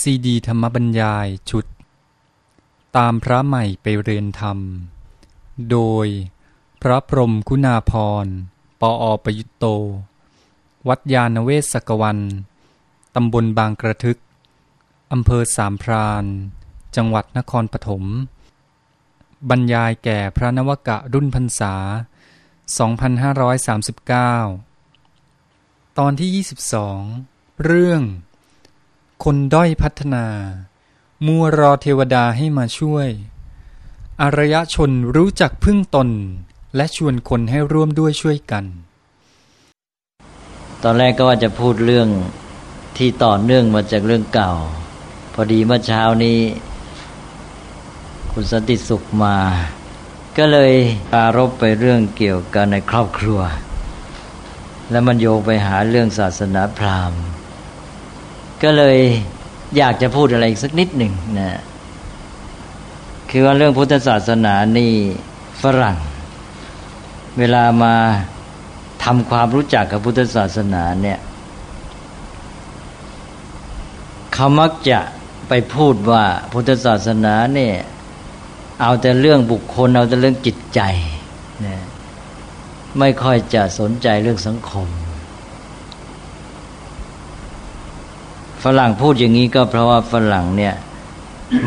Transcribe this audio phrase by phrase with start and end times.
[0.00, 1.66] ซีดีธรรมบรรยายชุด
[2.96, 4.58] ตามพระใหม่ไปเรียนธรรม
[5.70, 6.06] โดย
[6.82, 7.92] พระพรมคุณาพ
[8.24, 8.26] ร
[8.80, 9.64] ปออประยุตโต
[10.88, 12.18] วัดยาณเวศกวัน
[13.14, 14.18] ตำบลบางกระทึก
[15.12, 16.24] อำเภอสามพราน
[16.96, 18.04] จังหวัดนครปฐม
[19.50, 21.74] บรรยายแก่พระนวกะรุ่นพรรษา
[24.24, 26.44] 2539 ตอนที่
[27.14, 28.02] 22 เรื่อง
[29.28, 30.26] คนด้อยพัฒนา
[31.26, 33.08] มัวรอเทวดาให้มาช่วย
[34.22, 36.08] อารยชนรู้จักพึ่งตน
[36.76, 38.64] และชวนคนให้ร่วมด้วยช่วยกัน
[40.82, 42.08] ตอนแรกก็ว่าจะพูดเรื่อง
[42.96, 44.52] ที่ต่อเนื่องมาจากเรื่องเก่า
[45.34, 46.40] พอดีเมื่อเช้านี้
[48.32, 49.36] คุณสันติสุขมา
[50.36, 50.72] ก็เลย
[51.12, 53.40] ปารบไปเรื่องเกี่ยวกันในครอบครัว
[54.90, 57.22] แล้วมันโยงไปหาเรื่องศาสนาพราหมณ์
[58.64, 58.98] ก็เลย
[59.76, 61.60] อยากจะพูดอะไรอีกสักนิดหนึ่งนะ
[63.30, 64.92] คือว่าเรื่องพุทธศาสนานี่
[65.62, 65.96] ฝรั่ง
[67.38, 67.94] เวลามา
[69.04, 71.18] ทำความรู้จักกับพุทธศาสนาเนี่ย
[74.32, 74.98] เขามักจะ
[75.48, 77.74] ไปพูดว่าพุทธศาสนาเนี่ย
[78.82, 80.80] เอาแต่เรื่องบุคคล เอาแต่เรื่องจิตใจ
[81.66, 81.76] นะ
[82.98, 84.88] ไม่ค่อยจะสนใจเรื่องสังคม
[88.64, 90.74] ฝรั่งพูดอย่างนี้ก็เพราะว่าฝรั่งเนี่ย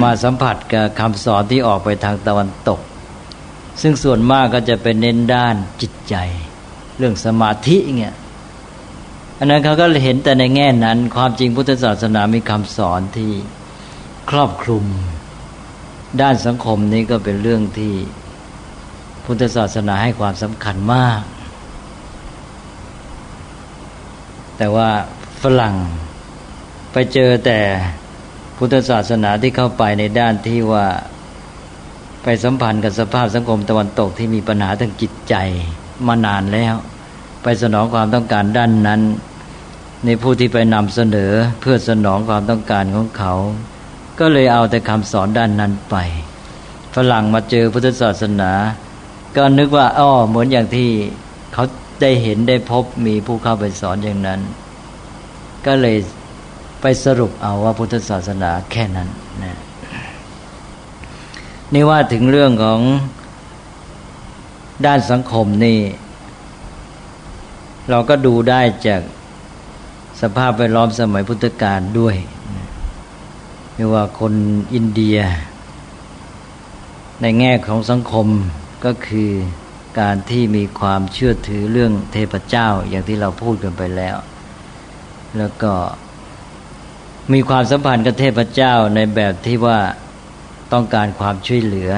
[0.01, 2.79] มาสัมผัสกับคำสอนที่ออกไปทางตะวันตก
[3.81, 6.15] ซึ่งส่วนมากก็จะเป็นเน้นด้านจิตใจ
[6.97, 8.15] เรื่องสมาธิเงี้ย
[9.39, 13.31] อันนั้นเขาก็เห็นแต่ในแง่นั้น ความจริงพุทธศาสนามีคำสอนที่
[14.29, 14.85] ครอบคลุม
[16.21, 17.93] ด้านสังคมนี้ก็เป็นเรื่องที่
[19.25, 21.21] พุทธศาสนาให้ความสำคัญมาก
[24.57, 24.89] แต่ว่า
[25.43, 25.75] ฝรั่ง
[26.99, 27.59] ไปเจอแต่
[28.57, 30.85] พุทธศาสนาที่เข้าไปในด้านที่ว่า
[32.23, 35.35] ไปสัมพันธ์กับสภาพสังคมตะวันตกที่มีปัญหาทางจิตใจ
[36.07, 36.75] มานานแล้ว
[37.43, 39.01] ไปสนองความต้องการด้านนั้น
[40.05, 41.31] ในผู้ที่ไปนำเสนอ
[41.61, 43.33] เพื่อสนองความต้องการของเขา
[44.19, 45.95] ก็เลยเอาแต่คำสอนด้านนั้นไป
[46.95, 48.51] ฝรั่งมาเจอพุทธศาสนา
[49.35, 50.89] ก็นึกว่าอ้อเหมือนอย่างที่
[51.53, 51.63] เขา
[52.01, 54.41] ได้เห็นได้พบมีผู้เข้าไปสอนอย่างนั้น
[55.67, 55.97] ก็เลย
[56.81, 59.09] ไปสรุปเอาว่าพุทธศาสนาแค่นั้น
[59.43, 59.57] นะ
[61.73, 62.79] นี่ว่าถึงเรื่องของ
[64.85, 65.79] ด้านสังคมนี่
[67.89, 69.01] เราก็ดูได้จาก
[70.21, 72.15] สภาพแวดล้อมสมัยพุทธกาลด้วย
[73.73, 74.33] ไม่ว่าคน
[74.73, 75.19] อินเดีย
[77.21, 78.27] ในแง่ของสังคม
[78.85, 79.31] ก็คือ
[79.99, 84.15] การที่มีความเชื่อถือเรื่องเทพเจ้าอย่างที่เราพูดกันไปแล้ว
[85.37, 85.73] แล้วก็
[87.33, 89.79] มีความสัมพันธ์กับเทพเจ้าในแบบที่ว่า
[90.73, 91.91] ต้องการความช่วยเหลือ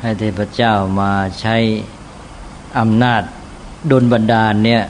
[0.00, 1.56] ให้เทพเจ้ามาใช้
[2.78, 3.22] อำนาจ
[3.90, 4.82] ดลบันดาลเนี่ย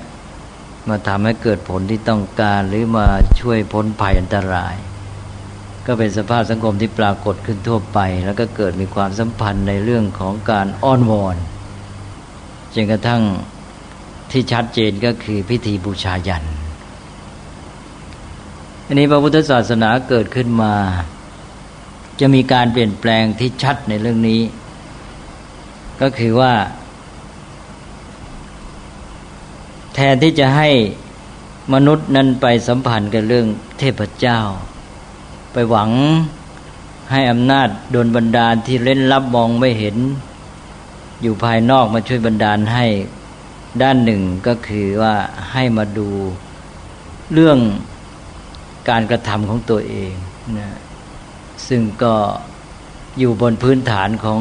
[0.89, 3.07] มาทำให้เกิดผลที่ต้องการหรือมา
[3.41, 4.75] ช่วยพ้นภัยอันตราย
[5.87, 11.37] ก็เป็นสภาพสังคมที่ปรากฏขึ้นทั่วไป แล้วก็เกิดมีความสัมพันธ์ในเรื่องของการอ้อนวอน
[12.75, 13.23] จนกระทั่ง
[14.31, 16.45] ที่ชัดเจนก็คือพิธีบูชายัน
[18.91, 20.75] อันนี้พระพุทธศาสนาเกิดขึ้นมา
[22.21, 24.41] จะมีการเปลี่ยนแปลงที่ชัดในเรื่องนี้
[26.01, 26.55] ก็คือว่า
[29.95, 30.71] แทนที่จะให้
[31.75, 33.47] มนุษย์นั้นไปสัมพันธ์กับเรื่อง
[33.79, 34.41] เทพเจ้า
[35.53, 35.91] ไปหวัง
[37.13, 39.97] ให้อำนาจโดนบันดาลที่เล่นลับมองไม่เห็น
[41.23, 42.87] อยู่ภายนอกมาช่วยบันดาลให้
[43.83, 45.15] ด้านหนึ่งก็คือว่า
[45.53, 46.09] ให้มาดู
[47.35, 47.59] เรื่อง
[48.91, 50.13] การกระทำของตัวเอง
[50.59, 50.71] นะ
[51.69, 52.15] ซึ่งก็
[53.19, 54.41] อยู่บนพื้นฐานของ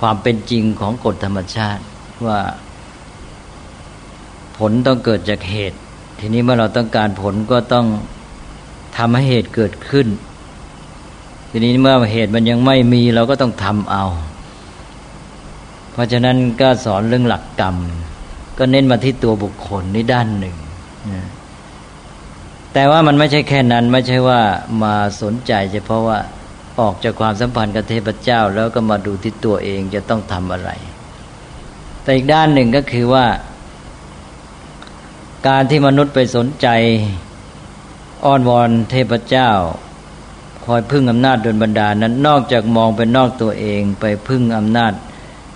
[0.00, 1.82] ความเป็นจริงของกฎธรรมชาติ
[2.26, 2.40] ว่า
[4.58, 5.78] ผลต้องเกิดจากเหตุ
[6.18, 7.86] ทีนี้เมื่อเราต้องการผลก็ต้อง
[8.96, 10.06] ทำให้เหตุเกิดขึ้น
[11.50, 14.04] ทีนี้เมื่อเหตุมันยังไม่มีเราก็ต้องทำเอา
[15.92, 17.76] เพราะฉะนั้นก็สอนเรื่องหลักกรรม
[18.58, 20.56] ก็เน้นมาที่ตัวบุคคลนี่ด้านหนึ่ง
[21.12, 21.26] นะ
[22.72, 24.40] แต่ว่ามันไม่ใช่แค่นั้นไม่ใช่ว่า
[24.82, 26.18] มาสนใจเฉพาะว่า
[26.80, 30.70] ออกจากความสัมพันธ์กับเทพเจ้า แล้วก็มาดูที่ตัวเองจะต้องทำอะไร
[32.02, 33.26] แต่อีกด้านหนึ่งก็คือว่า
[35.48, 36.68] การที่มนุษย์ไปสนใจ
[38.24, 39.50] อ้อนวอนเทพเจ้า
[40.64, 44.92] คอยพึ่งอำนาจโดนบันดาลนั้น นอกจากมองเป็นนอกตัวเอง ไปพึ่งอำนาจ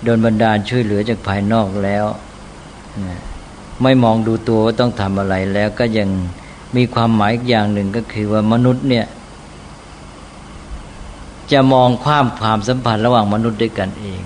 [0.04, 2.04] โดนบันดาลช่วยเหลือจากภายนอกแล้ว
[3.82, 6.08] ไม่มองดูตัวว่าต้องทำอะไรแล้วก็ยัง
[6.76, 9.06] มีความหมายอีกอย่างหนึ่งก็คือว่ามนุษย์เนี่ย
[11.52, 14.22] จะมองความความสัมพันธ์ระหว่างมนุษย์ด้วยกันเอง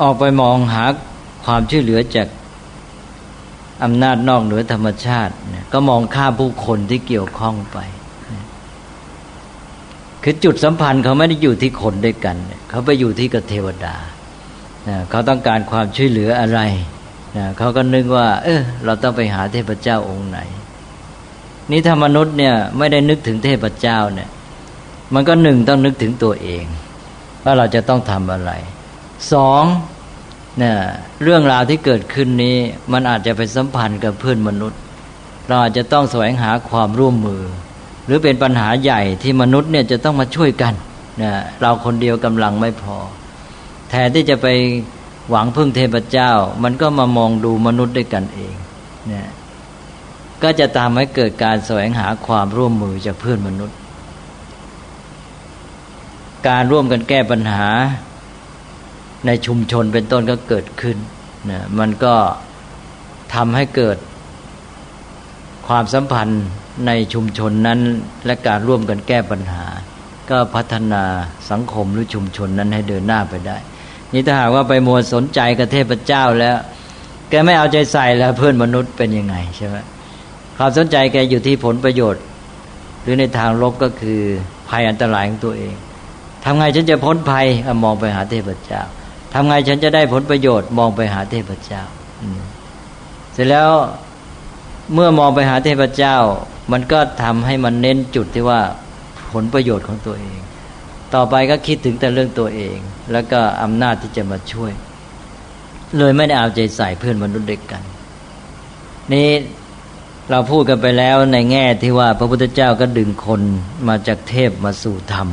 [0.00, 0.84] ออกไปมองหา
[1.44, 2.28] ความช่วยเหลือจาก
[3.84, 5.34] อำนาจนอกเหนือธรรมชาติ
[5.72, 7.78] ก็มองข้ามผู้คนที่เกี่ยวข้องไป
[10.22, 12.36] คือจุดสัมพันธ์เขาไม่ได้อยู่ที่คนด้วยกัน
[12.70, 13.94] เขาไปอยู่ที่กับเทวดา
[15.10, 16.60] เขาต้องการความช่วยเหลืออะไร
[17.58, 20.38] เขาก็นึกว่า เออเราต้องไปหาเทพเจ้าองค์ไหน
[21.70, 24.28] นี่ถ้ามนุษย์เนี่ยไม่ได้นึกถึงเทพเจ้าเนี่ย
[25.14, 26.64] มันก็หนึ่งต้องนึกถึงตัวเอง
[27.44, 28.52] ว่าเราจะต้องทำอะไร
[29.32, 29.64] สอง
[30.58, 30.76] เนี่ย
[31.22, 32.56] เรื่องราวที่เกิดขึ้นนี้
[32.92, 34.80] มันอาจจะเป็นสัมพันธ์กับเพื่อนมนุษย์
[35.48, 37.42] เราอาจจะต้องแสวงหาความร่วมมือ
[38.06, 40.74] หรือเป็นปัญหาใหญ่ที่มนุษย์เนี่ยจะต้องมาช่วยกัน
[41.22, 42.96] นะเราคนเดียวกำลังไม่พอ
[43.90, 44.46] แทนที่จะไป
[45.30, 46.30] หวังพึ่งเทพเจ้า
[46.62, 48.54] มันก็มามองดูมนุษย์ด้วยกันเอง
[49.12, 49.28] นะ
[50.42, 53.78] ก็จะตามให้เกิดการแสวงหาความร่วมมือจากเพื่อนมนุษย์
[56.48, 57.66] การร่วมกันแก้ปัญหา
[59.26, 60.96] ในชุมชนเป็นต้นก็เกิดขึ้น
[61.50, 62.14] นะมันก็
[63.34, 63.98] ทำให้เกิด
[65.68, 66.44] ความสัมพันธ์
[66.86, 67.80] ในชุมชนนั้น
[68.26, 69.64] และการร่วมกันแก้ปัญหา
[70.30, 71.04] ก็พัฒนา
[71.50, 73.56] สังคมหรือชุมชนนั้นให้เดินหน้าไปได้
[74.12, 76.56] นี่ถ้าหากว่าไปมัวสนใจกับเทพเจ้าแล้ว
[77.30, 79.76] แกไม่เอาใจใส่แล้วเพื่อนมนุษย์เป็นยังไงใช่ไหม
[80.62, 82.22] ความสนใจแกอยู่ที่ผลประโยชน์
[83.02, 84.20] หรือในทางลบก็คือ
[84.68, 85.74] ภัยอันตรายของตัวเอง
[86.44, 87.46] ทำไงฉันจะพ้นภัย
[87.84, 88.82] มองไปหาเทพเจ้า
[89.32, 91.82] ทำไงฉันจะได้ผลประโยชน์ มองไปหาเทพเจ้า
[93.32, 93.70] เสร็จแล้ว
[94.94, 96.16] เมื่อมองไปหาเทพเจ้า
[96.72, 98.60] มันก็ทำให้มันเน้นจุดที่ว่า
[99.32, 100.38] ผลประโยชน์ของตัวเอง
[101.14, 102.76] ต่อไปก็คิดถึงแต่เรื่องตัวเอง
[103.12, 104.72] แล้วก็อำนาจที่จะมาช่วย
[105.98, 107.82] เลยไม่ได้เอาใจใส่เพื่อนมนุษย์เด็กกัน
[109.12, 109.28] นี่
[110.32, 113.42] เราพูดกันไปแล้วในแง่ที่ว่าพระพุทธเจ้าก็ดึงคน
[113.88, 115.28] มาจากเทพมาสู่ธรรม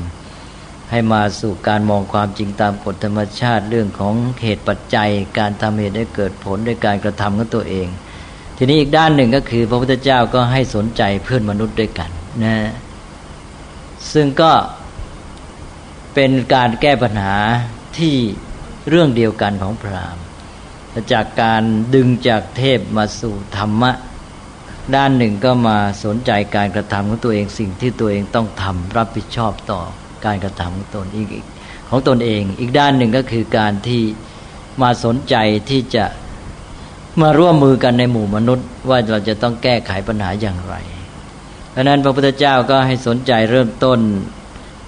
[0.92, 4.14] ให้มาสู่การมองความจริงตามกฎธรรมชาติเรื่องของ
[4.44, 5.10] เหตุปัจจัย
[5.40, 7.88] การทำเหตุให้เกิดผลด้วยการกระทำของตัวเอง
[8.58, 12.10] ทีนี้อีกด้านหนึ่งก็คือ พระพุทธเจ้าก็ให้สนใจเพื่อนมนุษย์ด้วยกัน
[12.44, 12.58] นะ
[14.14, 14.52] ซึ่งก็
[16.14, 17.36] เป็นการแก้ปัญหา
[17.98, 18.16] ที่
[18.90, 20.24] เรื่องเดียวกันของพราหมณ์
[21.14, 21.64] จากการ
[21.96, 23.92] ดึงจากเทพมาสู่ธรรมะ
[24.95, 29.81] ด้านหนึ่งก็มาสนใจการกระทำของตัวเองสิ่งที่ตัวเองต้องทำรับผิดชอบต่อ
[30.25, 31.30] การกระทำของตนอีก
[31.89, 34.01] ของตนเอง อีกด้านหนึ่งก็คือการที่
[34.81, 35.36] มาสนใจ
[35.69, 36.06] ที่จะ
[37.22, 40.75] มาร่วมมือกันในหมู่มนุษย์ ว่าเราจะต้องแก้ไขปัญหาอย่างไร
[41.72, 44.00] เพราะนั้นพระพุทธเจ้าก็ให้สนใจเริ่มต้น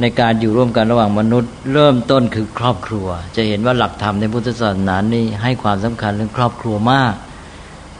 [0.01, 7.13] ในการอยู่ร่วมกันระหว่างมนุษย์ เริ่มต้นคือครอบครัว จะเห็นว่าหลักธรรมในพุทธศาสนานี่ให้ความสำคัญเรื่องครอบครัวมาก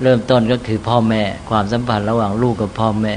[0.04, 3.16] เริ่มต้นก็คือพ่อแม่ ความสัมพันธ์ระหว่างลูกกับพ่อแม่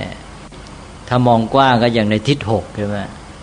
[1.09, 2.99] ถ้ามองกว้างก็อย่างในทิศหกใช่ไหม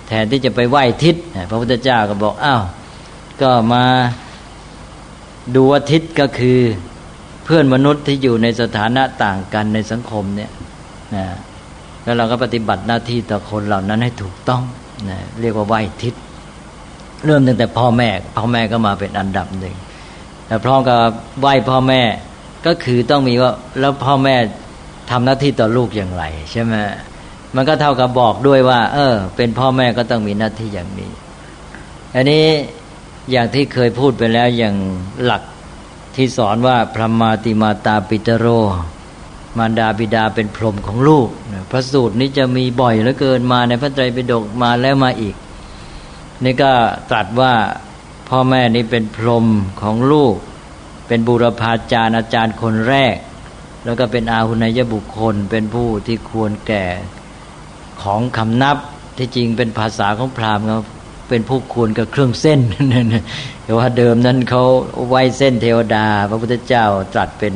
[0.07, 1.15] แทนที่จะไปไหว้ทิศ
[1.49, 2.63] พระพุทธเจ้าก็บอกอ้าว
[3.41, 3.83] ก็มา
[5.55, 6.59] ดูว่าทิศก็คือ
[7.43, 10.51] เพื่อนมนุษย์ที่อยู่ในสถานะต่างกันในสังคมเนี่ย
[11.15, 11.25] นะ
[12.03, 14.63] แล้วเราก็ปฏิบัติหน้าที่ต่อคนเหล่านั้นให้ถูกต้อง
[15.09, 16.13] นะเรียกว่าไหวทิศ
[17.25, 19.75] เริ่มตั้งแต่พ่อแม่ พ่อแม่ก็มาเป็นอันดับหนึ่ง
[20.47, 20.99] แต่พร้อมกับ
[21.39, 22.01] ไหวพ่อแม่
[22.65, 24.35] ก็คือต้องมีว่าแล้วพ่อแม่
[25.11, 26.73] ทำหน้าที่ต่อลูกอย่างไร ใช่ไหม
[27.55, 31.11] มันก็เท่ากับบอกด้วยว่า เออ เป็นพ่อแม่ก็ต้องมีหน้าที่อย่างนี้
[32.15, 32.45] อันนี้
[33.31, 34.75] อย่างที่เคยพูดไปแล้วอย่าง
[35.23, 35.43] หลัก
[36.15, 38.47] ที่สอนว่าพระมาติมาตาปิตโร
[39.57, 41.27] มารดาบิดาเป็นพรหมของลูก
[41.71, 45.35] พระสูตรนี้จะมีบ่อยเหลือเกินมาในพระไตรปิฎกมาแล้วมาอีก
[46.43, 46.71] นี่ก็
[47.09, 47.53] ตรัสว่า
[48.29, 49.45] พ่อแม่นี้เป็นพรหม
[49.81, 50.35] ของลูก
[51.09, 53.15] เป็นบุรพาจารย์อาจารย์คนแรก
[53.85, 56.85] แล้วก็เป็นอาหุนยบุคคล เป็นผู้ที่ควรแก่
[58.03, 58.77] ของคำนับ
[59.17, 60.83] ที่จริงเป็นภาษาของพราหมณ์ครับ
[61.29, 62.59] เป็นผู้ควรกับเครื่องเส้น
[63.63, 64.63] แต่ว่าเดิมนั้นเขา
[65.09, 67.55] ไว้เส้นเทวดา พระพุทธเจ้าตรัสเป็น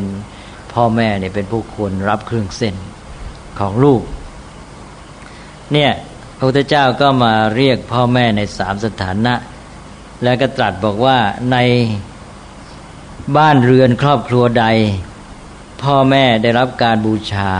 [0.73, 2.75] พ่อแม่เนี่ยเป็นผู้ควรรับเครื่องเส้น
[3.59, 4.01] ของลูก
[5.73, 5.91] เนี่ย
[6.37, 9.33] พระพุทธเจ้าก็มาเรียกพ่อแม่ในสามสถานะ
[10.23, 11.17] แล้วก็ตรัสบอกว่า
[11.51, 11.57] ใน
[13.37, 14.65] บ้านเรือนครอบครัวใด
[15.81, 17.51] พ่อแม่ได้รับการบูชา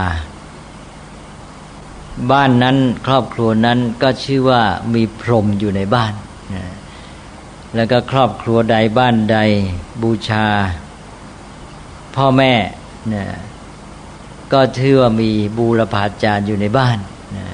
[2.32, 4.62] บ้านนั้นครอบครัวนั้นก็ชื่อว่า
[4.94, 6.12] มีพรหมอยู่ในบ้าน
[7.74, 9.38] แล้วก็ครอบครัวใดบ้านใด
[10.02, 10.46] บูชา
[12.16, 12.52] พ่อแม่
[13.14, 13.24] นะ
[14.52, 16.98] ก็ชื่อว่ามีบูรพาจารย์อยู่ในบ้าน
[17.36, 17.46] นะ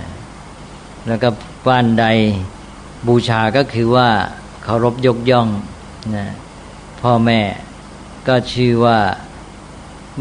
[1.06, 1.28] แล้วก็
[1.68, 2.06] บ้านใด
[3.08, 4.08] บูชาก็คือว่า
[4.62, 5.48] เคารพยกย่อง
[6.16, 6.26] นะ
[7.02, 7.40] พ่อแม่
[8.28, 8.98] ก็ชื่อว่า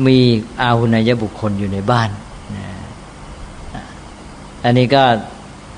[0.08, 0.18] มี
[0.62, 2.10] อาหุนยบุคคลอยู่ในบ้าน
[4.64, 5.04] อันนี้ก็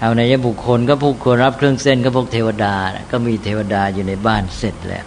[0.01, 2.75] อาในยบุคคลก็พวกควรรับเครื่องเส้นก็พวกเทวดา
[3.11, 5.05] ก็มีเทวดาอยู่ในบ้านเสร็จแล้ว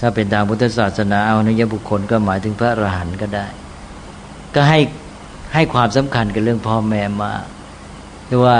[0.00, 3.46] ถ้าเป็นทางพุทธศาสนาอาในยบุคคลก็หมายถึงพระอรหันต์ก็ได้
[4.54, 4.80] ก็ให้
[5.54, 7.32] ให้ความสำคัญกับเรื่องพ่อแม่มา
[8.26, 8.58] หรือว่า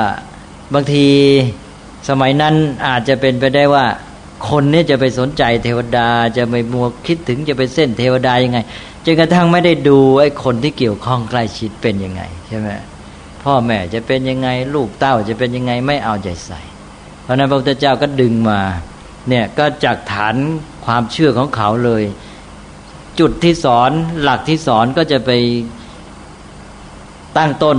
[0.75, 1.07] บางที
[2.09, 2.55] สมัยนั้น
[2.87, 3.87] อาจจะเป็นไปได้ว่า
[4.49, 8.59] คนนี้จะไปสนใจเทวดาจะไปมัวคิดถึงจะไปเส้นเทวดายังไง
[9.05, 12.69] จนกระทั่งไม่ได้ดูไอ้คนที่เกี่ยวข้องใกล้ชิดเป็นยังไงใช่ไหม
[13.43, 16.61] พ่อแม่จะเป็นยังไงลูกเต้าจะเป็นยังไงไม่เอาใจใส่
[17.23, 18.61] เพราะนั้นพระพุทธเจ้าก็ดึงมา
[19.29, 20.35] เนี่ยก็จากฐาน
[20.87, 22.03] ความเชื่อของเขาเลย
[23.21, 23.91] จุดที่สอน
[24.23, 25.31] หลักที่สอนก็จะไป
[27.37, 27.79] ตั้งต้น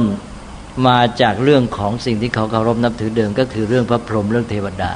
[0.88, 4.94] มาจากเรื่องของสิ่งที่เขาเคารพนับถือเดิม ก็คือเรื่องพระพรหมเรื่องเทวดา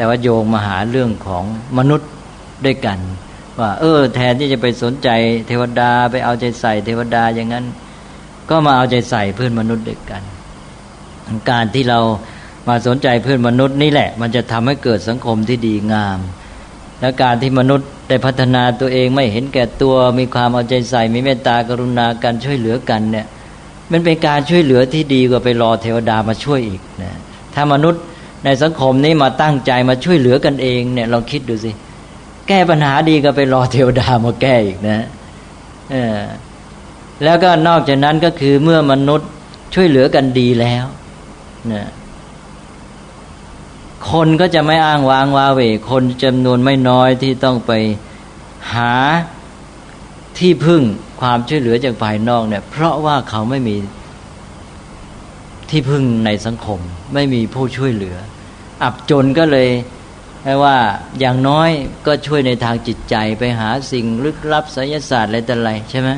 [0.00, 1.44] แต่ว่าโยงมาหาเรื่องของ
[1.78, 2.10] มนุษย์
[2.64, 2.98] ด้วยกัน
[3.60, 5.08] ว่าเออ แทนที่จะไปสนใจ
[5.46, 7.64] เทวดาไปเอาใจใส่เทวดาอย่างนั้น
[8.50, 10.22] ก็มาเอาใจใส่เพื่อนมนุษย์ด้วยกัน
[11.50, 12.00] การที่เรา
[12.68, 16.18] มาสนใจเพื่อนมนุษย์นี่แหละ มันจะทำให้เกิดสังคมที่ดีงาม
[17.00, 23.26] และการที่มนุษย์ได้พัฒนาตัวเองไม่เห็นแก่ตัว มีความเอาใจใส่มีเมตตากรุณาการช่วยเหลือกันเนี่ย
[23.92, 27.18] มันเป็นการช่วยเหลือที่ดีกว่าไปรอเทวดามาช่วยอีกนะ
[27.54, 28.02] ถ้ามนุษย์
[28.44, 31.70] ในสังคมนี้มาตั้งใจมาช่วยเหลือกันเองเนี่ยลองคิดดูสิ
[32.48, 35.06] แก้ปัญหาดีก็ไปรอเทวดามาแก้อีกนะ
[35.90, 36.20] เออ
[37.24, 39.28] แล้วก็นอกจากนั้นก็คือเมื่อมนุษย์
[39.74, 40.84] ช่วยเหลือกันดีแล้ว
[41.72, 41.88] นะ
[44.10, 47.72] คนก็จะไม่อ้างว้างวาเวคนจำนวนไม่น้อยที่ต้องไป
[48.74, 48.92] หา
[50.38, 50.82] ที่พึ่ง
[51.20, 53.76] ความช่วยเหลือจากภายนอกเนี่ย เพราะว่าเขาไม่มี
[55.70, 56.80] ที่พึ่งในสังคม
[57.14, 58.16] ไม่มีผู้ช่วยเหลือ
[58.82, 59.68] อับจนก็เลย
[60.44, 60.76] ให้ว่า
[61.20, 61.70] อย่างน้อย
[62.06, 66.10] ก็ช่วยในทางจิตใจไปหาสิ่งลึกลับไสยศาสตร์อะไรแต่ไรใช่ไหม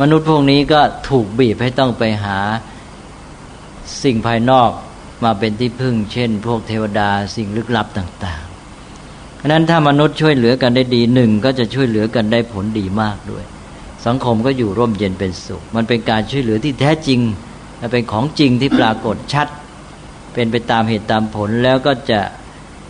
[0.00, 2.38] มนุษย์พวกนี้ก็ถูกบีบให้ต้องไปหา
[4.02, 4.70] สิ่งภายนอก
[5.24, 13.44] มาเป็นที่พึ่ง เช่น พวกเทวดาสิ่งลึกลับต่างๆเพราะนั้นถ้ามนุษย์ช่วยเหลือกันได้ดีหนึ่งก็จะช่วยเหลือกันได้ผลดีมากด้วย
[14.06, 17.20] สังคมก็อยู่ร่มเย็นเป็นสุข มันเป็นการช่วยเหลือที่แท้จริง
[17.82, 19.48] และเป็นของจริงที่ปรากฏชัด
[20.34, 22.20] เป็นไปตามเหตุตามผลแล้วก็จะ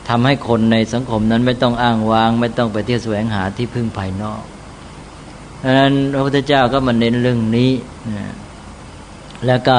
[0.09, 4.43] ทำให้คนในสังคมนั้นไม่ต้องอ้างว้าง ไม่ต้องไปเที่ยวแสวงหาที่พึ่งภายนอก
[5.63, 7.71] ดังนั้นพระพุทธเจ้าก็มาเน้นเรื่องนี้
[8.19, 8.35] นะ
[9.47, 9.77] แล้วก็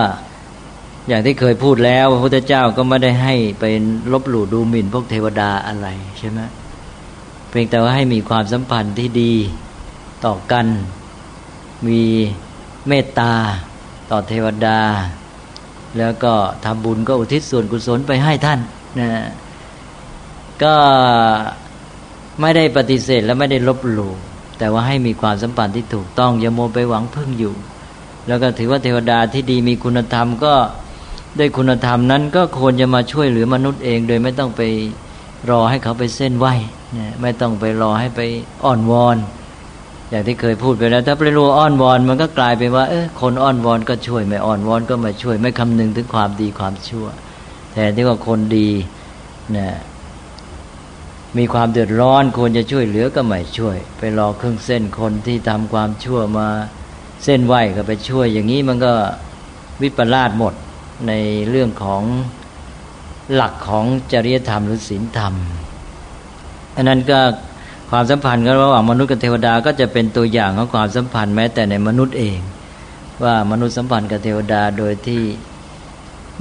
[1.08, 3.65] อย่างที่เคยพูดแล้วพระพุทธเจ้าก็ไม่ได้ให้ไป
[4.12, 5.88] ลบหลู่ดูหมิ่นพวกเทวดาอะไร
[6.20, 6.39] ใช่ไหม
[7.50, 9.34] เพียงแต่ว่าให้มีความสัมพันธ์ที่ดี
[10.25, 10.65] ต่อกัน
[11.88, 12.01] มี
[12.88, 13.34] เมตตา
[14.13, 14.79] ต่อเทวดา
[15.98, 16.34] แล้วก็
[16.65, 18.60] ทำบุญก็อุทิศส่วนกุศลไปให้ท่าน
[19.00, 19.10] นะ
[20.63, 20.75] ก็
[22.41, 24.13] ไม่ได้ปฏิเสธและไม่ได้ลบหลู่
[24.60, 27.53] แต่ว่าให้มีความสัมพันธ์ที่ถูกต้องอย่าโมไปหวังพึ่งอยู่
[28.27, 30.53] แล้วก็ถือว่าเทวดาที่ดีมีคุณธรรมก็
[31.39, 34.62] ด้วยคุณธรรมนั้นก็ควรจะมาช่วยเหลือมนุษย์เอง โดยไม่ต้องไป
[35.50, 36.48] รอให้เขาไปเส้นไหว
[37.22, 38.22] ไม่ต้องไปรอให้ไป
[38.65, 39.17] อ่อนวอน
[40.13, 47.08] อย่างที่เคยพูดไปแล้ว ถ้าไปรัวอ้อนวอนมันก็กลายเป็นว่า เออคนอ้อนวอนก็ช่วยไม่อ้อนวอนก็ไม่ช่วย ไม่คำนึงถึงความดีความชั่ว
[47.74, 48.70] แต่ที่ว่าคนดี
[49.51, 49.74] เนี่ย
[51.38, 56.48] มีความเดือดร้อนควรจะช่วยเหลือก็ไม่ช่วย ไปรอเครื่องเส้นคนที่ทำความชั่วมา
[57.24, 58.93] เส้นไหวก็ไปช่วย อย่างนี้มันก็
[59.82, 60.53] วิปลาสหมด
[61.08, 61.12] ใน
[61.50, 62.03] เรื่องของ
[63.36, 65.34] หลักของจริยธรรมหรือศีลธรรม
[66.75, 67.20] อันนั้นก็
[67.90, 72.40] ความสัมพันธ์กันระหว่างมนุษย์กับเทวดาก็จะเป็นตัวอย่างของความสัมพันธ์แม้แต่ในมนุษย์เอง
[73.24, 75.24] ว่ามนุษย์สัมพันธ์กับเทวดาโดยที่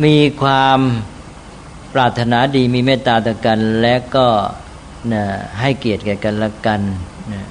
[0.04, 0.78] มีความ
[1.94, 4.26] ปรารถนาดีมีเมตตาต่อกัน และก็
[5.12, 5.24] นะ
[5.60, 6.80] ให้เกียรติแก่กันและกัน
[7.32, 7.42] นะ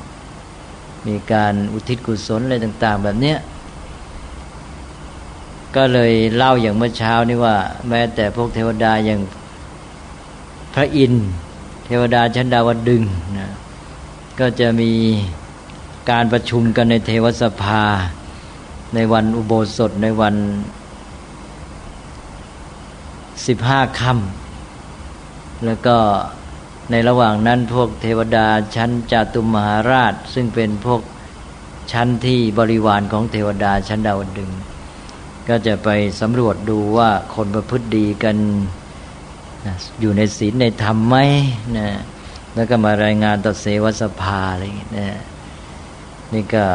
[1.07, 3.38] มีการอุทิศกุศลอะไรต่าง ๆ แบบเนี้ย
[5.75, 7.55] ก็เลยเล่าอย่างเมื่อเช้านี่ว่า
[7.89, 9.19] แม้แต่พวกเทวดาอย่าง
[10.74, 11.25] พระอินทร์
[11.86, 13.03] เทวดาชั้นดาวดึง
[13.38, 13.48] นะ
[14.39, 14.91] ก็จะมี
[16.11, 17.83] การประชุมกันในเทวสภา
[18.95, 20.35] ในวันอุโบสถในวัน
[23.47, 25.97] สิบห้าค่ำแล้วก็
[26.91, 31.01] ในระหว่างนั้นพวกเทวดาชั้นจาตุมมหาราช ซึ่งเป็นพวก
[31.91, 34.51] ชั้นที่บริวารของเทวดาชั้นดาวดึง
[35.50, 35.89] ก็จะไป
[36.21, 38.38] สำรวจดูว่าคนประพฤติดีกัน
[40.00, 41.17] อยู่ในศีลในธรรมไหม
[41.77, 41.89] นะ
[42.55, 45.17] แล้วก็มารายงานต่อเสวสภาอะไรอย่างเงี้ย
[46.34, 46.65] นี่ก็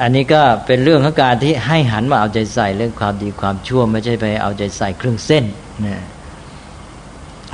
[0.00, 5.44] อันนี้ก็เป็นเรื่องของการที่ให้หันมาเอาใจใส่เรื่องความดีความชั่ว ไม่ใช่ไปเอาใจใส่เครื่องเส้น
[5.86, 6.02] นะ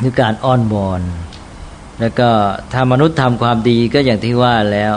[0.02, 1.02] คือการอ้อนวอน
[2.00, 2.28] แล้วก็
[2.72, 4.94] ถ้ามนุษย์ทำความดีก็อย่างที่ว่าแล้ว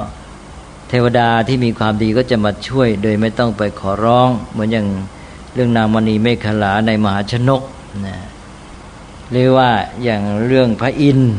[0.89, 4.87] เทวดาที่มีความดีก็จะมาช่วย โดยไม่ต้องไปขอร้อง เหมือนอย่าง
[5.53, 7.61] เรื่องนางมณีเมฆลาในมหาชนก
[8.07, 8.17] นะ
[9.31, 9.69] หรือว่า
[10.03, 11.35] อย่างเรื่องพระอินทร์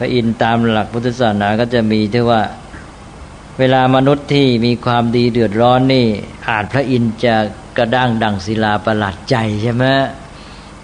[0.00, 2.42] ระอินทร์ตามหลักพุทธศาสนาก็จะมีที่ว่า
[3.58, 6.06] เวลามนุษย์ที่มีความดีเดือดร้อนนี่
[6.48, 7.34] อาจพระอินทร์จะ
[7.78, 9.84] กระด้างดังศิลาประหลาดใจใช่ไหม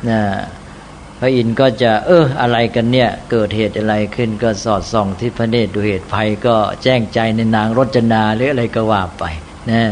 [0.09, 0.21] นะ
[1.21, 9.25] พระอินทร์ก็จะเอออะไรกันเนี่ย เกิดเหตุอะไรขึ้นก็สอดส่องที่พระเนตรดูเหตุภัยก็แจ้งใจในนางรจนาหรืออะไรก็ว่าไป
[9.71, 9.83] นะ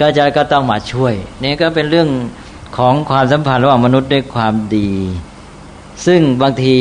[0.00, 2.08] ก็จะก็ต้องมาช่วยนี่ก็เป็นเรื่อง
[2.78, 4.90] ของความสัมพันธ์ระหว่างมนุษย์ด้วยความดี
[6.06, 6.74] ซึ่งบางที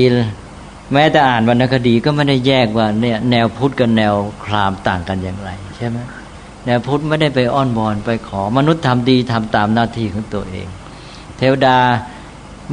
[0.93, 4.13] แม้แต่อ่านวรรณคดีก็ไม่ได้แยกว่าเนี่ยแนวพุทธกับแนว
[4.45, 5.97] ครามต่างกันอย่างไร ใช่ไหม
[6.65, 10.67] แนวพุทธไม่ได้ไปอ้อนวอนไปขอมนุษย์ทำดีทำตามหน้าที่ของตัวเอง
[11.37, 11.77] เทวดา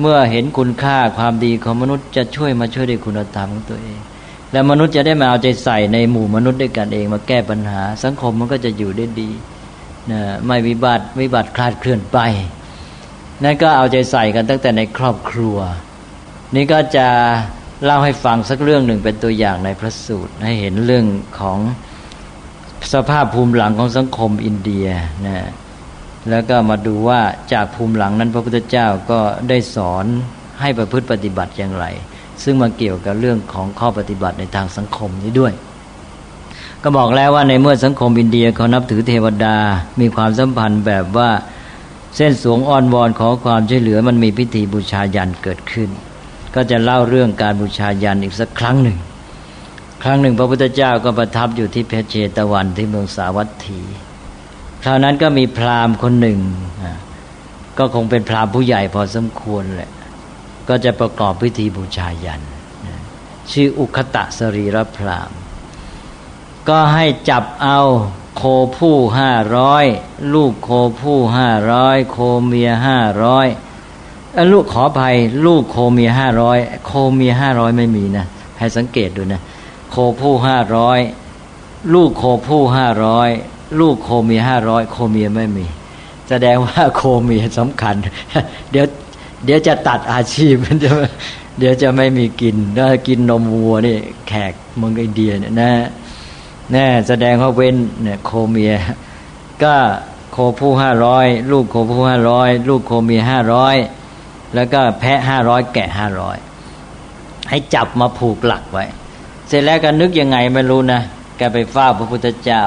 [0.01, 3.99] เมื่อเห็นคุณค่าความดีของมนุษย์จะช่วยมาช่วยด้วยคุณธรรมของตัวเอง
[4.53, 9.31] และมนุษย์จะได้มาเอาใจใส่ในหมู่มนุษย์ด้วยกันเอง มาแก้ปัญหา สังคมมันก็จะอยู่ได้ดี
[10.11, 12.19] นะไม่วิบัติวิบัติคลาดเคลื่อนไป
[13.45, 15.57] นั่นก็เอาใจใส่กันตั้งแต่ในครอบครัว
[16.55, 17.09] นี่ก็จะ
[17.85, 21.07] เล่าให้ฟังสักเรื่องหนึ่งเป็นตัวอย่างในพระสูตร ให้เห็นเรื่อง
[21.41, 21.59] ของ
[22.93, 24.87] สภาพภูมิหลังของสังคมอินเดีย
[25.27, 25.39] นะ
[26.31, 27.21] แล้วก็มาดูว่า
[27.53, 30.05] จากภูมิหลังนั้นพระพุทธเจ้าก็ได้สอน
[30.61, 31.87] ให้ประพฤติปฏิบัติอย่างไร
[32.43, 35.53] ซึ่งมาเกี่ยวกับเรื่องของข้อปฏิบัติในทางสังคมนี้ด้วย
[36.83, 39.57] ก็บอกแล้วว่าในเมื่อสังคมอินเดียเขานับถือเทวดา
[40.01, 41.31] มีความสัมพันธ์แบบว่า
[42.17, 45.91] เส้นสวงอ้อนวอนขอความช่วยเหลือมันมีพิธีบูชายันเกิดขึ้น
[46.55, 48.99] ก็จะเล่าเรื่องการบูชายันอีกสักครั้งหนึ่ง
[50.03, 53.81] ครั้งหนึ่งพระพุทธเจ้าก็ประทับอยู่ที่เพชรเชตวันที่เมืองสาวัตถี
[54.83, 56.39] คราวนั้นก็มีพราหมณ์คนหนึ่ง
[57.79, 59.91] ก็คงเป็นพราหมณ์ผู้ใหญ่พอสมควรแหละ
[60.69, 62.41] ก็จะประกอบพิธีบูชายัน
[63.53, 65.39] ชื่ออุคตะสรีรพราหมณ์
[66.69, 67.81] ก็ให้จับเอา
[68.37, 68.43] โค
[68.79, 69.85] ผู้ห้าร้อย
[70.35, 70.71] ลูกโค
[71.01, 73.47] ผู้ห้าร้อยโคเมียห้าร้อย
[74.53, 75.15] ลูกขอภัย
[75.47, 78.27] ลูกโคเมียห้าร้อยโคเมียห้าร้อยไม่มีนะ
[78.59, 79.41] ให้สังเกตดูนะ
[79.91, 80.99] โคผู้ห้าร้อย
[81.95, 83.29] ลูกโคผู้ห้าร้อย
[83.81, 85.67] ลูกโคเมียห้าร้อยโคเมียไม่มี
[86.29, 87.95] แสดงว่าโคเมียสำคัญ
[88.71, 88.87] เดี๋ยว
[89.45, 90.91] เดี๋ยวจะตัดอาชีพมันจะ
[91.59, 93.97] เดี๋ยวจะไม่มีกินถ้ากินนมวัวนี่
[94.29, 95.73] แขกเมืองอินเดียเนี่ยนะ
[96.73, 98.75] แน่แสดงว่าเว้นเนี่ยโคเมีย
[99.63, 99.75] ก็
[100.33, 103.77] โคผู้ห้าร้อยลูกโคผู้ห้าร้อยลูกโคเมียห้าร้อย
[104.55, 106.37] แล้วก็แพะห้าร้อยแกะห้าร้อย
[107.51, 108.85] ให้จับมาผูกหลักไว้
[109.49, 111.01] เสร็จแล้วก็นึกยังไงไม่รู้นะ
[111.39, 112.65] แกไปเฝ้าพระพุทธเจ้า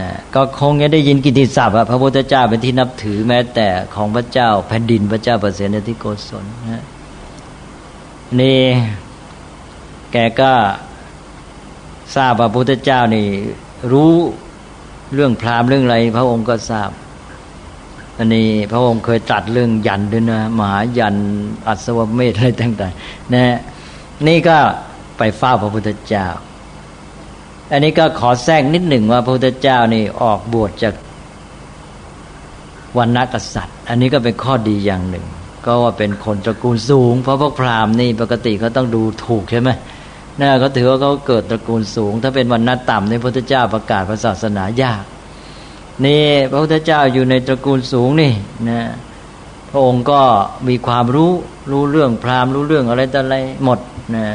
[0.00, 6.84] นะก็คงจะได้ยินกิติศัพท์พระพุทธเจ้าเป็นที่นับถือแม้แต่ของพระเจ้าแผ่นดินพระเจ้าเปรตในที่โกศลนะ
[8.40, 8.60] นี่
[10.12, 10.52] แกก็
[12.16, 13.26] ทราบว่าพระพุทธเจ้านี่
[13.92, 14.12] รู้
[15.14, 16.90] เรื่องพราหมณ์เรื่องอะไร พระองค์ก็ทราบ
[18.22, 21.16] อันนี้พระองค์เคยตรัสเรื่องยันด้วยนะมหายัน
[21.68, 23.58] อัศวเมธอะไรต่างๆนะ
[24.28, 24.58] นี่ก็
[25.18, 26.26] ไปเฝ้าพระพุทธเจ้า
[27.72, 30.94] อันนี้ก็ขอแทรกนิดหนึ่งว่าพระพุทธเจ้านี่ออกบวชจาก
[32.98, 35.26] วันนักษัตริย์ อันนี้ก็เป็นข้อดีอย่างหนึ่ง
[35.66, 39.70] ก็ว่าเป็นคนตระกูลสูง เพราะพวกพราหมณ์นี่ปกติเขาต้องดูถูกใช่ไหม
[40.40, 45.02] นะเขาถือว่าเขาเกิดตระกูลสูง ถ้าเป็นวันนัดต่ำในพระพุทธเจ้าประกาศพระศาสนายาก
[46.06, 48.32] นี่พระพุทธเจ้าอยู่ในตระกูลสูงนี่
[48.68, 48.80] นะ
[49.70, 50.22] พระองค์ก็
[50.68, 51.32] มีความรู้
[51.70, 53.78] รู้เรื่องพราหมณ์รู้เรื่องอะไรต่ออะไรหมด
[54.16, 54.26] นะ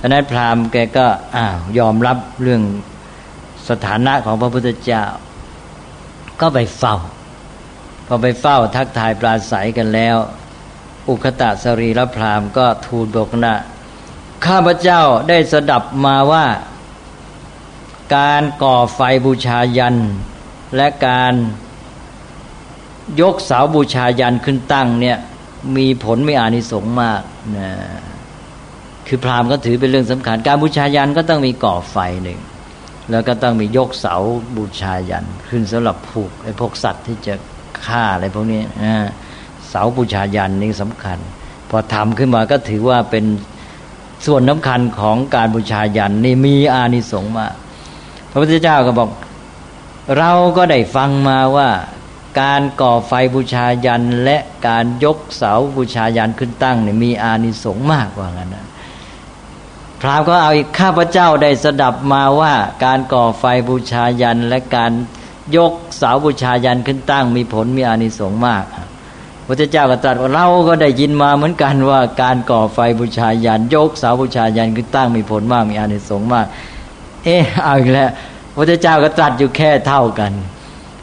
[0.00, 2.62] ดังนั้นพราหมณ์แกก็อ้าวยอมรับเรื่อง
[3.68, 5.04] สถานะของพระพุทธเจ้า
[6.40, 6.96] ก็ไปเฝ้า
[8.06, 10.16] พอไปเฝ้าทักทายปราศัยกันแล้ว
[11.08, 13.54] อุคตะสรีรพราหมณ์ก็ทูลบอกนะ
[14.46, 16.46] ข้าพเจ้าได้สดับมาว่า
[18.16, 19.96] การก่อไฟบูชายัน
[20.76, 21.34] และการ
[23.20, 25.18] ยกเสาบูชายันขึ้นตั้งเนี่ย
[25.76, 27.22] มีผลมีอานิสงส์มาก
[27.56, 27.70] นะ
[29.06, 32.40] คือพราหมณ์ก็ถือเป็นเรื่องสำคัญ การบูชายันก็ต้องมีก่อไฟหนึ่ง
[33.10, 34.16] แล้วก็ต้องมียกเสา
[34.56, 37.34] บูชายันขึ้นสำหรับผูกไอ้พวกสัตว์ที่จะ
[37.84, 38.62] ฆ่าอะไรพวกนี้
[39.68, 41.18] เสาบูชายันนี่สำคัญ
[41.70, 43.24] พอทำขึ้นมาก็ถือว่าเป็น
[44.26, 47.52] ส่วนน้ำคัญของการบูชายันนี่มีอานิสงส์มาก
[48.30, 49.08] พระพุทธเจ้าก็บอก
[50.18, 51.70] เราก็ได้ฟังมาว่า
[52.40, 54.38] การก่อไฟบูชายันและ
[54.68, 58.66] การยกเสาบูชายันขึ้นตั้งเนี่ยมีอานิสงส์มากกว่างั้นนะ
[60.00, 64.92] พรามก็เอาอีกข้าพเจ้าได้สดับมาว่า การก่อไฟบูชายันและการ
[65.56, 68.64] ยกเสาบูชายันขึ้นตั้ง มีผลมีอานิสงส์มาก
[69.46, 76.46] พระเจ้าก็ตรัสว่าเราก็ได้ยินมาเหมือนกันว่าการก่อไฟบูชายัน ยกเสาบูชายันขึ้นตั้งมีผลมากมีอานิสงส์มาก
[77.24, 78.10] เอ๊ะเอาอีกแล้ว
[78.54, 80.32] พระเจ้าก็ตรัสอยู่แค่เท่ากัน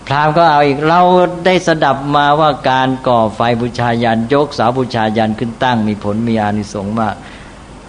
[0.08, 1.02] พราหมณ์ก็เอาอีกเรา
[1.46, 7.16] ได้สดับมาว่าการก่อไฟบูชายันยกเสาบูชายันขึ้นตั้ง มีผลมีอานิสงส์มาก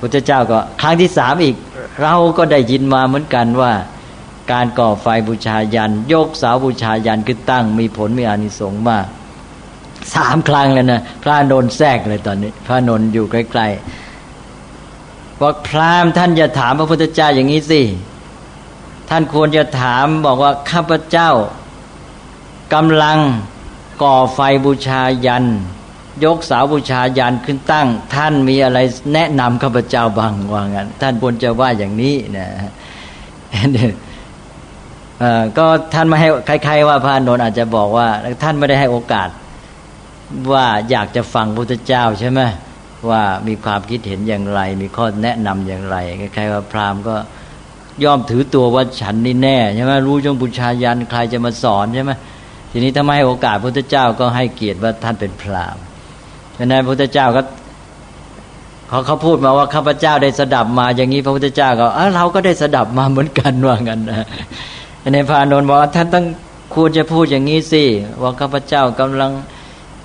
[0.00, 1.56] พระเจ้าก็ครั้งที่สามอีก
[2.02, 3.72] เราก็ได้ยินมาเหมือนกันว่า
[4.52, 9.06] การก่อไฟบูชายัน ยกเสาบูชายันขึ้นตั้ง มีผลมีอานิสงส์มาก
[10.14, 17.82] สามครั้งแล้วนะพระนนท์แทรกเลยตอนนี้ พระนนท์อยู่ใกล้ๆบอกพราหมณ์ท่านจะถามพระพุทธเจ้าอย่างนี้สิ
[19.14, 21.30] ท่านควรจะถามบอกว่าข้าพเจ้า
[22.74, 23.18] กำลัง
[24.02, 25.44] ก่อไฟบูชายัน
[26.24, 28.78] ยกเสาบูชายันขึ้นตั้ง ท่านมีอะไร
[29.14, 32.48] แนะนำข้าพเจ้าบ้างว่างั้นท่านควรจะว่าอย่างนี้นะ
[35.58, 36.28] ก็ท่านไม่ให้
[36.64, 38.08] ใครๆว่าพระนนท์อาจจะบอกว่า
[38.42, 39.28] ท่านไม่ได้ให้โอกาส
[40.52, 42.40] ว่าอยากจะฟังพุทธเจ้าใช่ไหม
[43.10, 45.96] ว่ามีความคิดเห็นอย่างไร มีข้อแนะนำอย่างไร
[46.34, 47.16] ใครๆว่าพราหมณ์ก็
[48.04, 52.10] ย่อมถือตัวว่าฉันนี่แน่ใช่ไหมรู้จงบูชายันใครจะมาสอนใช่ไหม
[52.70, 55.82] ทีนี้ถ้าไม่ให้โอกาสพระพุทธเจ้าก็ให้เกียรติว่าท่านเป็นพราหมณ์
[56.58, 57.42] ฉะนั้นพระพุทธเจ้าก็
[58.88, 64.26] เขาเขาพูดมาว่าข้าพเจ้าได้สดับมา อย่างนี้พระพุทธเจ้าก็เออเราก็ได้สดับมาเหมือนกันว่างั้นนะ
[65.14, 66.24] ในพานนท์บอกว่าท่านต้อง
[66.74, 67.84] ควรจะพูดอย่างนี้สิ
[68.22, 69.30] ว่าข้าพเจ้ากำลัง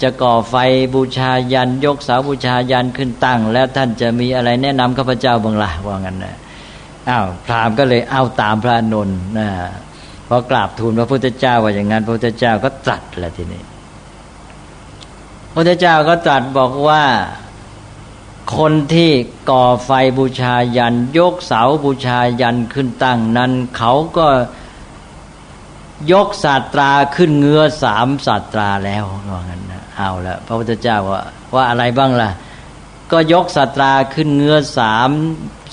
[0.01, 0.55] จะก่อไฟ
[0.93, 6.35] บูชายัน ยกเสาบูชายันขึ้นตั้ง แล้วท่านจะมีอะไรแนะนำข้าพเจ้าบ้างล่ะว่างั้นนะ
[7.09, 9.49] อ้าวพราหมณ์ก็เลยเอาตามพระนนท์นะ
[10.27, 13.61] พอกราบทูลพระพุทธเจ้าว่าอย่างนั้น พระพุทธเจ้าก็ตรัสแหละทีนี้
[15.49, 17.03] พระพุทธเจ้าก็ตรัสบอกว่า
[18.57, 19.11] คนที่
[19.49, 24.27] ก่อไฟบูชายัน ยกเสาบูชายันขึ้นตั้งนั้น เขาก็
[26.11, 31.21] ยกศาสตราขึ้นเงื้อสามศาสตราแล้วว่างั้นนะเอาละพระพุทธเจ้าว่า
[31.53, 32.29] ว่าอะไรบ้างล่ะ
[33.11, 35.09] ก็ยกศาสตราขึ้นเงื้อสาม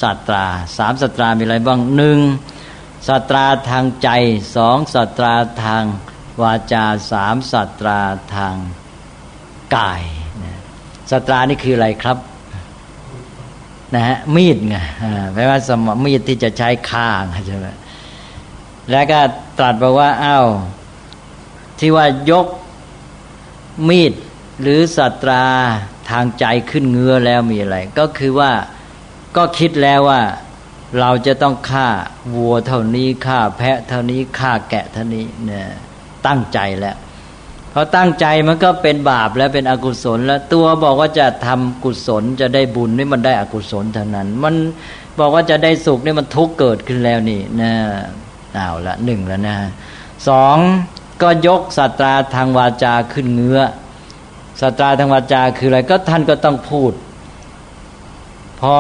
[0.03, 0.45] ศาสตรา
[0.79, 2.19] สามศาสตรามีอะไรบ้างหนึ่ง
[3.09, 4.09] ศาสตราทางใจ
[4.57, 5.85] สองศาสตราทาง
[6.43, 8.01] วาจาสามศาสตรา
[8.35, 8.57] ทาง
[9.77, 10.03] กาย
[11.11, 12.19] ศาสตรานี่คืออะไรครับ
[13.95, 14.77] นะฮะมีดไง
[15.35, 17.09] แปลว่าสมมีดที่จะใช้ฆ่า
[17.49, 17.67] ใช่ไหม
[18.91, 19.21] แล้วก็
[19.59, 20.47] ตรัสบอกว่าอ้าว
[21.79, 22.47] ที่ว่ายก
[23.89, 24.13] มีด
[24.61, 25.45] หรือสัตรา
[26.11, 28.53] ทางใจขึ้นเงื้อแล้วมีอะไร ก็คือว่า
[29.37, 30.23] ก็คิดแล้วว่า
[31.01, 31.89] เราจะต้องฆ่า
[32.35, 35.67] วัวเท่านี้ฆ่าแพะเท่านี้ฆ่าแกะเท่านี้เนี่ย
[36.27, 36.97] ตั้งใจแล้ว
[37.73, 44.55] พอตั้งใจมันก็เป็นบาปแล้วเป็นอกุศล แล้วตัวบอกว่าจะทำกุศลจะได้บุญนี่มันได้อกุศลเท่านั้น มัน
[45.19, 47.73] บอกว่าจะได้สุขนี่มันทุกข์เกิดขึ้นแล้วนี่นะ
[48.55, 49.57] เอาละหนึ่งแล้วนะ
[50.29, 50.57] สอง
[51.23, 53.61] ก็ยกสัตราทางวาจาขึ้นเงื้อ
[54.61, 56.93] สัตราทางวาจาคืออะไรก็ท่านก็ต้องพูด
[58.61, 58.77] พอ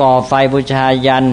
[0.00, 1.26] ก่อไฟบูชายัน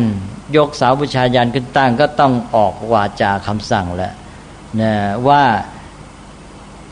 [0.56, 4.14] ยกเสาบูชายันขึ้นตั้ง ก็ต้องออกวาจาคำสั่งแล้ว
[4.82, 4.94] นะ
[5.28, 5.44] ว่า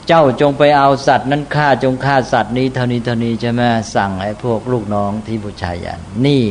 [0.07, 3.61] เจ้าจงไปเอาสัตว์นั้นฆ่าจงฆ่าสัตว์นี้เท่านี้เท่านี้ใช่ไหม
[3.95, 6.43] สั่งไอ้พวกลูกน้องที่บูชายัน นี่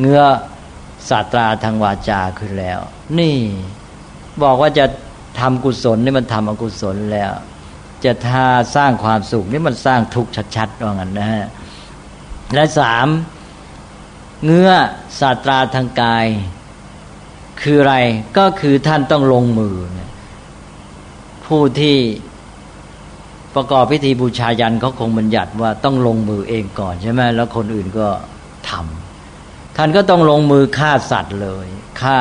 [0.00, 0.22] เงื้อ
[1.08, 2.78] ศาสตราทางวาจาขึ้นแล้ว
[3.18, 3.36] นี่
[4.42, 4.84] บอกว่าจะ
[5.40, 7.32] ทำกุศลนี่มันทำอกุศลแล้ว
[8.04, 11.46] จะทาสร้างความสุขนี่มันสร้างทุกข์ชัดๆว่างั้นนะฮะ
[12.54, 13.06] และสาม
[14.44, 14.70] เงื้อ
[15.20, 16.26] ศาสตราทางกาย
[17.62, 17.96] คืออะไร
[18.38, 19.76] ก็คือท่านต้องลงมือ
[21.46, 21.96] ผู้ที่
[23.54, 28.08] ประกอบพิธีบูชายันเขาคงบัญญัติว่าต้องลงมือเองก่อนใช่ไหมแล้วคนอื่นก็
[28.68, 31.66] ทำท่านก็ต้องลงมือฆ่าสัตว์เลย
[32.02, 32.18] ฆ่า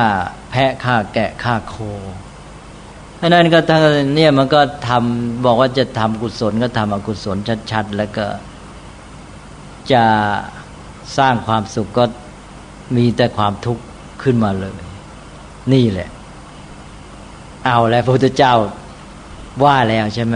[0.51, 1.75] แพะฆ่าแกะฆ่าโค
[3.21, 3.81] เพราะนั้นก็ท่าน
[4.15, 7.37] เนี่ยมันก็ทำบอกว่าจะทำกุศลก็ทำอกุศล
[7.71, 8.25] ชัดๆ แล้วก็
[9.91, 10.03] จะ
[11.17, 12.03] สร้างความสุขก็
[12.97, 13.83] มีแต่ความทุกข์
[14.23, 14.73] ขึ้นมาเลย
[15.73, 16.09] นี่แหละ
[17.65, 18.53] เอาแล้วพระพุทธเจ้า
[19.63, 20.35] ว่าแล้วใช่ไหม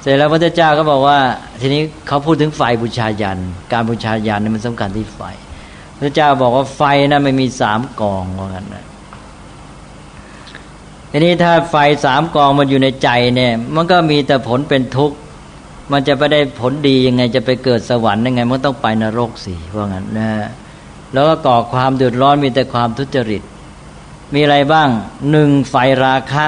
[0.00, 1.18] เสร็จแล้วพระพุทธเจ้าก็บอกว่า
[1.60, 3.38] ทีนี้เขาพูดถึงไฟบูชายัน
[3.72, 5.20] การบูชายันนี่มันสำคัญที่ไฟ
[6.00, 8.84] พระเจ้าบอกว่าไฟนะไม่มีสามกองว่างั้นนะ
[11.10, 15.16] ทีนี้ถ้าไฟสามกองมันอยู่ในใจเนี่ย มันก็มีแต่ผลเป็นทุกข์
[15.92, 20.30] มันจะไปได้ผลดียังไงจะไปเกิดสวรรค์ยังไง มันต้องไปนรกสิว่างั้นนะ
[21.12, 23.42] แล้วก็ก่อความเดือดร้อนมีแต่ความทุจริต
[24.34, 24.88] มีอะไรบ้าง
[25.30, 26.44] หนึ่งไฟราคะ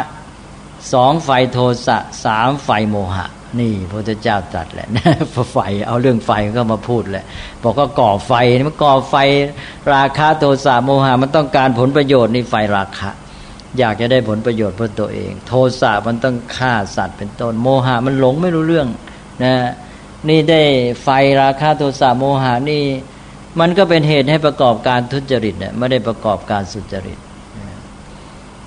[0.93, 3.27] สองไฟโทสะสามไฟโมหะ
[3.61, 4.89] นี่พระเจ้าตรัสแหละ
[5.53, 7.25] ไฟเอาเรื่องไฟก็มาพูดแหละ
[7.63, 8.33] บอกก็ก่อไฟ
[8.69, 9.15] มันก่อไฟ
[9.93, 13.11] ราคะโทสะโมหะ มันต้องการผลประโยชน์ในไฟราคะ
[13.79, 18.89] อยากจะได้ผลประโยชน์เพื่อตัวเอง โทสะมันต้องฆ่าสัตว์เป็นต้น โมหะมันหลงไม่รู้เรื่อง
[19.45, 19.55] นะ
[20.29, 20.63] นี่ได้
[21.03, 21.09] ไฟ
[21.43, 22.85] ราคาโทสะโมหานี่
[23.61, 27.19] มันก็เป็นเหตุให้ประกอบการทุจริตเนี่ยไม่ได้ประกอบการสุจริต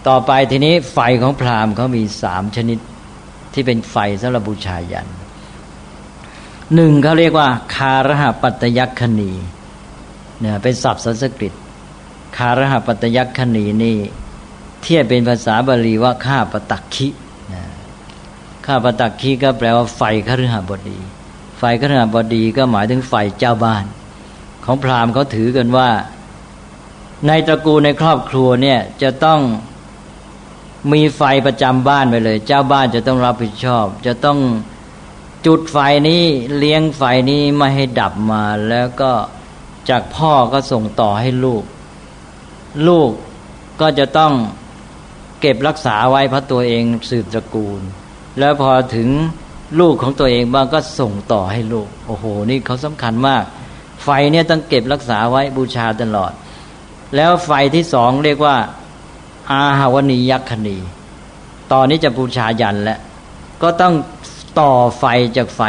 [0.07, 2.79] ต่อไปทีนี้ไฟของพราหมณ์เขามีสามชนิด
[3.53, 5.07] ที่เป็นไฟสำหรับบูชายัน
[6.75, 9.31] หนึ่งเขาเรียกว่า คารหปัตยัคณี
[10.39, 11.53] เนี่ยเป็นศัพท์สันสกฤต
[12.37, 13.97] คารหปัตยัคณีนี่
[14.83, 17.07] เทียบเป็นภาษาบาลีว่าข้าปตักคิ
[18.65, 20.99] ข้าปตักคิก็แปลว่าไฟคฤหบดี
[21.59, 23.85] ไฟคฤหบดีก็หมายถึงไฟเจ้าบ้าน
[24.65, 25.89] ของพราหมณ์เขาถือกันว่า
[27.27, 29.39] ในตระกูลในครอบครัวเนี่ยจะต้อง
[30.93, 34.39] มีไฟประจำบ้านไปเลย เจ้าบ้านจะต้องรับผิดชอบ จะต้อง
[35.45, 35.77] จุดไฟ
[36.09, 36.23] นี้
[36.57, 39.11] เลี้ยงไฟนี้ไม่ให้ดับมา แล้วก็
[39.89, 41.63] จากพ่อก็ส่งต่อให้ลูก
[42.87, 43.09] ลูก
[43.81, 44.33] ก็จะต้อง
[45.45, 47.81] เก็บรักษาไว้เพราะตัวเองสืบตระกูล
[48.39, 49.09] แล้วพอถึง
[49.79, 53.43] ลูกของตัวเองบ้างก็ส่งต่อให้ลูก โอ้โห นี่เขาสำคัญมาก
[54.03, 56.31] ไฟเนี่ยต้องเก็บรักษาไว้บูชาตลอด
[57.15, 58.55] แล้วไฟที่สองเรียกว่า
[59.51, 60.77] อาหาวณียักษณี
[61.71, 62.99] ตอนนี้จะบูชายันแล้ว
[63.63, 63.93] ก็ต้อง
[64.59, 65.05] ต่อไฟ
[65.37, 65.61] จากไฟ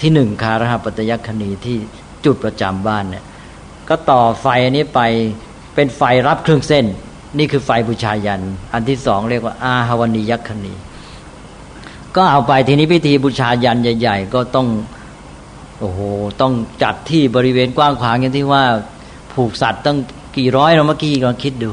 [0.00, 1.78] ที่หนึ่งคารหปัตยักษณีที่
[2.24, 3.24] จุดประจำบ้านเนี่ย
[3.88, 5.00] ก็ต่อไฟอันนี้ไป
[5.74, 6.86] เป็นไฟรับเครื่องเส้น
[7.38, 8.42] นี่คือไฟบูชายัน
[8.72, 10.74] อันที่สองเรียกว่า อาหวณียักษณี
[12.16, 14.66] ก็เอาไปทีนี้พิธีบูชายันใหญ่ ๆ ก็ต้อง
[15.80, 16.00] โอ้โห
[16.40, 18.62] ต้องจัดที่บริเวณกว้างขวางอย่างที่ว่า
[19.32, 19.96] ผูกสัตว์ตั้ง
[20.36, 21.70] กี่ร้อยเราเมื่อกี้ลองคิดดู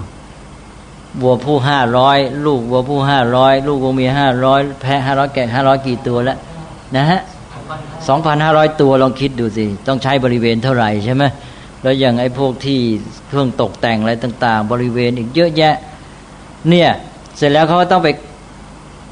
[1.22, 6.38] วัวผู้ห้าร้อยลูกวัวผู้ห้าร้อยลูกวัวเมียห้าร้อยแพะห้าร้อยแกะห้าร้อยกี่ตัวแล้ว
[6.96, 7.22] นะฮะ
[8.08, 11.24] สองพันห้าร้อยตัวลองคิดดูสิ ต้องใช้บริเวณเท่าไหร่ใช่ไหม
[11.84, 12.80] แล้วอย่างไอ้พวกที่
[13.28, 15.76] เครื่องตกแต่งอะไรต่าง ๆ บริเวณอีกเยอะแยะ
[16.70, 16.90] เนี่ย
[17.38, 18.10] เสร็จแล้วเขาก็ต้องไป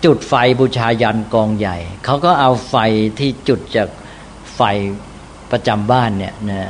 [0.06, 2.76] จุดไฟบูชายันกองใหญ่ เขาก็เอาไฟ
[3.20, 3.90] ที่จุดจาก
[4.56, 4.62] ไฟ
[5.52, 6.62] ประจำบ้านเนี่ยนะ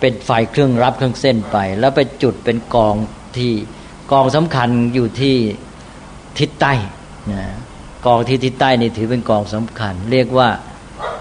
[0.00, 2.94] เป็นไฟเครื่องรับเครื่องเส้นไป แล้วไปจุดเป็นกอง
[3.36, 3.52] ที่
[4.12, 5.36] กองสำคัญอยู่ที่
[6.38, 6.72] ทิศใต้
[7.32, 7.44] นะ
[8.06, 10.48] กองที่ทิศใต้นี่ถือเป็นกองสำคัญ เรียกว่า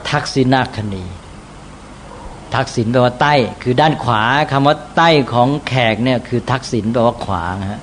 [0.10, 1.04] ทักษิณาคณี
[2.56, 7.82] ทักษิณแปลว่าใต้ คือด้านขวาคำว่าใต้ของแขกเนี่ยคือทักษิณแปลว่าขวาฮะ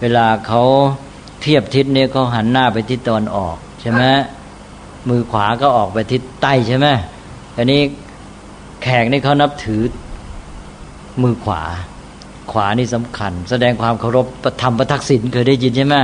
[0.00, 0.62] เวลาเขา
[1.42, 4.02] เทียบทิศเนี่ยเขาหันหน้าไปทิศตะวันออกใช่ไหม
[5.08, 6.86] มือขวาก็ออกไปทิศใต้ใช่ไหม
[7.56, 7.80] อันนี้
[8.82, 9.82] แขกนี่เขานับถือ
[11.22, 11.62] มือขวา
[12.52, 14.26] ขวานี่สำคัญ แสดงความเคารพ
[14.62, 15.96] ธรรมประทักษิณเคยได้ยินใช่ไหม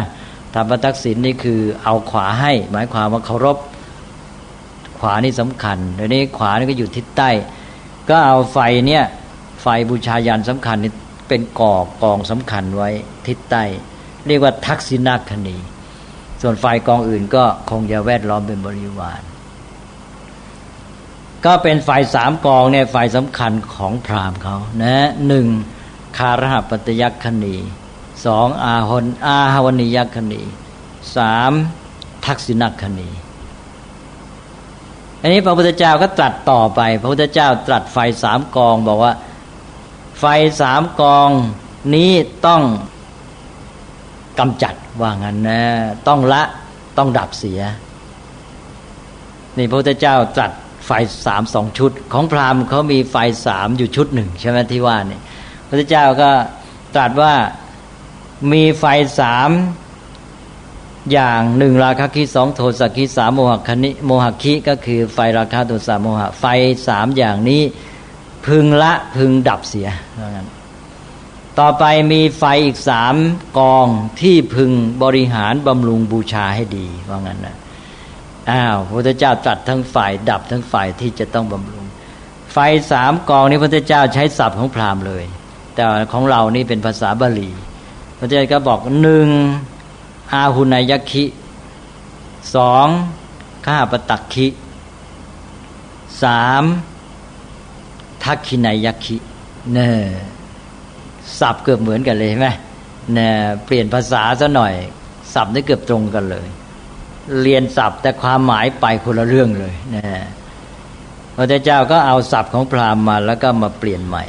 [0.54, 3.56] ธรรมประทักษิณนี่คือเอาขวาให้ หมายความว่าเคารพ
[5.00, 7.30] ขวานี่สำคัญเดี๋ยวนี้ขวานี่ก็อยู่ทิศใต้
[8.10, 9.04] ก็เอาไฟเนี่ย
[9.62, 10.92] ไฟบูชายันสำคัญนี่
[11.28, 12.90] เป็นก่อกองสำคัญไว้
[13.26, 13.64] ทิศใต้
[14.26, 15.56] เรียกว่าทักษิณาคณี
[16.42, 19.22] ส่วนไฟกองอื่นก็คงจะแวดล้อมเป็นบริวาร
[21.44, 25.46] ก็เป็นไฟสามกองเนี่ยไฟสำคัญของพราหมณ์เขานะหนึ่ง
[26.18, 27.56] คารหปัตยักคณี
[28.26, 30.42] สองอาหนอาหวนิยักคณี
[31.16, 31.52] สาม
[32.26, 33.08] ทักษิณคณี
[35.20, 39.14] อันนี้พระพุทธเจ้าก็ตรัสต่อไป พระพุทธเจ้าตรัสไฟสามกองบอกว่า
[40.18, 40.24] ไฟ
[40.60, 41.30] สามกอง
[41.94, 42.12] นี้
[42.46, 42.62] ต้อง
[44.38, 45.62] กำจัดว่างั้นนะ
[46.08, 46.42] ต้องละ
[46.98, 47.60] ต้องดับเสีย
[49.58, 50.52] นี่พระพุทธเจ้าตรัส
[50.86, 50.90] ไฟ
[51.26, 55.20] สามสองชุด ของพราหมณ์เขามีไฟสามอยู่ชุดหนึ่งใช่ไหมที่ว่านี่
[55.66, 56.30] พระพุทธเจ้าก็
[56.94, 57.34] ตรัสว่า
[58.52, 58.84] มีไฟ
[59.20, 59.50] สาม
[61.12, 66.44] อย่างหนึ่งราคะคิสองโทสะคิสามโมหคณิโมหคิก็คือไฟราคะโทสะโมหะ ไฟ
[66.88, 67.62] สามอย่างนี้
[68.46, 69.88] พึงละพึงดับเสีย
[70.34, 70.48] งั้น
[71.58, 73.14] ต่อไปมีไฟอีกสาม
[73.58, 73.86] กอง
[74.20, 74.70] ที่พึง
[75.02, 77.56] บริหารบำรุงบูชาให้ดีว่างั้นนะ
[78.50, 81.84] อ้าวพระพุทธเจ้าตรัสทั้งฝ่ายดับทั้งฝ่ายที่จะต้องบำรุง
[82.52, 82.58] ไฟ
[82.90, 85.24] สามกองนี้พระพุทธเจ้าใช้ศัพท์ของพราหมณ์เลย
[85.74, 87.50] แต่ของเรานี่เป็นภาษาบาลี
[88.18, 89.28] พระเจ้าก็บอกหนึ่ง
[90.32, 91.24] อาหุนายคิ
[92.54, 92.86] สอง
[93.66, 94.46] ข้าปตักคิ
[96.22, 96.64] สาม
[98.24, 99.16] ทักขินายคิ
[99.74, 99.92] เนี่ย
[101.38, 102.48] สับเกือบเหมือนกันเลยใช่ไหม
[103.12, 103.28] เน่
[103.64, 104.74] เปลี่ยนภาษาซะหน่อย
[105.34, 106.46] สับได้เกือบตรงกันเลย
[107.42, 110.04] เรียนสับแต่ความหมายไปคนละเรื่องเลยนะ
[111.36, 114.24] พระเจ้าก็เอาสับของพราหมณ์มา แล้วก็มาเปลี่ยนใหม่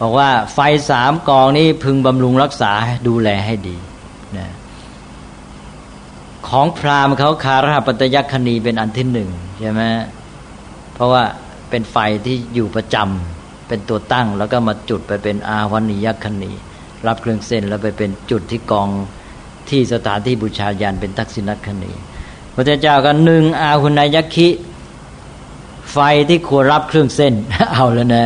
[0.00, 0.58] บอกว่าไฟ
[0.90, 2.72] สามกองนี้พึงบำรุงรักษา
[3.08, 3.76] ดูแลให้ดี
[4.38, 4.48] นะ
[6.48, 9.30] ของพราหมณ์เขาคารหปัตยัคณีเป็นอันที่หนึ่ง
[9.60, 9.82] ใช่ไหม
[10.94, 11.22] เพราะว่า
[11.70, 16.52] เป็นไฟที่อยู่ประจำเป็นตัวตั้ง แล้วก็มาจุดไปเป็นอาวันิยัคณี
[17.06, 18.88] รับเครื่องเส้นแล้วไปเป็นจุดที่กอง
[19.68, 21.92] ที่สถานที่บูชายันเป็นทักษิณคณี
[22.54, 24.48] พระเจ้าก็หนึ่งอาหุนายคิ
[25.92, 27.34] ไฟที่ควรรับเครื่องเส้น
[27.72, 28.24] เอาแล้วนะ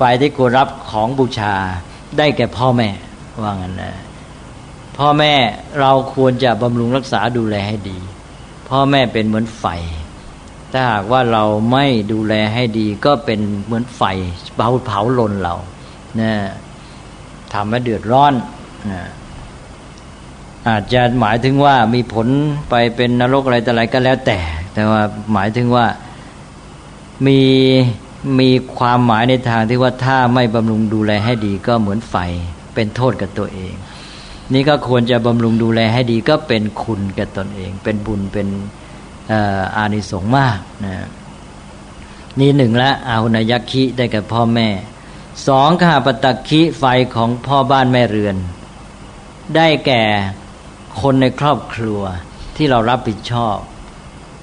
[0.00, 1.54] ฝ่ายที่ควรรับของบูชา
[2.18, 2.88] ได้แก่พ่อแม่
[3.42, 3.92] ว่างั้นนะ
[5.00, 5.34] พ่อแม่
[5.80, 7.98] เราควรจะบำรุงรักษาดูแลให้ดี
[8.68, 9.64] พ่อแม่เป็นเหมือนไฟ
[10.72, 14.02] ถ้าหากว่าเราไม่ดูแลให้ดี ก็เป็นเหมือนไฟ
[14.56, 15.54] เผาเผาลนเรา
[16.20, 16.32] นะ
[17.52, 18.32] ทำให้เดือดร้อน
[18.90, 19.02] นะ
[20.68, 22.26] อาจจะหมายถึงว่ามีผล
[22.70, 24.38] ไปเป็นนรกอะไรแต่อะไรก็แล้วแต่
[24.74, 25.86] แต่ว่าหมายถึงว่า
[27.26, 27.40] มี
[28.40, 32.16] มีความหมายในทางที่ว่าถ้าไม่บำรุงดูแลให้ดีก็เหมือนไฟ
[32.74, 33.74] เป็นโทษกับตัวเอง
[34.54, 38.48] นี่ก็ควรจะบำรุงดูแลให้ดีก็เป็นคุณกับตนเอง เป็นบุญเป็น
[39.76, 41.08] อานิสงส์มากนะ
[42.40, 44.68] นี่หนึ่งละอาหุนยักขิได้กับพ่อแม่
[45.48, 46.84] สองข้าปตักขิไฟ
[47.14, 48.36] ของพ่อบ้านแม่เรือน
[49.56, 50.02] ได้แก่
[51.00, 52.00] คนในครอบครัว
[52.56, 53.56] ที่เรารับผิดชอบ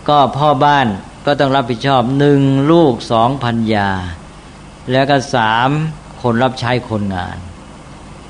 [0.10, 0.88] ก็พ่อบ้าน
[1.26, 2.42] ก็ต้องรับผิดชอบหนึ่ง
[2.72, 3.90] ลูกสองพันยา
[4.92, 5.70] แล้วก็สาม
[6.22, 7.38] คนรับใช้คนงาน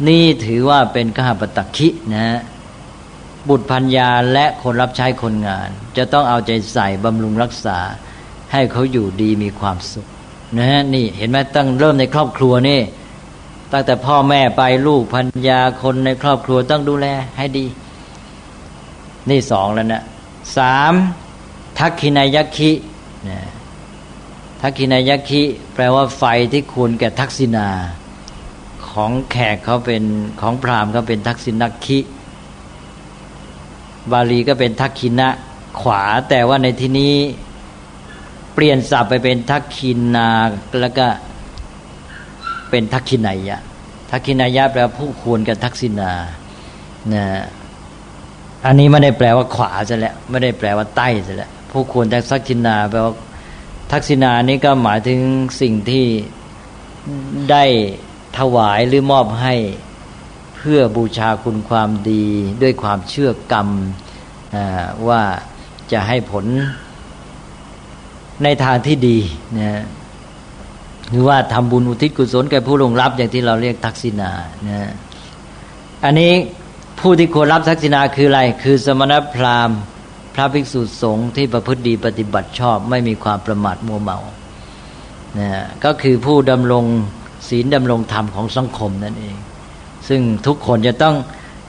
[0.08, 2.28] นี่ถือว่าเป็นข้าปตักขินะ
[3.50, 7.78] บุตรพันยาและคนรับใช้คนงาน จะต้องเอาใจใส่บำรุงรักษา
[8.52, 10.08] ให้เขาอยู่ดีมีความสุข
[10.58, 12.82] นะนี่เห็นไหมตั้งเริ่มในครอบครัวนี่
[13.72, 17.08] ตั้งแต่พ่อแม่ไปลูกพันยาคนในครอบครัวต้องดูแล
[17.38, 17.66] ให้ดี
[19.30, 20.04] นี่สองแล้วนะ
[20.58, 20.94] สาม
[21.80, 22.72] ทักขินายคิ
[23.30, 23.40] นะ
[24.62, 27.70] ทักขินายคิแปลว่าไฟที่ควรแก่ทักษิณา
[28.98, 30.04] ของแขกเขาเป็น
[30.42, 32.00] ของพราหมณ์เขาเป็นทักษิณคิ
[34.12, 35.30] บาลีก็เป็นทักขินะ
[35.82, 37.16] ขวา แต่ว่าในที่นี้
[38.54, 40.30] เปลี่ยนศัพท์ไปเป็นทักขินา
[40.80, 41.08] แล้วก็
[42.70, 43.58] เป็นทักขินายะ
[44.12, 46.12] ทักขินายะแปลว่าผู้ควรกับทักษิณา
[47.14, 47.26] นะ
[48.66, 53.14] อันนี้ไม่ได้แปลว่าขวาซะแล้วไม่ได้แปลว่าใต้ซะแล้วผู้ควรจากทักษิณาแปลว่า
[53.92, 55.20] ทักษิณานี้ก็หมายถึง
[55.62, 56.06] สิ่งที่
[57.52, 57.64] ได้
[58.38, 59.54] ถวายหรือมอบให้
[60.56, 62.26] เพื่อบูชาคุณความดี
[62.62, 63.68] ด้วยความเชื่อกรรม
[65.08, 65.22] ว่า
[65.92, 66.46] จะให้ผล
[68.44, 69.18] ในทางที่ดี
[69.60, 69.84] นะ
[71.10, 74.32] หรือว่าทำบุญอุทิศกุศลแก่ผู้ลงรับอย่างที่เราเรียกทักษิณา
[74.68, 74.92] นะ
[76.06, 76.34] อันนี้
[77.00, 79.80] ผู้ที่ควรรับทักษิณาคืออะไร คือสมณพราหมณ์
[80.36, 84.20] พระภิกษุสงฆ์ที่ประพฤติดีปฏิบัติชอบ ไม่มีความประมาทมัวเมา
[85.40, 85.50] นะ
[85.86, 86.86] ก็คือผู้ดำรง
[87.48, 89.38] ศีลดำรงธรรมของสังคมนั่นเอง
[90.08, 91.16] ซึ่งทุกคนจะต้อง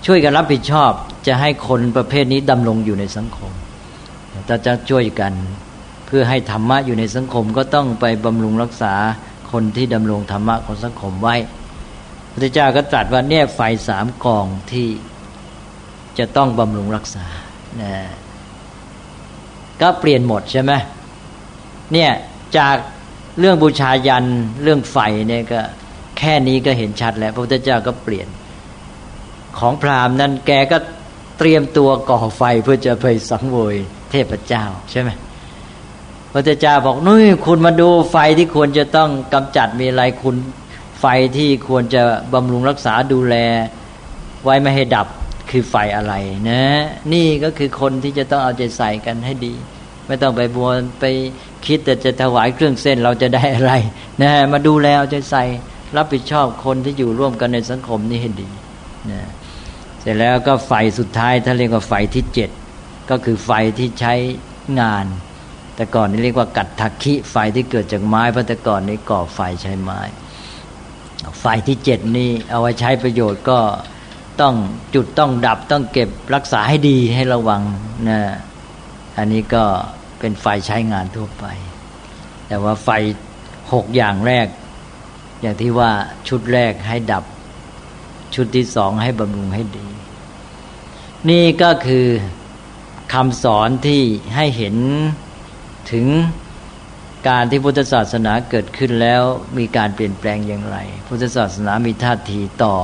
[0.07, 0.91] ช่วยกันรับผิดชอบ
[1.27, 3.53] จะให้คนประเภทนี้ดำรงอยู่ในสังคม
[4.49, 5.33] ถ้าจะช่วยกัน
[6.07, 8.95] เพื่อให้ธรรมะอยู่ในสังคมก็ต้องไปบำรุงรักษา
[9.53, 11.37] คนที่ดำรงธรรมะของสังคมไว้
[12.33, 14.89] พระเจ้าก็ตรัสว่าเนี่ยไฟสามกองที่
[16.19, 17.25] จะต้องบำรุงรักษา
[17.81, 17.93] นะ
[19.81, 20.73] ก็เปลี่ยนหมดใช่ไหม
[21.93, 22.11] เนี่ย
[22.59, 22.77] จาก
[23.39, 24.27] เรื่องบูชายัน
[24.63, 24.97] เรื่องไฟ
[25.29, 25.61] เนี่ยก็
[26.19, 28.29] แค่นี้ก็เห็นชัดแล้ว พระพุทธเจ้าก็เปลี่ยน
[29.59, 30.79] ของพราหมณ์นั้นแกก็
[31.39, 33.77] เตรียมตัวก่อไฟเพื่อจะไปสังเวย
[34.11, 35.11] เทพเจ้าใช่ไหม
[36.33, 40.37] พระเจ้าบอกนุ่ยคุณมาดูไฟที่ควรจะต้องกำจัดมีอะไรคุณ
[41.01, 41.05] ไฟ
[41.37, 42.03] ที่ควรจะ
[42.35, 43.37] บำรุงรักษาดูแล
[44.45, 45.07] ไว้ไม่ให้ดับ
[45.51, 46.15] คือไฟอะไร
[46.51, 46.63] นะ
[47.13, 49.55] นี่ก็คือคนที่จะต้องเอาใจใส่กันให้ดี
[50.07, 50.71] ไม่ต้องไปบัว
[51.01, 51.05] ไป
[51.67, 53.73] คิดแต่จะถวายเครื่องเส้นเราจะได้อะไร
[54.23, 55.45] นะมาดูแลเอาใจใส่
[55.97, 58.49] รับผิดชอบคนที่อยู่ร่วมกันในสังคมนี้ให้ดี
[59.11, 59.21] นะ
[60.01, 62.51] เสร็จแล้วก็ไฟสุดท้ายถ้าเรียกว่าไฟที่เจ็ด
[63.11, 64.15] ก็คือไฟที่ใช้
[64.81, 65.07] งาน
[65.75, 70.01] แต่ก่อนนี้เรียกว่ากัดทักขิไฟที่เกิดจากไม้พระแต่ก่อนนี้ก่อไฟใช้ไม้
[71.41, 73.59] ไฟที่เจ็ดนี่เอาไว้ใช้ประโยชน์ก็
[74.41, 74.55] ต้อง
[74.95, 77.63] จุดต้องดับต้องเก็บรักษาให้ดีให้ระวัง
[78.09, 78.21] นะ
[79.19, 79.65] อันนี้ก็
[80.19, 81.45] เป็นไฟใช้งานทั่วไป
[82.49, 82.89] แต่ว่าไฟ
[83.73, 84.47] หกอย่างแรก
[85.41, 85.91] อย่างที่ว่า
[86.29, 87.25] ชุดแรกให้ดับ
[88.35, 89.89] ชุดที่สองให้บำรุงให้ดี
[91.31, 92.07] นี่ก็คือ
[93.13, 94.03] คำสอนที่
[94.35, 94.77] ให้เห็น
[95.93, 96.07] ถึง
[97.29, 99.23] การที่พุทธศาสนาเกิดขึ้นแล้ว
[99.59, 100.77] มีการเปลี่ยนแปลงอย่างไร
[101.09, 102.77] พุทธศาสนามีท่าทีต่อ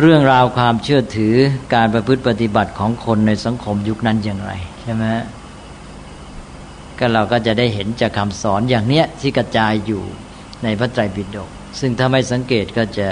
[0.00, 1.34] เรื่องราวความเชื่อถือ
[1.74, 4.52] การประพฤติปฏิบัติของคนในสังคมยุคนั้นอย่างไร
[4.82, 5.04] ใช่ไหม
[6.98, 10.02] ก็เราก็จะได้เห็นจากคำสอนอย่างเนี้ยที่กระจายอยู่
[10.62, 13.08] ในพระไตรปิฎกซึ่งถ้าไม่สังเกตก็จะ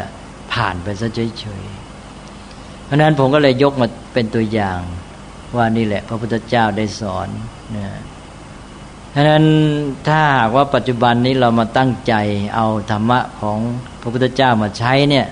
[0.52, 1.08] ผ่านไปซะ
[1.38, 4.80] เฉยๆเพราะนั้นผมก็เลยยกมาเป็นตัวอย่าง
[5.56, 7.28] ว่านี่แหละ พระพุทธเจ้าได้สอน
[7.76, 7.88] นะ
[9.14, 9.44] ฉะนั้น
[10.06, 12.14] ถ้าหากว่าปัจจุบันนี้เรามาตั้งใจ
[12.54, 13.58] เอาธรรมะของ
[14.00, 15.26] พระพุทธเจ้ามาใช้เนี่ย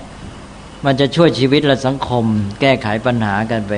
[0.85, 2.25] มันจะช่วยชีวิตและสังคม
[2.61, 3.73] แก้ไขปัญหากันไป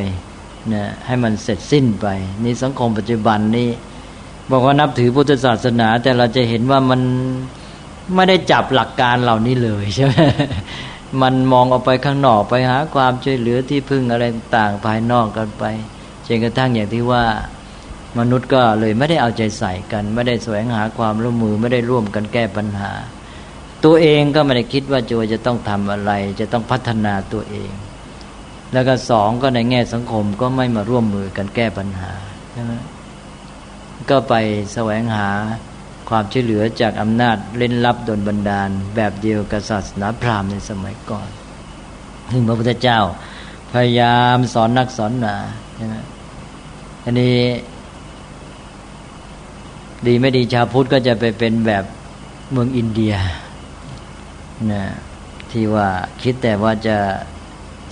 [0.74, 2.08] นี่ยให้มันเสร็จสิ้นไป
[2.44, 3.70] นี่สังคมปัจจุบันนี้
[4.52, 7.02] บอกว่านับถือพุทธศาสนา แต่เราจะเห็นว่ามัน
[8.16, 10.16] ไม่ได้จับหลักการเหล่านี้เลยใช่ไหม
[11.22, 14.24] มันมองออกไปข้างนอกไปหาความช่วยเหลือที่พึ่งอะไร
[14.56, 15.64] ต่างภายนอกกันไป
[16.28, 17.24] จนกระทั่งอย่างที่ว่า
[18.20, 22.92] มนุษย์ก็เลยไม่ได้เอาใจใส่กัน ไม่ได้แสวงหาความร่วมมือไม่ได้ร่วมกันแก้ปัญหา
[23.86, 27.72] ตัวเองก็ไม่ได้คิดว่าโจจะต้องทำอะไร จะต้องพัฒนาตัวเอง
[28.74, 32.12] แล้วก็สองก็ในแง่สังคมก็ไม่มาร่วมมือกันแก้ปัญหา
[32.52, 32.74] ใช่ไหม
[34.10, 34.34] ก็ไป
[34.74, 35.30] แสวงหา
[36.10, 41.30] ความช่วยเหลือจากอำนาจเล่นลับดนบันดาล แบบเดียวกับศาสนาพราหมณ์ในสมัยก่อน
[42.32, 43.00] ซึ่งพระพุทธเจ้า
[43.74, 45.36] พยายามสอนนักสอนหนา
[45.76, 45.96] ใช่ไหม
[47.04, 47.38] อันนี้
[50.08, 51.84] ดีไม่ดีชาวพุทธก็จะไปเป็นแบบ
[52.52, 53.14] เมืองอินเดีย
[54.72, 54.84] นะ
[55.52, 55.88] ที่ว่า
[56.22, 56.98] คิดแต่ว่าจะ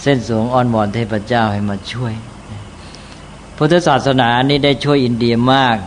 [0.02, 2.14] เส้นสวงอ้อนวอนเทพเจ้าให้มาช่วย
[3.58, 5.78] พุทธศาสนานี้ได้ช่วยอินเดียมาก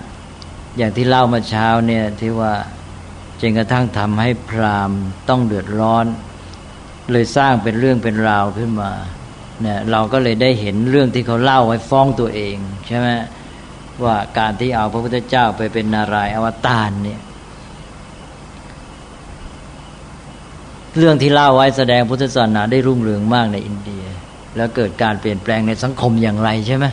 [0.77, 2.55] อย่างที่เล่ามาเช้าเนี่ยที่ว่า
[3.41, 6.07] จนกระทั่งทำให้พราหมณ์ต้องเดือดร้อน
[7.12, 8.93] เลยสร้างเป็นเรื่องเป็นราวขึ้นมา
[9.62, 12.57] เนี่ยเราก็เลยได้เห็นเรื่องที่เขาเล่าไว้ฟ้องตัวเอง
[12.87, 13.09] ใช่ไหม
[14.05, 17.20] ว่าการที่เอาพระพุทธเจ้าไปเป็นนารายอวตารเนี่ย
[20.99, 24.05] เรื่องที่เล่าไว้แสดงพุทธศาสนาได้รุ่งเรืองมากในอินเดีย
[24.57, 26.87] แล้วเกิดการเปลี่ยนแปลงในสังคมอย่างไรใช่ไหม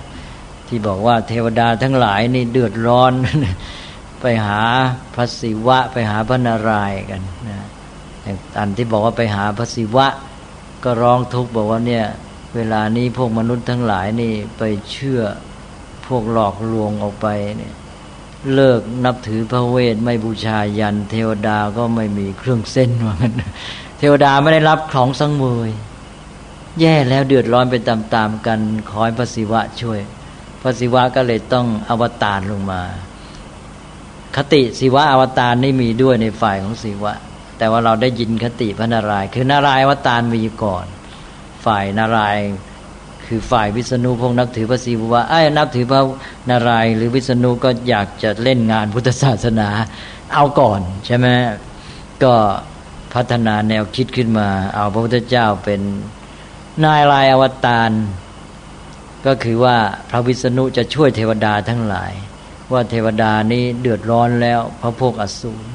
[0.68, 3.12] ที่บอกว่าเทวดาทั้งหลายนี่เดือดร้อน
[4.22, 4.62] ไปหา
[5.16, 7.58] พระศิวะ ไปหาพระนารายกันนะ
[8.58, 10.08] อันที่บอกว่าไปหาพระศิวะ
[10.84, 12.06] ก็ร้องทุกข์บอกว่าเนี่ย
[12.56, 15.22] เวลานี้พวกมนุษย์ทั้งหลายนี่ไปเชื่อ
[16.08, 17.74] พวกหลอกลวงออกไปเนี่ย
[18.54, 23.34] เลิกนับถือพระเวทไม่บูชายัน เทวดาก็ไม่มีเครื่องเส้นว่างั้น
[24.00, 25.72] เทวดาไม่ได้รับของสังเวย
[26.80, 27.98] แย่แล้วเดือดร้อนไปตา
[28.28, 28.60] มๆกัน
[28.90, 30.00] ขอให้พระศิวะช่วย
[30.64, 32.82] พระศิวะก็เลยต้องอวตารลงมา
[34.36, 37.14] คติศิวะอวตารนี่มีด้วยในฝ่ายของศิวะ
[37.58, 40.86] แต่ว่าเราได้ยินคติพระนารายณ์คือนารายณ์อวตารมีก่อน
[41.66, 42.48] ฝ่ายนารายณ์
[43.26, 46.02] คือฝ่ายวิษณุพงนับถือพระศิวะไอ้นับถือพระ
[46.50, 49.70] นารายณ์หรือวิษณุก็อยากจะเล่นงานพุทธศาสนา
[50.34, 51.28] เอาก่อนใช่ไหม
[52.24, 52.34] ก็
[53.14, 55.82] พัฒนาแนวคิดขึ้นมา เอาพระพุทธเจ้าเป็น
[56.84, 57.92] นายลายอวตาร
[59.26, 59.78] ก็คือว่า
[60.10, 62.14] พระวิษณุจะช่วยเทวดาทั้งหลาย
[62.74, 65.66] ว่าเทวดานี้เดือดร้อนแล้วเพราะพวกอสูร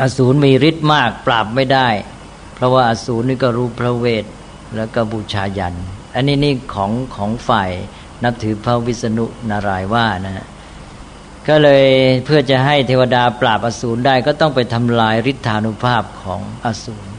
[0.00, 1.88] อสูรมีฤทธิ์มากปราบไม่ได้
[2.54, 4.24] เพราะว่าอสูรนี่ก็รู้พระเวท
[4.76, 5.74] แล้วก็บูชายัน
[6.14, 7.70] อันนี้นี่ของของฝ่าย
[8.24, 10.46] นับถือพระวิษณุนารายว่านะฮะ
[11.48, 11.86] ก็เลย
[12.24, 17.10] เพื่อจะให้เทวดาปราบอสูรได้ก็ต้องไปทำลายฤทธานุภาพของอสูร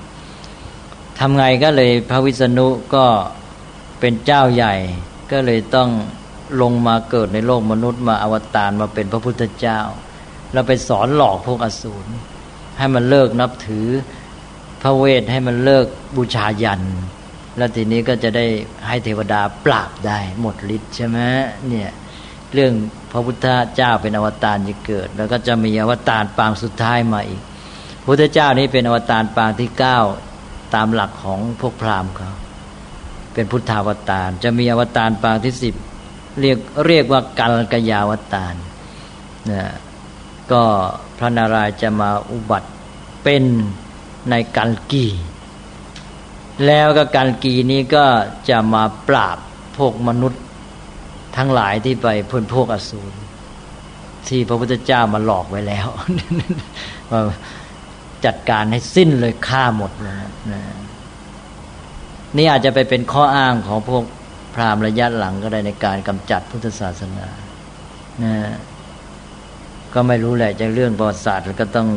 [1.20, 3.06] ทำไงก็เลยพระวิษณุก็
[4.00, 4.76] เป็นเจ้าใหญ่
[5.32, 5.90] ก็เลยต้อง
[6.62, 9.80] ลงมาเกิดในโลกมนุษย์มาอวตารมาเป็นพระพุทธเจ้า
[10.54, 12.12] เราไปสอนหลอกพวกอสูร
[12.78, 13.88] ให้มันเลิกนับถือ
[14.82, 15.86] พระเวทให้มันเลิก
[16.16, 16.82] บูชายัน
[17.58, 18.46] แล้วทีนี้ก็จะได้
[18.88, 21.20] ให้เทวดาปราบได้หมดฤทธิ์ใช่ไหม
[21.68, 21.92] เนี่ย
[22.54, 22.74] เรื่อง
[23.12, 27.42] พระพุทธเจ้าเป็นอวตารจะเกิด แล้วก็จะมีอวตารปางสุดท้ายมาอีก
[28.06, 29.98] พุทธเจ้านี้เป็นอวตารปางที่เก้า
[30.76, 32.32] ตามหลักของพวกพราหมณ์เขา
[33.36, 35.76] เป็นพุทธาวตารจะมีอวตารปางที่สิบ
[36.40, 36.58] เรียก
[36.88, 38.56] เรียกว่ากัลกยาวตาร
[39.52, 39.64] นะ
[40.52, 40.64] ก็
[41.18, 42.70] พระนารายณ์จะมาอุบัติ
[43.24, 43.44] เป็น
[44.30, 45.06] ในกัลกี
[46.66, 48.06] แล้วก็กัลกีนี้ก็
[48.50, 49.38] จะมาปราบ
[49.78, 50.44] พวกมนุษย์
[51.38, 53.18] ทั้งหลายที่ไปพ้นพวกอสูร
[54.28, 55.88] ที่พระพุทธเจ้ามาหลอกไว้แล้ว
[58.26, 60.16] จัดการให้สิ้นเลยฆ่าหมดเลย
[60.52, 60.62] นะ
[62.38, 64.04] นี่อาจจะไปเป็นข้ออ้างของพวก
[64.54, 67.28] พราหมณ์ระยะหลังก็ได้ในการกำจัดพุทธศาสนา
[68.24, 68.36] นะ
[69.94, 71.90] ก็ไม่รู้แหละจะเรื่องประวัติศาสตร์ก็ต้อง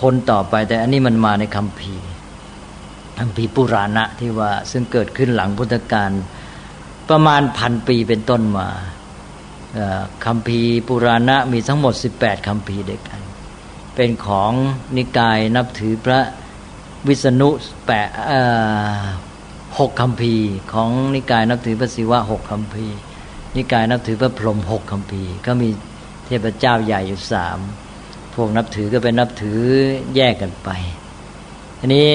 [0.00, 1.94] คนต่อไป แต่อันนี้มันมาในคำพี
[3.18, 6.10] คำพีปุราณะที่ว่าซึ่งเกิดขึ้นหลังพุทธกาล
[7.08, 8.68] ประมาณพันปีเป็นต้นมา
[10.26, 13.22] คำพีปุราณะมีทั้งหมด 18คำพีเด็กกัน
[13.94, 14.52] เป็นของ
[14.96, 16.20] นิกายนับถือพระ
[17.08, 17.50] วิษณุ
[17.86, 18.02] แปะ
[19.78, 20.34] หกคำพี
[20.72, 22.86] ของนิกายนับถือพระศิวะหกคำพี
[23.56, 25.68] นิกายนับถือพระพรหมหกคำพีก็มี
[26.26, 27.58] เทพเจ้าใหญ่อยู่สาม
[28.34, 29.60] พวกนับถือก็เป็นนับถือ
[30.16, 30.68] แยกกันไป
[31.80, 32.08] อันนี้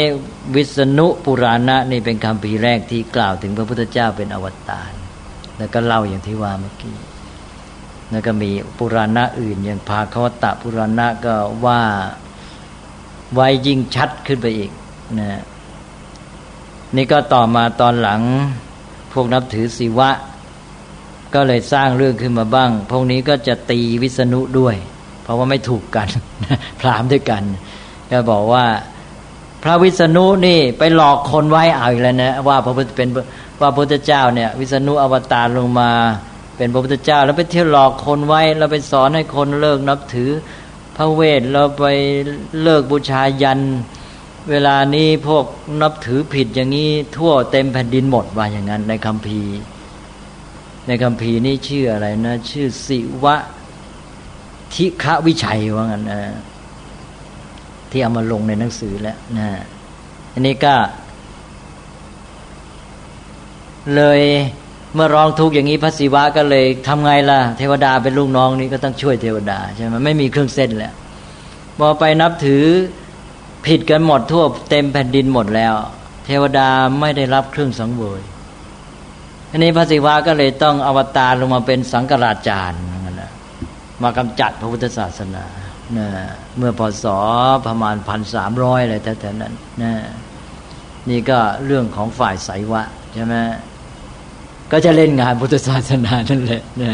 [0.56, 4.94] วิษณุปุราณะนี่เป็นคำพีแรกที่กล่าวถึงพระพุทธเจ้าเป็นอวตาร
[5.58, 6.98] แล้วก็เล่าอย่างที่ว่าเมื่อกี้
[8.12, 11.82] แล้วก็มีปุราณะอื่นอย่างภาควตะปุราณะก็ว่า
[13.36, 14.72] ไว้ยิ่งชัดขึ้นไปอีก
[15.20, 15.42] นะ
[16.96, 18.22] นี่ก็ต่อมาตอนหลัง
[19.14, 20.10] พวกนับถือศิวะ
[21.34, 24.76] ก็เลยสร้างเรื่องขึ้นมาบ้าง พวกนี้ก็จะตีวิษณุด้วย
[25.24, 26.08] เพราะว่าไม่ถูกกัน
[26.80, 27.44] พรามด้วยกัน
[28.12, 28.66] ก็บอกว่า
[29.64, 33.10] พระวิษณุนี่ไปหลอกคนไว้เอาอีกแล้วนะว่าพระพุทธเป็น
[33.62, 35.92] ว่าพระพุทธเจ้าเนี่ย วิษณุอวตารลงมา
[36.58, 40.32] เป็นพระพุทธเจ้า แล้วไปเที่ยวหลอกคนไว้เราไปสอนให้คนเลิกนับถือ
[40.96, 41.84] พระเวทเราไป
[42.62, 43.60] เลิกบูชายัน
[44.50, 45.46] เวลานี้พวก
[45.82, 49.54] นับถือผิดอย่างนี้ทั่วเต็มแผ่นดินหมดว่าอย่างนั้น ในคัมภีร์
[50.88, 53.36] ในคัมภีร์นี่ชื่ออะไรนะ ชื่อสิวะ
[54.74, 56.22] ทิฆวิชัยว่างั้นนะ
[57.90, 59.48] ที่เอามาลงในหนังสือแล้วนะ
[60.34, 60.76] อันนี้ก็
[63.96, 64.22] เลย
[64.96, 70.94] เมื่อร้องทุกข์อย่างนี้พระศิวะก็เลยทำไงล่ะ เทวดาเป็นลูกน้องนี่ก็ต้องช่วยเทวดาใช่ไหมไม่มีเครื่องเส้นแล้ว
[71.80, 72.64] พอไปนับถือ
[73.66, 75.74] ผิดกันหมดทั่วเต็มแผ่นดินหมดแล้ว
[76.26, 76.68] เทวดา
[77.00, 78.22] ไม่ได้รับเครื่องสังเวย
[79.52, 82.82] อันนี้พระศิวะก็เลยต้องอวตารลงมาเป็นสังกราจารย์
[84.04, 85.46] มากำจัดพระพุทธศาสนา
[85.98, 86.08] นะ
[86.58, 87.06] เมื่อพศ
[87.68, 89.94] ประมาณพันสามร้อยอะไรแถวๆนั้นนะ
[91.10, 92.84] นี่ก็เรื่องของฝ่ายไสวะ
[93.16, 93.36] ใช่ไหม
[94.72, 96.92] ก็จะเล่นงานพุทธศาสนานั่นแหละนะ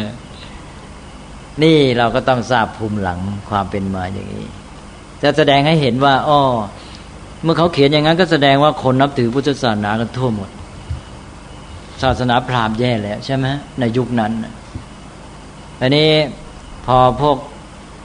[1.64, 3.20] นี่เราก็ต้องทราบภูมิหลัง
[3.50, 4.48] ความเป็นมาอย่างนี้
[5.24, 6.42] จะแสดงให้เห็นว่าอ้อ
[7.44, 10.50] เมื่อเขาเขียนอย่างนั้นก็แสดงว่าคนนับถือพุทธศาสนากันทั่วหมด
[12.02, 13.48] ศาสนาพราหมณ์แย่แล้วใช่ไหม
[13.80, 14.32] ในยุคนั้น
[15.82, 16.10] อันนี้
[16.86, 17.38] พอพวก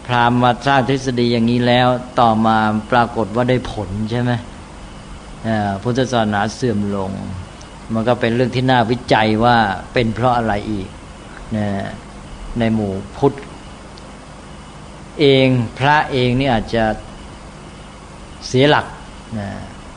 [0.06, 1.88] พราหมณ์มาสร้างทฤษฎีอย่างนี้แล้ว
[2.20, 2.56] ต่อมา
[2.92, 4.32] ปรากฏว่าได้ผลใช่ไหม
[5.82, 7.10] พุทธศาสนาเสื่อมลง
[7.94, 9.56] มันก็เป็นเรื่องที่น่าวิจัยว่า
[9.92, 10.88] เป็นเพราะอะไรอีก
[11.56, 11.58] น
[12.58, 13.34] ในหมู่พุทธ
[15.20, 16.84] เองพระเองนี่อาจจะ
[18.48, 18.86] เสียหลัก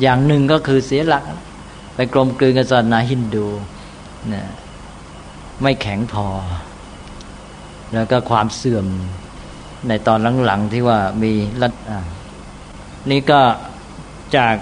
[0.02, 1.24] อย่างหนึ่งก็คือเสียหลัก
[1.96, 3.48] ไปกลมกลืนกับศาสนาฮินดู
[5.62, 6.28] ไม่แข็งพอ
[7.94, 8.86] แล้วก็ความเสื่อม
[9.88, 11.32] ในตอนหลังๆที่ว่ามี
[11.62, 11.74] รัฐ
[13.12, 13.42] นี่ก็
[14.38, 14.56] จาก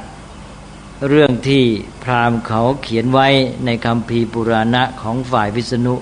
[1.10, 1.64] เรื่องที่
[2.04, 3.28] พราหมณ์เขาเขียนไว้
[3.66, 5.96] ในคำพีปุราณะของฝ่ายวิษณุ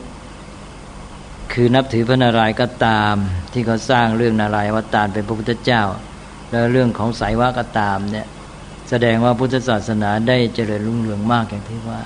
[1.54, 3.16] คือนับถือพระนารายณ์ก็ตาม
[3.54, 5.84] ที่เขาสร้างเรื่องนารายณ์วตารเป็นพระพุทธเจ้า
[6.50, 8.28] แล้วเรื่องของสายวะก็ตามเนี่ย
[8.90, 12.02] แสดงว่าพุทธศาสนาได้เจริญรุ่งเรืองมากอย่างที่ว่า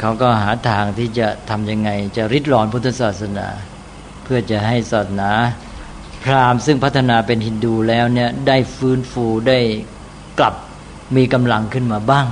[0.00, 3.46] เขาก็หาทางที่จะทำยังไง จะริดรอนพุทธศาสนา
[4.24, 5.30] เพื่อจะให้ศาสนา
[6.24, 9.58] พราหมณ์ซึ่งพัฒนาเป็นฮินดูแล้วเนี่ยได้ฟื้นฟูได้
[10.38, 10.54] กลับ
[11.16, 12.26] มีกำลังขึ้นมาบ้าง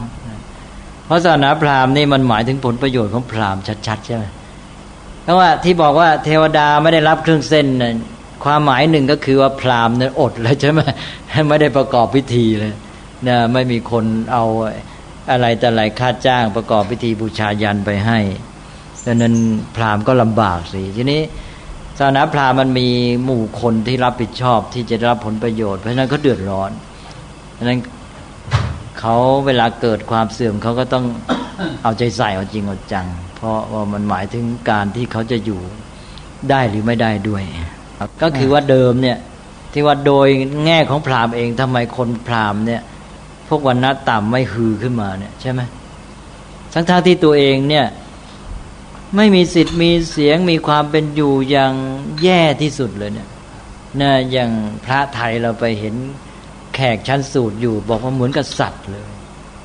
[1.07, 4.25] เพราะศาสนาพราหมณ์นี่มันหมายถึงผลประโยชน์ของพราหมณ์ชัดๆใช่ไหม
[5.23, 7.91] เพราะว่าที่บอกว่าเทวดาไม่ได้รับเครื่องเส้นน่
[8.45, 10.81] ความหมายหนึ่งก็คือว่าพราหมณ์เนี่ยอดเลยใช่ไหม
[11.49, 12.73] ไม่ได้ประกอบพิธีเลย
[13.29, 14.45] นะไม่มีคนเอา
[15.31, 18.19] อะไรแต่อะไรค่าจ้างประกอบพิธีบูชายันไปให้
[19.07, 19.35] ดังนั้น
[19.77, 21.21] พราหมณ์ก็ลำบากสิทีนี้
[21.99, 22.89] ศาสนาพราหมณ์มันมี
[23.25, 26.71] หมู่คนที่รับผิดชอบที่จะรับผลประโยชน์เพราะฉะนั้นเขาเดือดร้อน
[27.53, 27.79] เพราะนั้น
[29.07, 31.05] เขาเวลาเกิดความเสื่อมเขาก็ต้อง
[31.83, 35.61] เอาใจใส่เอาจริงเอาจัง เพราะว่ามันหมายถึงการที่เขาจะอยู่
[36.51, 37.43] ได้หรือไม่ได้ด้วย
[38.23, 39.19] ก็คือว่าเดิมเนี่ย
[39.73, 40.29] ที่ว่าโดย
[40.67, 42.83] แง่ของพราหมณ์เองทำไมคนพราหมณ์เนี่ย
[43.49, 45.61] พวกวันนัดต่ำไม่ฮือขึ้นมาเนี่ยใช่ไหม
[46.73, 47.87] ทั้งท่าที่ตัวเองเนี่ย
[49.17, 51.73] ไม่มีสิทธิ์มีเสียงมีความเป็นอยู่อย่าง
[52.23, 53.29] แย่ที่สุดเลยเนี่ย
[54.01, 54.51] นะอย่าง
[54.85, 55.95] พระไทยเราไปเห็น
[56.75, 59.09] แขกชั้นสูตรอยู่ บอกว่าเหมือนกับสัตว์เลย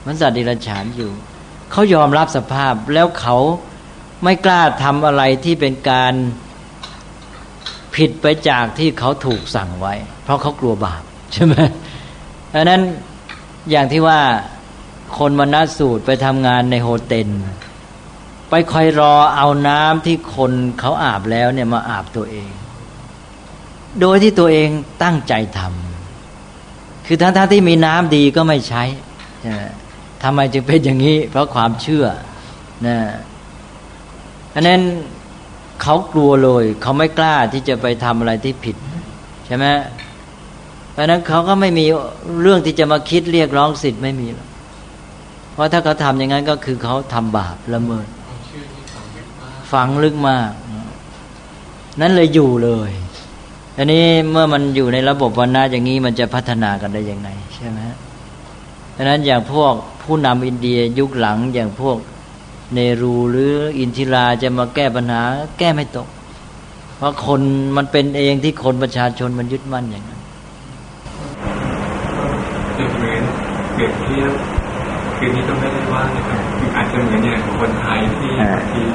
[0.05, 1.11] มันสัตว์ดิรัจฉานอยู่
[1.71, 3.37] เขายอมรับสภาพแล้วเขา
[4.23, 6.13] ไม่กล้าทำอะไรที่เป็นการ
[7.95, 9.93] ผิดไปจากที่เขาถูกสั่งไว้
[10.23, 11.03] เพราะเขากลัวบาป
[11.33, 11.55] ใช่ไหม
[12.53, 12.81] ดังนั้น
[13.69, 14.19] อย่างที่ว่า
[15.17, 17.29] คนมนัสสูตรไปทำงานในโฮเทล
[18.49, 22.49] ไปคอยรอเอาน้ำที่คนเขาอาบแล้วเนี่ยมาอาบตัวเอง
[24.01, 24.69] โดยที่ตัวเอง
[25.03, 25.88] ตั้งใจทำ
[27.11, 28.83] คือทั้งๆที่มีน้ำดีก็ไม่ใช้
[30.23, 32.05] ทำไมจึงเป็นอย่างนี้ เพราะความเชื่อ
[32.87, 32.97] นะ
[34.53, 34.81] อันนั้น
[35.81, 38.75] เขากลัวเลย เขาไม่กล้าที่จะไปทำอะไรที่ผิด
[39.45, 39.65] ใช่ไหม
[40.91, 41.85] เพราะนั้นเขาก็ไม่มี
[42.41, 44.27] เรื่องที่จะมาคิดเรียกร้องสิทธิ์ไม่มี
[45.51, 48.07] เพราะถ้าเขาทำอย่างนั้นก็คือเขาทำบาปละเมิด
[49.71, 50.51] ฝังลึกมาก
[52.01, 52.91] นั้นเลยอยู่เลย
[53.81, 57.79] อันนี้เมื่อมันอยู่ในระบบวันนาอย่างนี้มันจะพัฒนากันได้ยังไงใช่ไหม
[58.95, 59.73] ดังนั้นอย่างพวก
[60.03, 61.97] ผู้นำอินเดียยุคหลังอย่างพวก
[62.73, 65.21] เนรูหรืออินทิราจะมาแก้ปัญหา
[65.59, 66.07] แก้ไม่ตก
[66.97, 67.41] เพราะคน
[67.77, 70.21] มันเป็นเองที่คนประชาชนมันยึดมั่นอย่างนั้น
[72.73, 74.33] เปรียบเปรียบเทียบ
[75.17, 76.41] คือนี้ก็ไม่ได้ว่านะครับ
[76.75, 78.31] อาจจะเหมือนอย่างคนไทยที่
[78.71, 78.85] ที่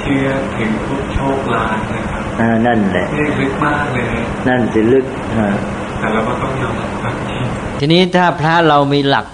[0.00, 4.04] เชื่อถึงทุกโชคลางนะครับ อ่านั่นแหละนี่ลึกมากเลย
[4.48, 5.04] นั่นสิลึก
[5.98, 6.74] แต่เราก็ต้องยอม
[7.04, 7.36] รับทีที
[7.78, 9.26] ทีนี้ถ้าพระเรามีหลัก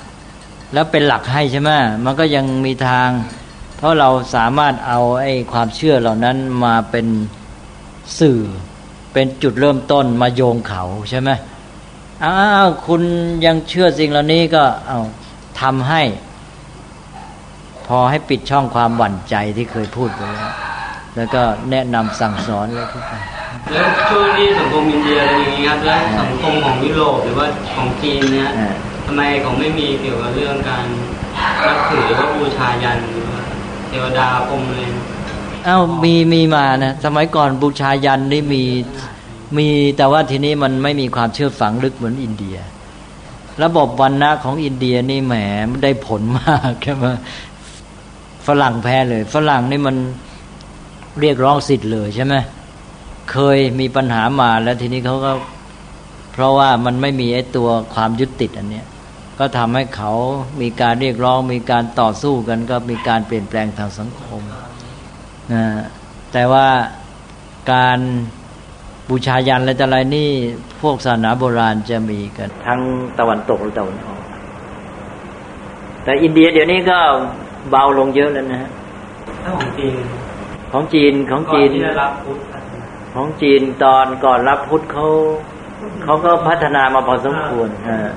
[0.74, 1.70] แล้วเป็นหลักให้ใช่ไหม
[2.04, 3.08] มันก็ยังมีทาง
[3.76, 7.06] เพราะเราสามารถเอาไอ้ความเชื่อเหล่านั้นมาเป็น
[8.18, 8.38] สื่อ
[9.12, 11.30] เป็นจุดเริ่มต้นมาโยงเขาใช่ไหม
[12.24, 12.34] อ้า
[12.64, 13.02] วคุณ
[13.46, 15.00] ยังเชื่อสิ่งเหล่านี้ก็เอา
[15.60, 16.02] ทำให้
[17.86, 20.52] พอให้ปิดช่องความหวั่นใจที่เคยพูดไปแล้ว
[21.16, 23.22] แล้วก็แนะนำสั่งสอนเลยทุกอย่าง
[23.72, 28.50] แล้วช่วงที่สังคมอินเดียอะไรอย่างนี้ครับแล้วสังคมของยุโรปหรือว่าของจีนเนี่ย
[29.06, 30.86] ทำไมเขาไม่มีเกี่ยวกับเรื่องการ
[31.66, 33.40] นับถือหรือว่าบูชายันหรือว่า
[33.88, 34.86] เทวดาพรมเลย
[35.66, 38.62] อ้าวมีมีมานะสมัยก่อนบูชายันนี่มี
[39.58, 42.56] มีแต่ว่าทีนี้มันไม่มีความเชื่อฝังลึกเหมือนอินเดีย
[43.64, 45.34] ระบบวันนะของอินเดียนี่แหม
[45.82, 47.06] ได้ผลมากใช่ไหม
[48.46, 49.96] ฝรั่งแพ้เลย ฝรั่งนี่มัน
[51.20, 52.34] เรียกร้องสิทธิ์เลยใช่ไหม
[53.30, 55.32] เคยมีปัญหามาแล้วทีนี้เขาก็
[56.32, 58.86] เพราะว่ามันไม่มีไอ้ตัวความยึดติดอันเนี้ย
[59.38, 60.12] ก็ทำให้เขา
[60.60, 64.42] มีการเรียกร้อง มีการต่อสู้กัน ก็มีการเปลี่ยนแปลงทางสังคม
[65.52, 65.64] นะ
[66.32, 66.66] แต่ว่า
[67.72, 67.98] การ
[69.08, 70.28] บูชายันอะไรแต่อะไรนี่
[70.80, 72.80] พวกศาสนาโบราณจะมีกัน ทั้ง
[73.18, 74.20] ตะวันตกและตะวันออก
[76.04, 76.98] แต่อินเดียเดี๋ยวนี้ก็
[77.70, 78.70] เบาลงเยอะแล้วนะฮะ
[79.58, 79.94] ของจีน
[80.72, 81.70] ของจีนของจีน
[83.14, 85.06] ของจีนตอนก่อนรับพุทธเขา
[86.04, 87.68] เขาก็พัฒนามาพอสมควร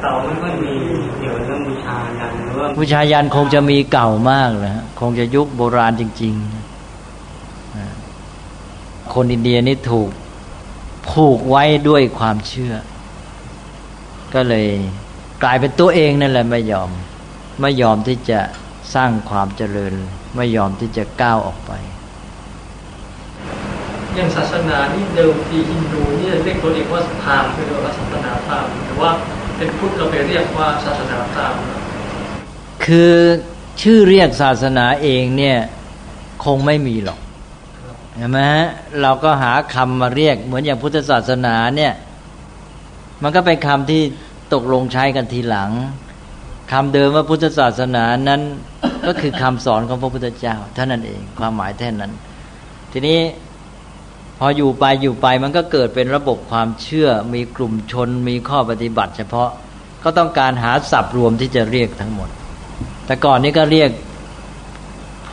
[0.03, 0.73] เก่าไม่ค่อยมี
[1.19, 6.43] เกี่ยวกับเรื่องบูชายันหรือว่าบูชายันคงจะมีเก่ามากเลยคงจะยุคโบราณจริงๆ
[9.13, 10.09] คนอินเดียนี่ถูก
[11.09, 12.73] ผูกไว้ด้วยความเชื่อ
[14.33, 14.67] ก็เลย
[15.43, 16.89] กลายเป็นตัวเองนั่นแหละไม่ยอม
[17.61, 18.39] ไม่ยอมที่จะ
[18.95, 19.93] สร้างความเจริญ
[20.35, 21.71] ไม่ยอมที่จะก้าวออกไป
[24.15, 29.11] อย่างศาสนานี่เดิมทีฮินดูนี่เรียกตัวเองว่าพราหมณ์คือว่าศาสนาพราหมณ์แต่ว่า
[29.57, 31.61] เป็นพุทธเราไปเรียกว่าศาสนาพราหมณ์
[32.85, 33.13] คือ
[33.81, 35.57] ชื่อเรียกศาสนาเองเนี่ย
[36.45, 37.19] คงไม่มีหรอก
[38.17, 38.67] ใช่ไหมฮะ
[39.01, 41.93] เราก็หาคำมาเรียกเหมือนอย่างพุทธศาสนาเนี่ย
[43.23, 44.01] มันก็เป็นคำที่
[44.53, 45.71] ตกลงใช้กันทีหลัง
[46.71, 48.41] คำเดิมว่าพุทธศาสนานั้น
[49.07, 52.11] ก็คือคำสอนของพระพุทธเจ้าเท่านั้นเอง ความหมายแท่นั้น
[52.91, 53.19] ทีนี้
[54.39, 59.49] พออยู่ไปอยู่ไปมันก็เกิดเป็นระบบความเชื่อ มีกลุ่มชน มีข้อปฏิบัติ เฉพาะ
[60.03, 62.29] ก็ต้องการหาศัพท์รวมที่จะเรียกทั้งหมด
[63.05, 63.91] แต่ก่อนนี้ก็เรียก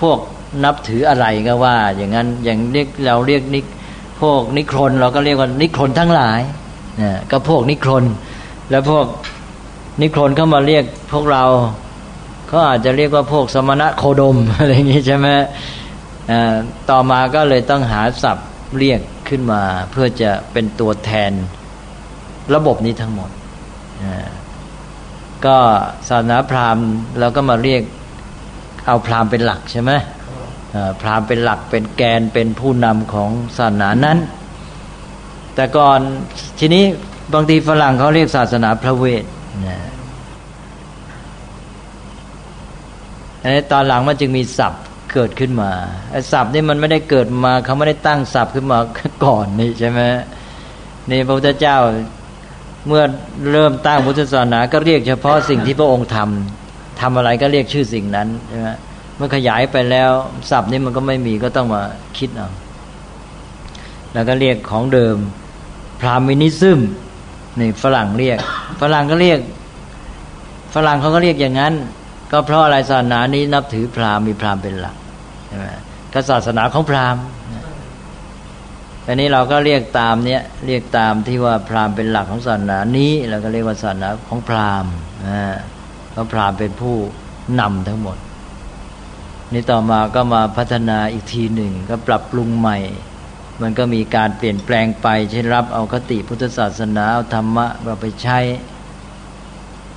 [0.01, 0.19] พวก
[0.65, 3.61] นับถืออะไรก็ว่า อย่างนั้นอย่างเรียกเราเรียกนิ
[4.21, 6.41] พวกนิครนเราก็เรียกว่านิครนทั้งหลาย
[7.01, 8.05] นะก็พวกนิครน
[8.71, 9.07] แล้วพวก
[10.03, 11.45] นิครนเข้ามาเรียกพวกเรา
[12.49, 15.27] เขาอาจจะเรียกว่าพวกสมณะโคดมอะไรอย่างนี้ใช่ไหม
[16.91, 18.47] ต่อมาก็เลยต้องหาศัพท์
[18.79, 21.33] เรียกขึ้นมาเพื่อจะเป็นตัวแทน
[22.55, 23.31] ระบบนี้ทั้งหมด
[25.47, 25.57] ก็
[26.09, 26.87] ศาสนาพราหมณ์
[27.21, 27.83] เราก็มาเรียก
[28.87, 29.93] เอาพราหมณ์เป็นหลักใช่ไหม
[31.01, 34.19] พราหมณ์เป็นหลักเป็นแกนเป็นผู้นำของศาสนานั้น
[35.55, 36.01] แต่ก่อน
[36.59, 36.85] ทีนี้
[37.35, 39.25] บางทีฝรั่งเขาเรียกศาสนาพระเวท
[39.69, 39.79] นะ
[43.43, 44.83] อันนี้ตอนหลังมันจึงมีศัพท์
[45.13, 45.71] เกิดขึ้นมา
[46.11, 48.79] ไอ้ศัพท์นี่มันไม่ได้เกิดมาเขาไม่ได้ตั้งศัพท์ขึ้นมา
[49.25, 50.01] ก่อนนี่ใช่ไหม
[51.11, 51.77] นี่พระพุทธเจ้า
[52.87, 53.03] เมื่อ
[53.53, 58.69] เริ่มตั้งพุทธศาสนาก็เรียกเฉพาะสิ่งที่พระองค์ทำทำอะไรก็เรียกชื่อสิ่งนั้นใช่ไหม
[59.17, 60.11] เมื่อขยายไปแล้ว
[60.51, 61.83] ศัพท์นี้มันก็ไม่มีก็ต้องมา
[62.19, 62.49] คิดเอา
[64.13, 65.17] แล้วก็เรียกของเดิม
[66.01, 66.81] พรามินิซึม
[67.61, 68.39] นี่ฝรั่งเรียก
[68.81, 69.41] ฝรั่งก็เรียก
[70.75, 71.75] ฝรั่งเขาก็เรียกอย่างนั้น
[72.33, 74.97] ก็เพราะอะไรศาสนานี้นับถือพราหมณ์มีพราหมณ์เป็นหลัก
[75.51, 75.67] ใช่ไหม
[76.13, 77.25] ก็ศาสนาของพราหมณ์
[79.07, 84.93] อันนี้เราก็เรียกตามเนี้ยเรียกตามที่ว่าพราหมณ์เป็นหลักของศาสนานี้เราก็เรียกว่าศาสนาของพราหมณ์
[86.11, 86.97] เพราะพราหมณ์เป็นผู้
[87.61, 88.19] นำทั้งหมด
[89.53, 92.79] นี่ต่อมาก็มาพัฒนาอีกทีหนึ่งก็ปรับปรุงใหม่
[93.63, 98.39] มันก็มีการเปลี่ยนแปลงไปเช่นรับเอาคติพุทธศาสนาเอาธรรมะมาไปใช้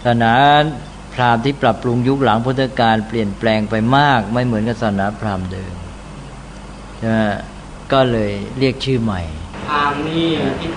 [0.04, 0.34] ศาสนา
[1.14, 5.74] พราหมณ์ที่ปรับปรุงยุคหลังพุทธกาลเปลี่ยนแปลงไปมาก ไม่เหมือนกับศาสนาพราหมณ์เดิม
[7.94, 9.22] ก็เลยเรียกชื่อใหม่
[9.68, 10.70] พราหมณ์นี่ที่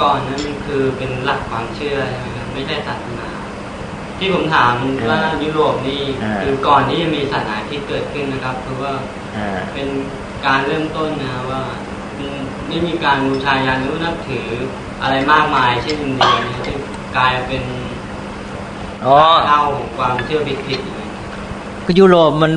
[0.00, 3.28] ก่อนนั้นมันคือเป็นหลักความเชื่อใช่ไหมครับไม่ใช่ศาสนา
[4.18, 4.72] ที่ผมถาม
[5.10, 6.02] ว่ายุโรปนี่
[6.42, 8.94] คือก่อนที่จะมีศาสนาที่เกิดขึ้นนะครับคือว่า
[9.72, 9.88] เป็น
[10.46, 11.62] การเริ่มต้นนะว่า
[12.68, 14.48] ไม่มีการบูชายันหรือนับถือ
[15.02, 16.76] อะไรมากมายเช่นอินเดียนี่ที่
[17.16, 17.62] กลายเป็น
[19.48, 19.62] เล่า
[19.96, 20.80] ความเชื่อผิด
[21.84, 22.52] ก็ยุโรปมัน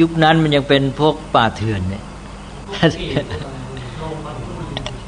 [0.00, 2.04] ยุคนั้นมันยังเป็นพวกป่าเถื่อนเนี่ย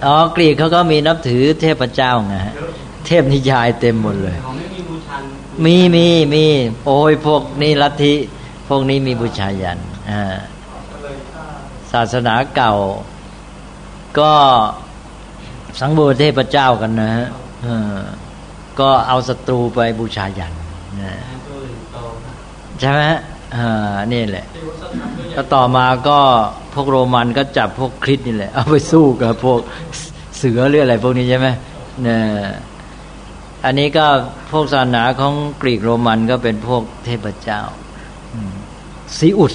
[0.07, 2.35] อ๋อกรีกเขาก็มีนับถือเทพเจ้าไง
[3.07, 4.37] เทพนิยายเต็มหมดเลย
[5.65, 6.45] มีมีมี
[6.85, 8.15] โอ้ยพวกนี้ลัทธิ
[8.69, 9.79] พวกนี้มีบูชายัน
[10.11, 10.23] อ่า
[11.93, 12.75] ศาสนาเก่า
[14.19, 14.33] ก็
[15.81, 17.27] สังบูเทพเจ้ากันนะฮะ
[18.81, 20.53] ก็เอาศัตรูไปบูชายัน
[21.01, 21.15] นะ
[22.81, 23.01] ใช่ไหม
[23.55, 24.47] อ่านี่แหละ
[25.33, 26.19] แล้วต่อมาก็
[26.75, 29.61] พวกโรมันก็จับพวกคริสนี่แหละ เอาไปสู้กับพวก
[30.39, 31.49] เสือหรืออะไรพวกนี้ใช่ไหม
[32.03, 32.21] เนี่ย
[33.65, 34.07] อันนี้ก็
[34.53, 37.61] พวกศาสนาของกรีกโรมันก็เป็นพวกเทพเจ้า
[39.17, 39.55] ซีอุส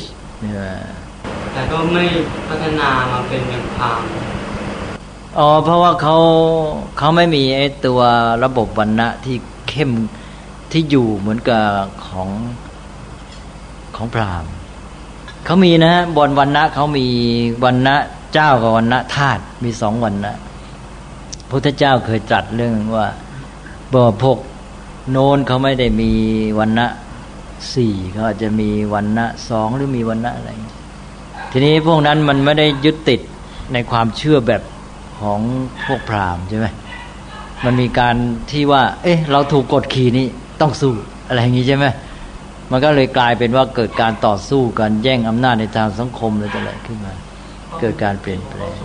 [1.53, 2.03] แต่ก็ไม่
[2.47, 4.01] พัฒนามาเป็นอย่างพาม
[5.39, 6.17] อ๋อเพราะว่าเขา
[6.97, 7.99] เขาไม่มีไอ้ตัว
[8.43, 9.35] ระบบวรรณะที่
[9.69, 9.91] เข้ม
[10.77, 11.63] ที่อยู่เหมือนกับ
[12.07, 12.29] ของ
[13.95, 14.51] ของพราหมณ์
[15.45, 17.07] เขามีนะบนวันณะเขามี
[17.63, 17.95] วันณะ
[18.33, 20.33] เจ้ากับวันณะธาตุมีสองวันณะ
[21.49, 23.07] พุทธเจ้าเคยตรัสเรื่องว่า
[23.93, 24.37] บ่พก
[25.11, 26.11] โน้นเขาไม่ได้มี
[26.59, 26.87] วันณะ
[27.73, 30.49] สี่เขาอาจจะมีวันณะสองหรือมีวันณะอะไร
[31.51, 33.21] ทีนี้พวกนั้นมันไม่ได้ยึดติด
[33.73, 34.61] ในความเชื่อแบบ
[35.19, 35.39] ของ
[35.85, 36.67] พวกพราหมณ์ใช่ไหม
[37.65, 38.15] มันมีการ
[38.51, 40.27] ที่ว่า เอ๊ะ เราถูกกดขี่นี้
[40.61, 40.93] ต้องสู้
[41.27, 41.85] อะไรอย่างนี้ใช่ไหม
[42.71, 47.13] มันก็เลยกลายเป็นว่าเกิดการต่อสู้กันแย่งอำนาจในทางสังคมเลยอะไรขึ้นมา
[47.79, 48.75] เกิดการเปลี่ยนแปลง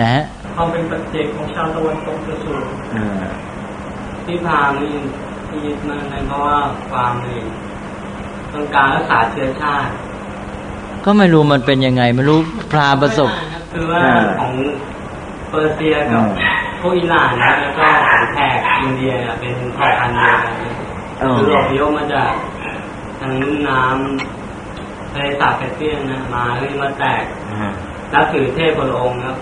[0.00, 0.22] นะฮะ
[0.56, 2.64] ความเป็นปัจเจกของชาวตะวันตกจะสูง
[4.24, 4.92] ที่พามนี่
[5.48, 6.58] ที่ยึดมาในเพราะว่า
[6.90, 7.40] ความนี่
[8.52, 9.90] ต้องการรักษาเชื้อชาติ
[11.04, 12.38] ก็ไม่รู้มันเป็นยังไง ไม่รู้
[12.72, 13.30] พราประสบ
[13.72, 14.02] คือว่า
[14.38, 14.52] ของ
[15.50, 16.24] เปอร์เซียกับ
[16.80, 20.71] พวกอิหร่านนะแล้วก็ของแขกอินเดียเป็นเผ่าพันธุ์เดียวกัน
[21.38, 22.32] คืออพยพมาจาก
[23.20, 27.24] ทางนุ่นน้ำทะเลสาบแคสเปียนนะมาแล้วมาแตก
[28.12, 29.36] นับถือเทพพระองค์ครับ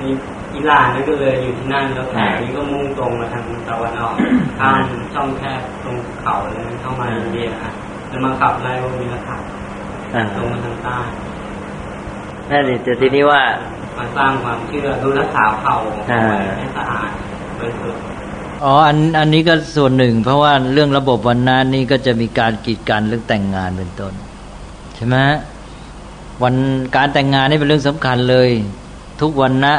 [0.00, 0.08] มี
[0.54, 4.14] อิหร่านนั่นก็เลยอยู่ที่นั่นแล้วแขกนี้ก็มุ่งตรงมาทางตะวันออก
[4.58, 4.76] ข้าม
[5.14, 7.74] ช่องแคบตรงเขาเลยเข้ามาอินเดียครับ
[8.08, 9.40] แล้วมาขับไล่พวกนี้นะครับ
[10.36, 10.98] ตรงมาทางใต้
[12.50, 13.42] นั่นเแต่ทีนี้ว่า
[13.96, 15.76] มาสร้างความเชื่อดูรักษาเผ่า
[16.06, 17.10] ให้สะอาด
[17.58, 18.02] บริสุทธิ์
[18.64, 24.12] อ๋ออันอันนี้ก็ส่วนหนึ่ง เพราะว่าเรื่องระบบวันนั้นนี่ก็จะมีการกีดกันเรื่องแต่งงานเป็นต้น
[24.94, 25.16] ใช่ไหม
[26.42, 26.54] วัน
[26.96, 28.50] การแต่งงานนี่เป็นเรื่องสำคัญเลย
[29.20, 29.74] ทุกวันนะ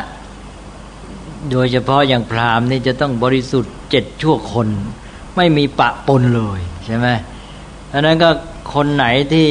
[1.52, 4.68] โดยเฉพาะอย่างพราหมณ์นี่จะต้องบริสุทธิ์เจ็ดชั่วคน
[5.38, 7.08] ไม่มีปะปนเลยใช่ไหม
[7.94, 8.30] อันนั้นก็
[8.74, 9.48] คนไหนที่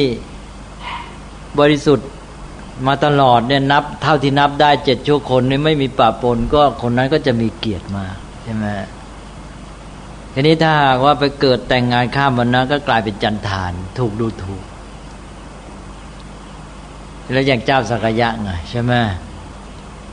[1.59, 2.07] บริสุทธิ์
[2.87, 8.65] มาตลอดเนี่ยนับ เท่าที่นับได้เจ็ดชั่วคนนี่ไม่มีปะปนก็คนนั้นก็จะมีเกียรติมากใช่ไหม
[10.33, 14.63] ทีนี้ถ้าหากว่าไปเกิดแต่งงานข้ามวันนั้นก็กลายเป็นจันทาน ถูกดูถูก
[17.31, 18.93] แล้วอย่างเจ้าสักยะไงใช่ไหม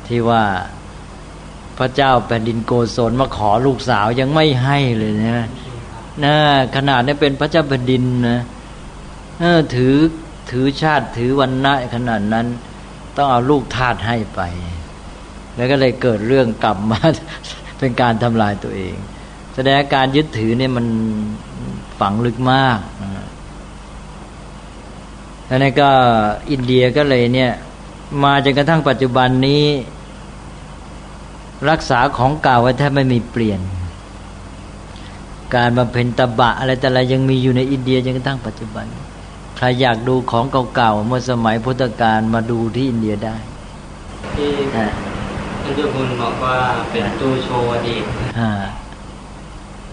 [0.06, 0.42] ที่ว่า
[1.78, 5.48] พระเจ้าแผ่นดินโกศลมาขอลูกสาวยังไม่ให้เลยนะ
[6.24, 6.34] นะ
[6.76, 8.40] ขนาดนี้เป็นพระเจ้าแผ่นดินนะ
[9.74, 9.96] ถือ
[10.50, 12.46] ถือชาติถือวันณะขนาดนั้น
[13.16, 14.40] ต้องเอาลูกทาสให้ไป
[15.56, 16.98] แล้วก็เลยเกิดเรื่องกลับมา
[17.78, 18.96] เป็นการทำลายตัวเอง
[19.60, 20.86] แสดงการยึดถือเนี่ยมัน
[22.00, 22.78] ฝังลึกมาก
[25.46, 25.90] แล้วนี่ก็
[26.50, 27.52] อินเดียก็เลยเนี่ย
[28.22, 29.64] มาจนกระทั่งปัจจุบันนี้
[31.70, 33.60] รักษาของเก่าไว้แทบไม่มีเปลี่ยน
[35.54, 38.86] การบำเพ็ญตบะอะไรแต่อะไรยังมีอยู่ในอินเดียจนกระทั่งปัจจุบัน
[39.56, 40.44] ใครอยากดูของ
[40.74, 43.36] เก่าๆเมื่อสมัยพุทธกาลมาดูที่อินเดียได้
[44.36, 44.92] ที่ท่าน
[45.76, 46.56] เจ้าคุณบอกว่า
[46.90, 48.04] เป็นตู้โชว์อดีต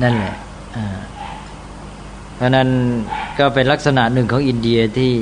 [0.01, 0.35] นั่นแหละ
[2.35, 2.69] เพราะนั้น
[3.39, 5.13] ก็เป็นลักษณะหนึ่งของอินเดียที่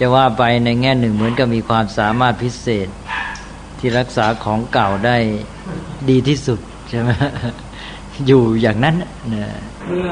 [0.00, 2.88] จะว่าไปในแง่หนึ่งเหมือนกับมีความสามารถพิเศษ
[3.78, 5.16] ที่รักษาของเก่าได้
[6.10, 7.10] ดีที่สุดใช่ไหม
[8.26, 8.94] อยู่อย่างนั้น
[9.30, 9.48] เนี่ย
[9.86, 10.08] เมื่อ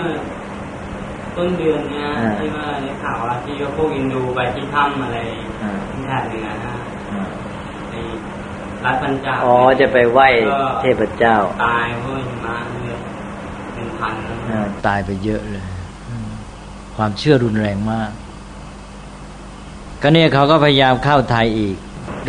[1.37, 2.09] ต้นเดือนเนี้ย
[2.41, 5.19] ที่ว่าในข่าวว่าที่พวกอินดูไปที่ถ้ำอะไร
[5.91, 6.75] ที่แถบเหนือนะ
[7.91, 7.95] ใน
[8.85, 10.29] รัฐพันจาอ๋อจะไปไหว้
[10.81, 12.13] เทพเจ้า ตายเพราะ
[12.47, 12.57] มา
[14.05, 14.15] พัน
[14.87, 15.65] ตายไปเยอะเลย
[16.97, 18.11] ความเชื่อรุนแรงมาก
[20.03, 21.77] ก็เนี่ยเขาก็พยายามเข้าไทยอีก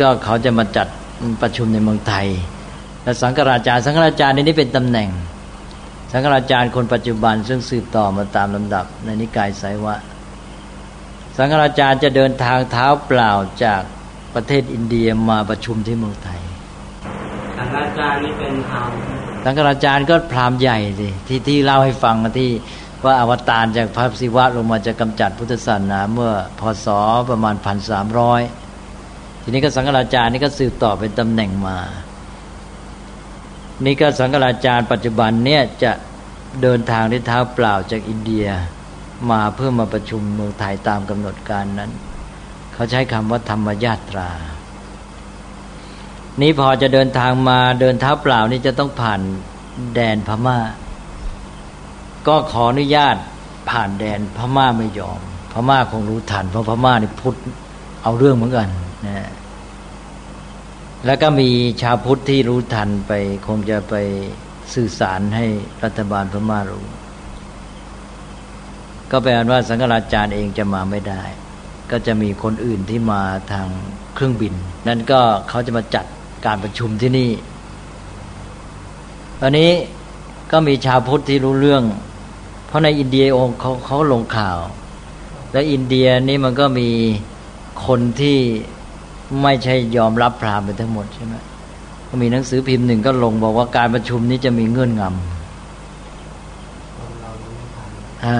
[0.00, 0.88] ก็เขาจะมาจัด
[1.42, 2.26] ประชุมในเมืองไทย
[3.02, 5.10] และสังฆราชาสังฆราชาในนี้เป็นตำแหน่ง
[6.12, 9.96] สังฆราชาคนปัจจุบันซึ่งสืบต่อมาตามลำดับ ในนิกายไสวะ
[11.36, 13.32] สังฆราชาจะเดินทางเท้าเปล่า
[13.64, 13.82] จาก
[14.34, 16.40] ประเทศอินเดียมาประชุมที่เมืองไทย
[17.56, 18.90] สังฆราชานี่เป็นธรรม
[19.48, 22.50] สังฆราจารย์ก็พรามใหญ่สิที่ที่เล่าให้ฟังที่
[23.04, 26.86] ว่าอวตารจากพระศิวะลงมาจะกำจัดพุทธศาสนาเมื่อพศ
[27.30, 28.42] ประมาณพันสามร้อย
[29.42, 31.78] ทีนี้ก็สังฆราจารย์นี่ก็สืบต่อเป็นตำแหน่งมา
[33.84, 35.92] นี่ก็สังฆราจารย์ปัจจุบันเนี่ยจะ
[36.62, 38.46] เดินทางด้วยเท้าเปล่าจากอินเดีย
[39.30, 41.90] มาเพื่อมาประชุมเมืองไทยตามกำหนดการนั้น
[42.72, 44.30] เขาใช้คำว่าธรรมญาตรา
[46.42, 49.20] นี้พอจะเดินทางมาเดินเท้าเปล่านี่จะต้องผ่าน
[49.94, 50.58] แดนพมา่า
[52.28, 53.16] ก็ขออนุญาต
[53.70, 55.20] ผ่านแดนพม่าไม่ยอม
[55.52, 57.36] พม่าคงรู้ทันเพราะพม่านี่พุทธ
[58.02, 58.68] เอาเรื่องเหมือนกัน
[59.06, 59.28] นะ
[61.06, 61.48] แล้วก็มี
[61.82, 63.12] ชาวพุทธที่รู้ทันไป
[63.46, 63.94] คงจะไป
[64.74, 65.46] สื่อสารให้
[65.84, 66.86] รัฐบาลพม่ารู้
[69.10, 71.22] ก็แปลว่าสังฆราชารย์เองจะมาไม่ได้
[71.90, 73.22] ก็จะมีคนอื่นที่มา
[73.52, 73.68] ทาง
[74.14, 74.54] เครื่องบิน
[74.88, 76.06] นั่นก็เขาจะมาจัด
[76.46, 77.30] การประชุมที่นี่
[79.42, 79.70] อันนี้
[80.52, 81.82] ก็มีชาวพุทธที่รู้เรื่อง
[82.66, 84.58] เพราะในอินเดียองเขาเขาลงข่าว
[85.52, 86.88] แล้วอินเดียนี่มันก็มี
[87.86, 88.38] คนที่
[89.42, 91.34] ไม่ใช่ยอมรับพราหมณ์ไปทั้งหมดใช่ไหม
[92.08, 95.14] ก็มีหนังสือพิมพ์หนึ่งก็ลงบอกว่าการประชุมนี้จะมีเงื่อนงำ
[98.24, 98.38] อ่า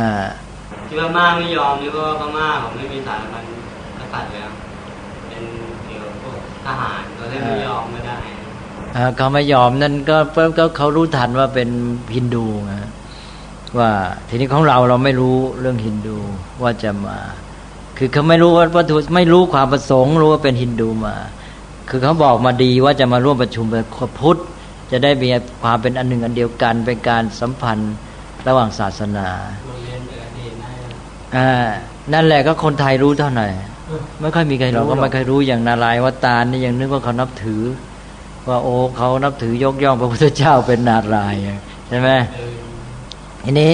[0.87, 3.45] ที่พม่าไม่ยอมนี่ก็พม่าเขาไม่มีสารพัน
[3.99, 4.51] กษัตริย์แล้ว
[5.29, 5.43] เป็น
[5.85, 6.37] เกี่ยวกับพวก
[6.67, 8.17] ทหารเขาเลยไม่ยอมไม่ได้
[9.17, 10.17] เขาไม่ยอมนั่นก็
[10.59, 11.69] ก็เขารู้ทันว่าเป็น
[12.15, 12.91] ฮินดูนะ
[13.79, 13.91] ว่า
[14.29, 16.19] ทีนี้ของเราเราไม่รู้เรื่องฮินดู
[16.63, 17.19] ว่าจะมา
[17.99, 21.15] คือเขาไม่รู้ว่าวัตถุไม่รู้ความประสงค์ รู้ว่าเป็นฮินดูมา
[21.91, 23.85] คือเขาบอกมาดีว่าจะมาร่วมประชุมเป็น
[24.21, 24.39] พุทธ
[24.91, 25.29] จะได้มี
[25.63, 27.95] ความเป็นอันหนึ่งอันเดียวกันเป็นการสัมพันธ์
[28.49, 29.29] ระหว่างศาสนา
[31.37, 31.51] อ่า
[32.13, 33.49] นั่นแหละก็คนไทยรู้เท่าไหร่
[34.21, 37.63] ไม่ค่อยมีใครหรอกก็ไม่เคยรู้อย่างนารายวัตานี่ยังนึกว่าเขานับถือ
[38.49, 41.35] ว่าโอ้เขานับถือยกย่องพระพุทธเจ้าเป็นนาราย
[41.89, 42.11] ใช่ไหม
[43.45, 43.73] ทีนี้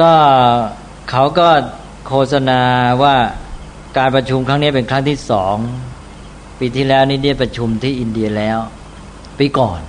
[0.00, 0.12] ก็
[1.10, 1.48] เขาก็
[2.06, 2.60] โฆษณา
[3.02, 3.14] ว่า
[3.98, 5.56] การประชุมครั้งนี้เป็นครั้งที่สอง
[6.58, 8.58] ปีที่แล้วนี่ได้ประชุมที่อินเดียแล้ว
[9.38, 9.80] ปีก่อน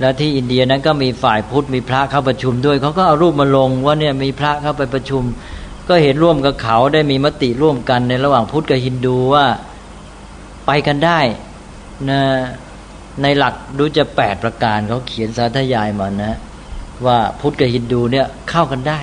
[0.00, 5.22] แล้วที่อินเดียนั้นก็มีฝ่ายพุทธมีพระเข้าประชุมด้วยเขาก็เอารูปมาลงว่าเนี่ยมีพระเข้าไปประชุม
[5.88, 9.46] ก็เห็นร่วมกับเขาได้มีมติร่วมกันในระหว่างพุทธกับฮินดูว่า
[10.66, 11.20] ไปกันได้
[12.10, 12.20] นะ
[13.22, 16.32] ในหลักดูจะแปดประการเขาเขียนสาธยายมานะ
[17.06, 19.00] ว่าพุทธกับฮินดูเนี่ยเข้ากันได้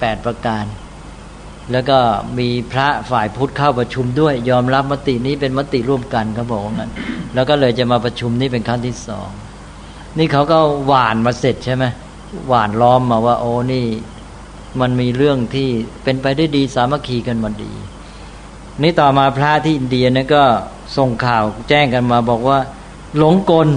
[0.00, 0.64] แปดประการ
[1.72, 1.98] แล้วก็
[2.38, 6.90] มีพระฝ่ายพุทธเข้าประชุมด้วย ยอมรับมตินี้เป็นมติร่วมกันเขาบอกงั้น
[7.34, 9.28] แล้วก็เลยจะมาประชุมนี้เป็นครั้งที่สอง
[10.18, 11.84] นี่เขาก็หวานมาเสร็จใช่ไหม
[12.48, 13.84] หวานล้อมมาว่าโอ้นี่
[14.80, 15.68] มันมีเรื่องที่
[16.04, 17.72] เป็นไปได้ดีสามัคคีกันมาดี
[18.82, 20.44] นี่ต่อมาพระที่อินเดียนี่ก็
[20.96, 22.58] ส่งข่าวแจ้งกันมาบอกว่า
[23.18, 23.68] หลงกล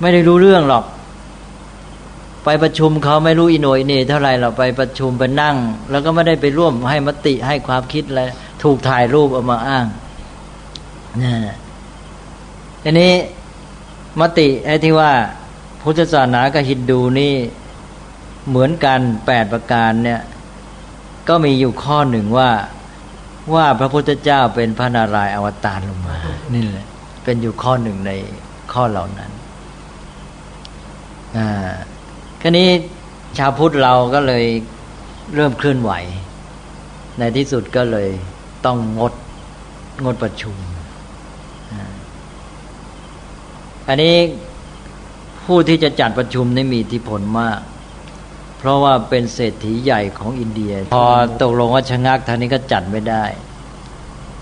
[0.00, 0.84] ไม่ได้รู้เรื่องหรอก
[2.44, 5.56] ไปประชุมเขาไม่รู้อินโนอินเนเท่าไรเราไปประชุมไปนั่ง
[5.90, 8.22] แล้วก็ไม่ได้ไปร่วมให้มติให้ความคิดอะไร
[8.62, 9.86] ถูกถ่ายรูปเอามาอ้าง
[11.22, 11.34] นี่
[12.82, 13.12] ทีนี้
[14.20, 15.12] มติไอ้ที่ว่า
[15.82, 17.34] พุทธศาสนากับฮินดูนี่
[18.50, 20.20] เหมือนกันแปดประการเนี่ย
[21.28, 22.50] ก็มีอยู่ข้อหนึ่งว่า
[23.54, 26.16] ว่าพระพุทธเจ้าเป็นพระนารายณ์อวตารลงมา
[26.54, 26.86] นี่แหละ
[27.24, 28.12] เป็นอยู่ข้อหนึ่งใน
[28.72, 29.30] ข้อเหล่านั้น
[31.36, 31.48] อ่า
[32.40, 32.68] ครนี้
[33.38, 34.44] ชาวพุทธเราก็เลย
[35.34, 35.92] เริ่มเคลื่อนไหว
[37.18, 38.08] ในที่สุดก็เลย
[38.66, 39.12] ต้องงด
[40.04, 40.56] งดประชุม
[43.88, 44.16] อันนี้
[45.46, 47.60] ผู้ที่จะจัดประชุมนี่มีอิทธิพลมาก
[48.60, 51.04] เพราะว่าเป็นเศรษฐีใหญ่ของอินเดีย พอ
[51.42, 53.24] ตกลงว่าชะงักทางนี้ก็จัดไม่ได้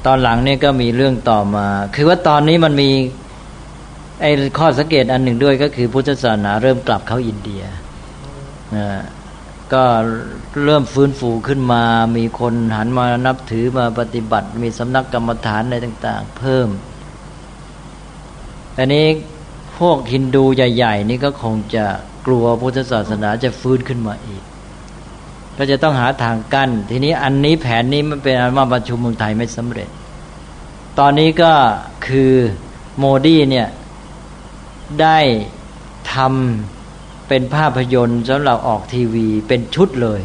[0.06, 2.90] ตอนหลังนี่ก็มีเรื่องต่อมา คือว่าตอนนี้มันมี
[4.20, 7.62] ไอ้ข้อสังเกตอันหนึ่งด้วยก็คือพุทธศาสนาเริ่มกลับเข้าอินเดีย
[8.76, 8.88] นะ
[9.72, 9.84] ก็
[10.64, 11.82] เริ่มฟื้นฟูขึ้นมา
[12.16, 16.68] มีคนหันมานับถือมาปฏิบัติ มีสำนักกรรมฐานอะไรต่าง ๆ เพิ่ม
[18.78, 19.06] อันนี้
[19.78, 21.84] พวกฮินดูใหญ่ ๆ นี่ก็คงจะ
[22.28, 24.42] กลัวพุทธศาสนาจะฟื้นขึ้นมาอีก
[25.56, 29.88] ก็จะต้องหาทางกั้น ทีนี้อันนี้แผนนี้มันเป็นมาประชุมเมืองไทยไม่สำเร็จ
[30.98, 31.52] ตอนนี้ก็
[32.06, 32.32] คือ
[32.98, 33.68] โมดีเนี่ย
[35.00, 35.18] ได้
[36.14, 40.20] ทำเป็นภาพยนตร์สำหรับออกทีวีเป็นชุดเลย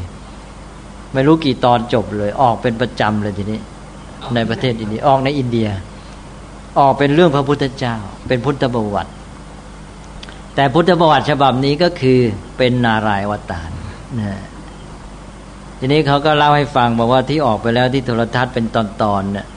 [1.13, 3.59] ไม่รู้กี่ตอนจบเลย ออกเป็นประจำเลยทีนี้
[4.35, 5.67] ในประเทศอินเดียออกในอินเดีย
[6.79, 7.95] ออกเป็นเรื่องพระพุทธเจ้า
[8.27, 9.11] เป็นพุทธประวัติ
[10.55, 12.19] แต่พุทธประวัติฉบับนี้ก็คือ
[12.57, 13.69] เป็นนารายวัตาร
[14.19, 14.33] นะ
[15.79, 18.77] ทีนี้เขาก็เล่าให้ฟังบอกว่าที่ออกไปแล้วที่โทรทัศน์เป็นต
[19.13, 19.47] อนๆเนี่ย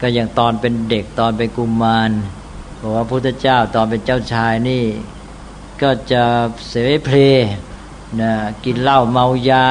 [0.00, 2.10] ก็อย่างตอนเป็นเด็กตอนเป็นกุมมาร
[2.80, 4.84] บอกว่าพุทธเจ้าตอนเป็นเจ้าชายนี่
[5.82, 6.22] ก็จะ
[6.68, 7.18] เสวเพล
[8.20, 8.32] นะ
[8.64, 9.66] กินเหล้าเมายา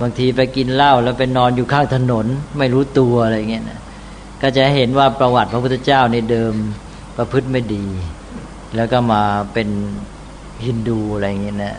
[0.00, 2.26] บางทีไปกินเหล้าแล้วไปนอนอยู่ข้างถนน
[2.58, 3.80] ไม่รู้ตัวอะไรเงี้ยนะ
[4.42, 6.54] ก็จะเห็นว่าประวัติพระพุทธเจ้าในเดิม
[7.16, 7.86] ประพฤติไม่ดี
[8.76, 9.68] แล้วก็มาเป็น
[10.66, 11.74] ฮินดูอะไรเงี้ยนะ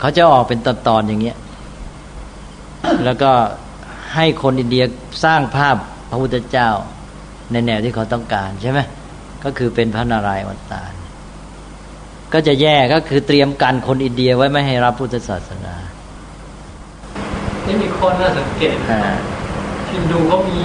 [0.00, 1.36] เขาจะออกเป็นตอนๆอย่างเงี้ย
[3.04, 3.30] แล้วก็
[4.14, 4.84] ให้คนอินเดีย
[5.24, 5.76] สร้างภาพ
[6.10, 6.68] พระพุทธเจ้า
[7.52, 8.80] ในแนวที่เขาต้องการใช่ไหม
[9.44, 10.92] ก็คือเป็นพระนารายณ์อวตาร
[12.32, 15.74] ก็จะแย่ก็คือเตรียมกันคนอินเดียไว้ไม่ให้รับพุทธศาสนา
[17.66, 18.76] นี่มีข้อน่าสังเกต
[19.90, 20.60] ฮินดูเขามี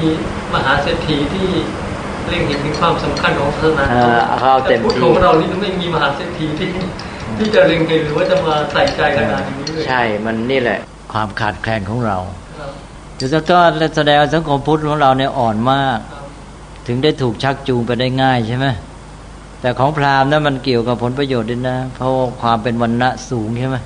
[0.54, 1.50] มหาเศรษฐีที่
[2.30, 3.86] เร่งเห็นถึงความสำคัญของศาสนา
[4.70, 6.68] แต่พุทธของเรานี่ไม่มีมหาเศรษฐีที่
[7.38, 10.80] ที่จะเร่งเห็นหรือว่าจะมาใส่ใจขนาดนี้เลยใช่มันนี่แหละ
[11.14, 12.18] ความขาดแคลนของเรา
[13.20, 13.60] จุดก็
[13.96, 16.00] แสดงสังคมพุทธของเราเนี่ยอ่อนมาก
[16.88, 18.68] ถึงได้ถูกชักจูงไปได้ง่ายใช่ไหม
[19.62, 22.12] แต่ของพราหมณ์นั้นมันเกี่ยวกับผลประโยชน์ด้วยนะ เพราะ
[22.42, 23.78] ความเป็นวันณะสูงใช่ไหม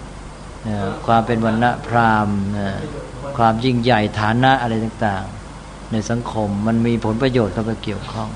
[1.07, 2.37] ความเป็นวันณะพราหมณ์
[3.37, 5.40] ความยิ่งใหญ่ฐานะอะไรต่างๆ
[5.91, 8.29] ในสังคม มันมีผลประโยชน์เข้าไปเกี่ยวข้อง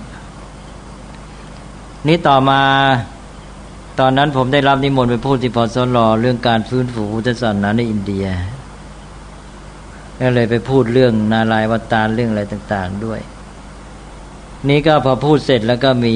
[2.07, 2.61] นี้ต่อมา
[3.99, 8.25] ตอนนั้นผมได้รับนิมนต์ไปพูดที่พอสลอเรื่องการฟื้นฟูพุทธศาสนาในอินเดีย
[10.19, 13.19] ก็เลยไปพูดเรื่องนาลายวตารเรื่องอะไรต่าง ๆด้วย
[14.69, 16.15] นี่ก็พอพูดเสร็จแล้วก็มี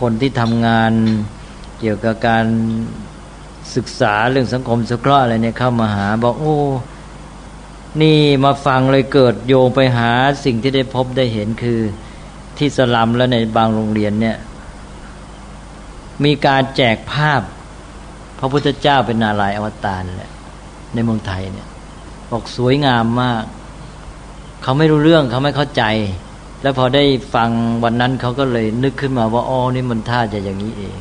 [0.00, 0.92] คนที่ทำงาน
[1.80, 2.46] เกี่ยวกับการ
[3.76, 6.56] ศึกษาเรื่องสังคมสงเคราะห์อะไรเนี่ยเข้ามาหาบอกโอ้
[8.02, 10.10] นี่มาฟังเลยเกิดโยงไปหา
[10.44, 11.80] สิ่งที่ได้พบได้เห็นคือ
[12.58, 14.36] ที่สลัมและในบางโรงเรียนเนี่ย
[16.24, 17.42] มีการแจกภาพ
[18.38, 20.32] พระพุทธเจ้าเป็นนาลายอวตารแหละ
[20.94, 21.68] ในเมืองไทยเนี่ย
[22.30, 23.42] บอกสวยงามมาก
[24.62, 25.84] เขาไม่รู้เรื่องเขาไม่เข้าใจ
[26.62, 27.50] แล้วพอได้ฟัง
[27.84, 30.98] วันนั้นเขาก็เลยนึกขึ้นมาว่าอ๋อนี่มันท่าจะอย่างนี้เอง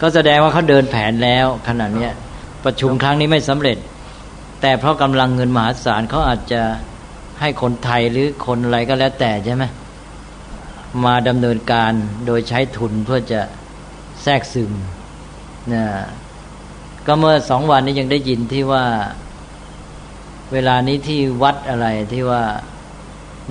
[0.00, 2.08] ก็แสดงว่าเขาเดินแผนแล้วขนาดนี้
[2.64, 3.78] ประชุมครั้งนี้ไม่สำเร็จ
[4.60, 6.62] แต่เพราะกำลังเงินมหาศาลเขาอาจจะ
[7.40, 9.64] ให้คนไทยหรือคนอะไรก็แล้วแต่ใช่ไหม
[11.04, 11.92] มาดำเนินการ
[12.26, 13.40] โดยใช้ทุนเพื่อจะ
[14.22, 14.72] แทรกซึม
[15.72, 15.84] นะ
[17.06, 18.84] ก็เมื่อสองวันนี้ยังได้ยินที่ว่า
[20.52, 22.42] เวลานี้ที่วัดอะไรที่ว่า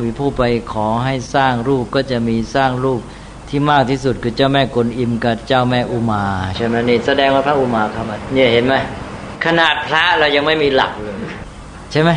[0.02, 0.42] มีผู้ไป
[0.74, 3.02] ขอให้สร้างรูปก็จะมีสร้างรูป
[3.50, 6.24] ที่มากที่สุดคือเจ้าแม่กลอิมกับเจ้าแม่อุมา
[6.58, 8.76] ใช่ไหมนี่แสดงว่าพระอุมาครับเนี่ยเห็นไหม
[9.46, 10.85] ขนาดพระเรายังไม่มีหลัก
[11.96, 12.12] ช่ไหม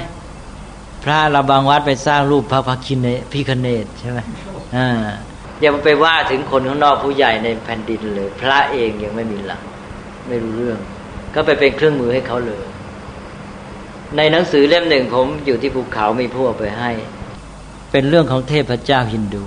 [1.05, 4.19] พระเราบางวัดไปสร้างรูปพระพักินเนพิคเนตใช่ไหม
[4.77, 4.89] อ่า
[5.61, 9.63] อย่าไปว่าถึงคนข้างนอกผู้ใหญ่ในแผ่นดินเลย พระเองยังไม่มีหลัก
[10.29, 10.79] ไม่รู้เรื่อง
[11.35, 12.63] ก็ไปเป็นเครื่องมือให้เขาเลย
[14.17, 16.91] ในหนังสือเล่มหนึ่งผมอยู่ที่ภูเขามีผู้เอาไปให้
[17.93, 19.45] เป็นเรื่องของเทพเจ้าฮินดู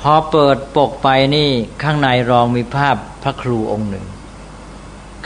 [0.00, 1.48] พอเปิดปกไปนี่
[1.82, 4.06] ข้างในรองมีภาพพระครูองค์หนึ่ง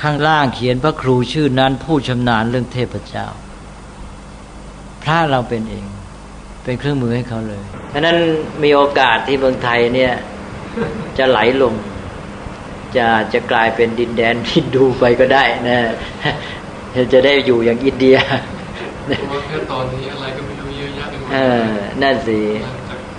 [0.02, 3.26] ข้างล่างเขียนพระครูชื่อนั้นผู้ชำนาญเรื่องเทพเจ้า
[5.02, 5.84] พระเราเป็นเอง
[6.64, 8.16] เป็นเครื่องมือให้เขาเลยฉะนั้น
[8.62, 10.12] มีโอกาสที่เมืองไทยเนี่ย
[11.18, 11.74] จะไหลลง
[12.96, 15.78] จะจะกลายเป็นดินแดนที่ดูไปก็ได้นะ
[17.12, 18.16] จะได้อยู่อย่างอินเดีย
[19.48, 21.66] แค่ตอนนี้อะไรก็ไม่รู้เยอะแยะไปหมดเออ
[22.02, 22.38] นั่นสิ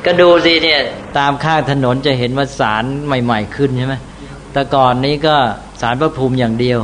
[0.05, 0.79] ก็ดูสิเนี่ย
[1.19, 3.95] ตามข้างถนนจะเห็นว่าสารใหม่ ๆ ขึ้นใช่ไหม
[4.53, 5.35] แต่ก่อนนี้ก็
[5.81, 6.79] สารพระภูมิอย่างเดียว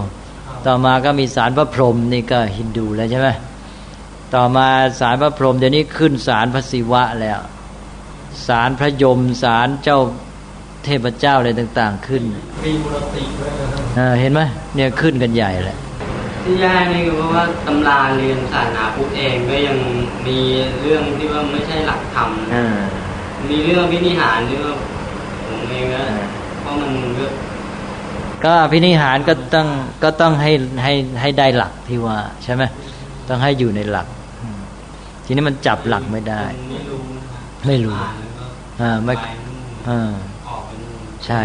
[0.66, 3.30] ต่อมาก็มีสารพระพรหมนี่ก็ฮินดูแล้วใช่ไหม
[4.36, 4.68] ต่อมา
[5.00, 7.40] สารพระพรหมเดี๋ยวนี้ขึ้นสารพระศิวะแล้ว
[8.48, 10.00] สารพระยมสารเจ้า
[10.84, 12.24] เทพเจ้าอะไรต่าง ๆ ขึ้น
[12.64, 13.48] มีมูลติด้ว
[14.12, 14.42] ยเห็นไหม
[14.76, 15.78] เนี่ยขึ้นกันใหญ่แหละ
[16.44, 19.78] ที่แย่นี่คือเพราะว่าตำราเรียนศาสนาพุทธเองก็ยัง
[20.28, 20.38] มี
[20.82, 22.30] เรื่องที่ว่าไม่ใช่หลักธรรม
[23.50, 24.74] มีเรื่องวินิหารที่ว่า
[25.48, 26.02] ผมเองก็
[26.62, 26.92] เพราะมัน
[28.46, 29.68] ก็พินิหารก็ต้อง
[30.04, 30.52] ก็ต้องให้
[30.84, 32.64] ให้ให้ได้หลักที่ว่าใช่ไหม
[33.30, 34.08] ต้องให้อยู่ในหลัก
[35.26, 36.44] ทีนี้มันจับหลักไม่ได้
[37.68, 37.98] ไม่รู้
[38.82, 39.14] อ่าไม่
[39.90, 40.12] อ่า
[41.26, 41.42] ใช่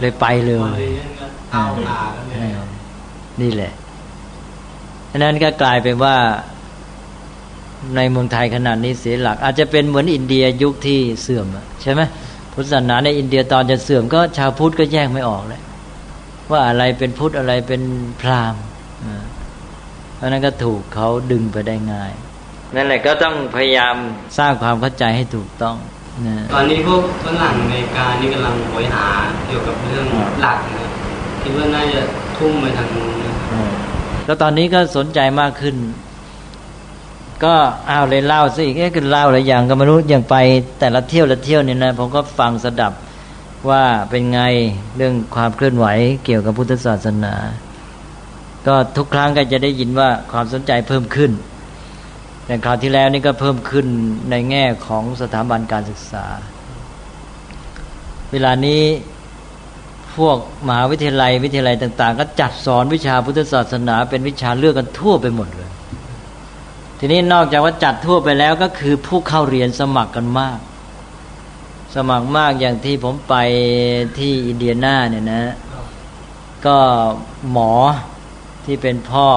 [0.00, 0.80] เลยไปเลย
[3.40, 3.72] นี่แหละ
[5.10, 6.16] อันนั้นก็กลายเป็นว่า
[7.96, 11.46] ในเมืองไทยขนาดนี้เสียหลัก อาจจะเป็นเหมือนอินเดียยุคที่เสื่อม
[11.82, 12.00] ใช่ไหม
[12.60, 15.60] พุทธศาสนาในอินเดียตอนจะเสื่อมก็ชาวพุทธก็แยกไม่ออกเลย
[16.50, 17.82] ว่าอะไรเป็นพุทธอะไรเป็น
[18.20, 18.62] พราหมณ์
[20.16, 22.12] เพราะนั้นก็ถูกเขาดึงไปได้ง่าย
[22.74, 23.96] นั่นแหละก็ต้องพยายาม
[24.38, 25.76] สร้างความเข้าใจให้ถูกต้อง
[26.52, 29.06] ตอนนี้พวกฝรั่งในการนี่กำลังโหยหา
[29.46, 30.06] เกี่ยวกับเรื่อง
[30.40, 30.90] หลักนะ
[31.42, 32.00] คิดว่าน่าจะ
[32.36, 33.12] ทุ่มไปทางนู้น
[34.26, 35.76] แล้วตอนนี้ก็สนใจมากขึ้น
[37.44, 37.54] ก็
[37.90, 40.36] อ้าวเลยเล่าสิเอ๊ะคือเล่าอะไรอย่างก็ไม่รู้อย่างไป
[40.80, 42.92] แต่ละเที่ยวละเที่ยวเนี่ยนะผมก็ฟังสดับ
[43.68, 44.40] ว่าเป็นไง
[44.96, 45.86] เรื่องความเคลื่อนไหว
[46.24, 47.34] เกี่ยวกับพุทธศาสนา
[48.66, 51.30] ก็ทุกครั้งก็จะได้ยินว่าความสนใจเพิ่มขึ้น
[52.46, 53.86] แต่คราวที่แล้วนี่ก็เพิ่มขึ้น
[54.30, 56.26] ในแง่ของสถาบันการศึกษา
[58.32, 58.82] เวลานี้
[60.16, 60.36] พวก
[60.66, 65.70] มหาวิทยาลัยวิทยาลัยต่าง ๆ ก็จัดสอนวิชาพุทธศาสนา เป็นวิชาเลือกกันทั่วไปหมดเลย
[66.98, 70.58] ทีนี้นอกจากว่าจัดทั่วไปแล้วก็คือผู้เข้าเรียนสมัครกันมาก
[71.94, 73.34] สมัครมากอย่างที่ผมไป
[74.18, 75.42] ที่อินเดียนาเนี่ยนะ
[76.66, 76.78] ก็
[77.50, 77.72] หมอ
[78.64, 79.28] ที่เป็นพ่อ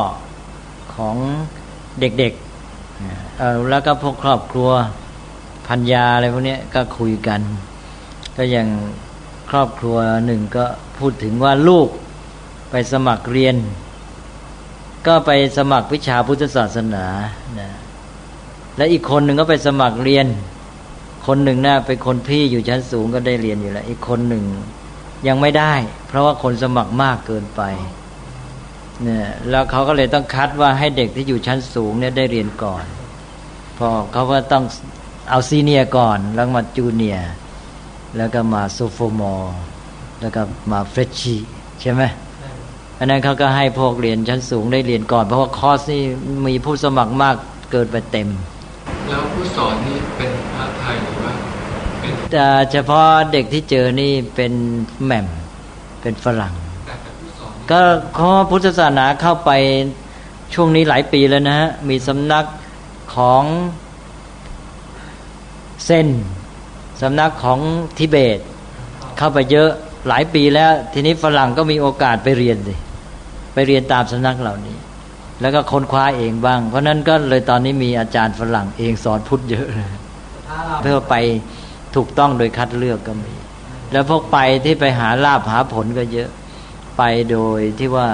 [0.96, 1.16] ของ
[2.00, 4.70] เด็กๆแล้วก็พวกครอบครัว
[5.68, 7.42] พันยาอะไรพวกนี้ก็คุยกัน
[8.38, 8.68] ก็อย่าง
[9.50, 10.66] ครอบครัวหนึ่งก็
[10.98, 11.88] พูดถึงว่าลูก
[12.70, 13.56] ไปสมัครเรียน
[15.08, 17.06] ก็ไปสมัครวิชาพุทธศาสนา
[17.60, 17.70] นะ
[18.78, 20.28] และอีกคนหนึ่งก็ไปสมัครเรียน
[21.28, 24.44] คนหนึ่งน่าเป็นคนพี่อยู่ชั้นสูงก็ได้เรียนอยู่แล้ว อีกคนหนึ่ง
[25.28, 25.74] ยังไม่ได้
[26.08, 27.62] เพราะว่าคนสมัครมากเกินไป
[29.04, 32.84] เนี่ยแล้วเขาก็เลยต้องคัดว่าให้เด็กที่อยู่ชั้นสูงเนี่ยได้เรียนก่อน
[33.78, 34.64] พอเขาก็ต้อง
[35.30, 37.20] เอา senior ก่อน แล้วมาจูเนีย
[38.18, 39.56] แล้วก็มา sophomore
[40.22, 40.42] แล้วก็
[40.72, 41.36] มาเฟรชชี
[41.82, 42.02] ใช่ไหม
[43.02, 46.04] อันนั้นเขาก็ให้พวกเรียนชั้นสูงได้เรียนก่อน เพราะว่าคอร์สนี่
[46.48, 47.36] มีผู้สมัครมาก
[47.72, 48.28] เกินไปเต็ม
[49.08, 51.34] แล้วผู้สอนนี่เป็นพระไทยหรือว่า
[52.32, 54.54] แต่เฉพาะเด็กที่เจอนี่เป็น
[55.06, 55.28] แหม่ม
[56.02, 56.54] เป็นฝรั่ง
[57.72, 57.82] ก็
[58.18, 59.52] ข้อพุทธศาสนาเข้าไป
[60.54, 62.46] ช่วงนี้หลายปีแล้วนะฮะ มีสำนัก
[63.16, 63.44] ของ
[65.86, 66.08] เซน
[67.02, 67.60] สำนักของ
[67.98, 68.40] ทิเบต
[69.18, 69.72] เข้าไปเยอะ
[70.08, 72.76] หลายปีแล้ว ทีนี้ฝรั่งก็มีโอกาสไปเรียนสิ
[73.54, 74.78] ไปเรียนตามสำนักเหล่านี้
[75.42, 79.90] แล้วก็ค้นคว้าเองบ้าง เพราะนั้นก็เลยตอนนี้มีอาจารย์ฝรั่งเองสอนพุทธเยอะเลย
[80.82, 81.16] เพื่อไป
[81.96, 83.34] ถูกต้องโดยคัดเลือกก็มี
[83.92, 86.30] แล้วพวกไปที่ไปหาลาบหาผลก็เยอะ
[86.98, 88.08] ไปโดยที่ว่า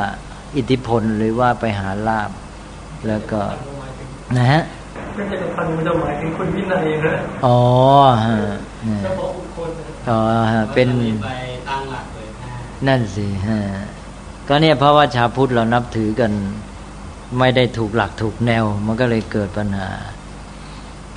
[0.57, 2.29] อิทธิพลหรือว่าไปหาลาบ
[3.07, 3.41] แล้วก็
[4.37, 4.61] นะฮะ
[5.15, 7.15] ไม่ใช่พันมันหมายถึงคนวินัยนะ
[7.45, 7.59] อ๋อ
[8.25, 8.37] ฮะ
[9.03, 9.69] เฉพาะบุคคล
[10.09, 10.19] อ๋อ
[10.73, 10.87] เป็น
[11.23, 11.29] ไป
[11.69, 12.27] ตั้งหลักเลย
[12.87, 13.59] นั่นสิฮะ
[14.47, 16.31] ก็เนี่ยเพราะว่าชาวพุทธเรานับถือกัน
[17.39, 19.89] ไม่ได้ถูกหลักถูกแนว มันก็เลยเกิดปัญหา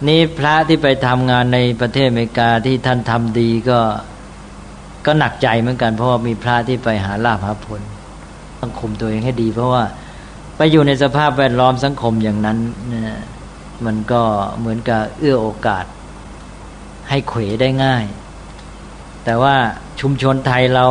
[0.09, 3.81] นี่พระที่ไปทำงานในประเทศอเมริกาที่ท่านทำดีก็
[5.07, 7.81] ก็หนักใจเหมือนกัน เพราะว่ามีพระที่ไปหาลาภผล
[8.61, 9.85] ต้องคุมตัวเองให้ดี เพราะว่า
[10.57, 12.59] ไปอยู่ในสภาพแวดล้อมสังคมอย่างนั้น
[12.93, 13.20] นะ
[13.87, 14.22] มันก็
[14.59, 15.85] เหมือนกับเอื้อโอกาส
[17.09, 18.05] ให้เขวได้ง่าย
[19.24, 19.55] แต่ว่า
[20.01, 20.87] ชุมชนไทยเรา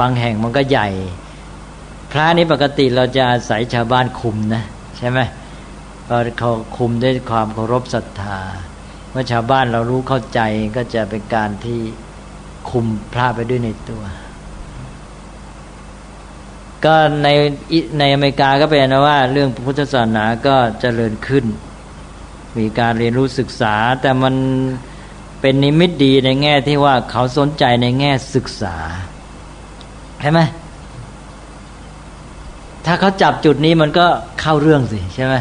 [0.00, 0.88] บางแห่งมันก็ใหญ่
[2.18, 4.62] ระนี้ปกติเราจะอาศัยชาวบ้านคุมนะ
[4.98, 5.18] ใช่ไหม
[6.08, 8.38] ก็เขาคุมด้วยความเคารพศรัทธา
[9.10, 10.40] เมื่อชาวบ้านเรารู้เข้าใจ
[10.76, 11.80] ก็จะเป็นการที่
[12.70, 14.02] คุมพระไปด้วยในตัว
[16.84, 17.28] ก็ใน
[17.98, 21.44] ในอเมริกาก็เป็นนะว่า เรื่องพุทธศาสนาก็เจริญขึ้น
[22.58, 24.34] มีการเรียนรู้ศึกษา แต่มัน
[25.40, 28.76] เป็นนิมิตดีในแง่ที่ว่าเขาสนใจในแง่ศึกษา
[30.20, 30.40] ใช่ไหม
[32.86, 34.06] ถ้าเขาจับจุดนี้มันก็
[34.40, 35.34] เข้าเรื่องสิใช่ไหม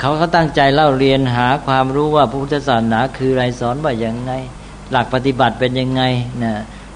[0.00, 4.32] เขาเขาตั้งใจเล่าเรียนหาความรู้ว่าพุทธศาสนาคืออะไรสอนว่าอย่างไง
[4.90, 6.02] หลักปฏิบัติเป็นยังไง
[6.42, 6.52] นะ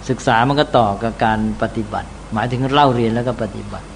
[0.08, 3.86] ศึกษามันก็ต่อกับการปฏิบัติ หมายถึงเล่าเรียนแล้วก็ปฏิบัติ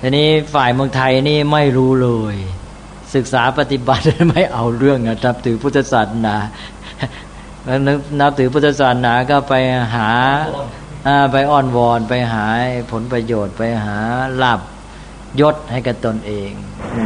[0.00, 2.36] ทีนี้ฝ่ายเมืองไทยนี่ไม่รู้เลย
[3.14, 6.36] ศึกษาปฏิบัติไม่เอาเรื่องนะครับถือพุทธศาสนา
[7.64, 7.78] แล้ว
[8.20, 9.54] นับถือพุทธศาสนาก็ไป
[9.94, 10.10] หา
[11.32, 12.44] ไปอ้อนวอนไปหา
[12.92, 13.96] ผลประโยชน์ไปหา
[14.42, 14.60] ลาบ
[15.40, 16.52] ยศให้กับตนเอง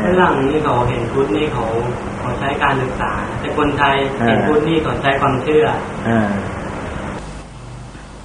[0.05, 1.65] ฝรั่งนี่เขาเห็นพุทธนี่เขา
[2.19, 3.97] เขาใช้การศึกษา แต่คนไทย
[4.27, 5.66] เห็นพุทธนี่เขาใช้ความเชื่อ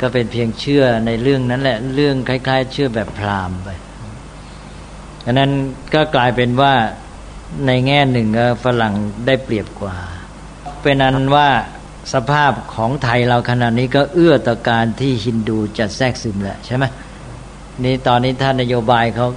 [0.02, 3.70] ก็เป็นเพียงเชื่อในเรื่องนั้นแหละ เรื่องคล้าย ๆ เชื่อแบบพราหมณ์ไป
[5.26, 5.52] อันนั้น
[5.94, 6.74] ก็กลายเป็นว่า
[7.68, 8.28] ในแง่หนึ่ง
[8.64, 8.94] ฝรั่ง
[9.26, 9.96] ได้เปรียบกว่า
[10.82, 11.50] เป็นนั้นว่า
[12.14, 16.86] สภาพของไทยเราขณะนี้ก็เอื้อต่อการที่ฮินดูจะแทรกซึมแหละใช่ไหม
[17.84, 19.28] นี่ตอนนี้ท่านนโยบายเขา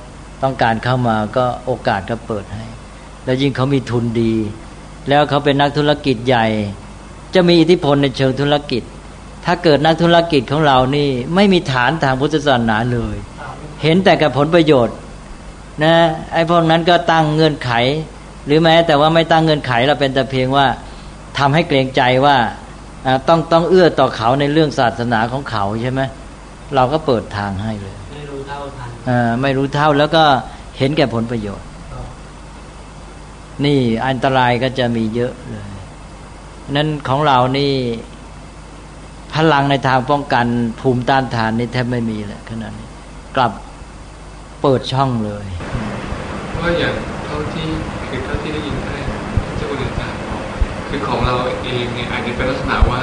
[0.42, 2.64] ต้องการเข้ามาก็โอกาสก็เปิดให้
[3.24, 4.34] แล้วยิ่งเขามีทุนดี
[5.08, 6.46] แล้วเขาเป็นนักธุรกิจใหญ่
[7.34, 8.82] จะมีอิทธิพลในเชิงธุรกิจ
[9.44, 13.16] ถ้าเกิดนักธุรกิจของเรานี่ไม่มีฐานทางพุทธศาสนาเลย
[13.82, 14.96] เห็นแต่กับผลประโยชน์
[15.82, 15.94] นะ
[16.32, 17.70] ไอ้พวกนั้นก็ตั้งเงื่อนไข
[18.46, 20.66] หรือแม้แต่ว่าไม่ตั้งเงื่อนไขเราเป็นแต่เพียงว่า
[21.38, 22.36] ทำให้เกรงใจว่า
[23.28, 26.02] ต้องต้องเอื้อต่อเขาในเรื่องศาสนาของเขาใช่ไหม
[26.74, 28.90] เราก็เปิดทางให้เลย ไม่รู้เท่าทัน
[29.42, 30.24] ไม่รู้เท่าแล้วก็
[30.78, 31.68] เห็นแก่ผลประโยชน์
[33.64, 35.64] นี่อันตรายก็จะมีเยอะเลย
[36.76, 37.72] นั้นของเรานี่
[39.34, 40.46] พลังในทางป้องกัน
[40.80, 42.88] ภูมิต้านทานนี่แทบไม่มีเลยขนาดนี้
[43.36, 43.52] กลับ
[44.62, 45.46] เปิดช่องเลย
[46.60, 46.94] ว่าอย่าง
[47.26, 47.66] เท่าที่
[48.08, 48.96] คือเท่าที่ได้ยินได้
[49.56, 50.42] เจ้าคุณอาจารย์บอก
[50.88, 53.00] คือของเราเองเนี่ยอาจจะเป็นลักษณะว่า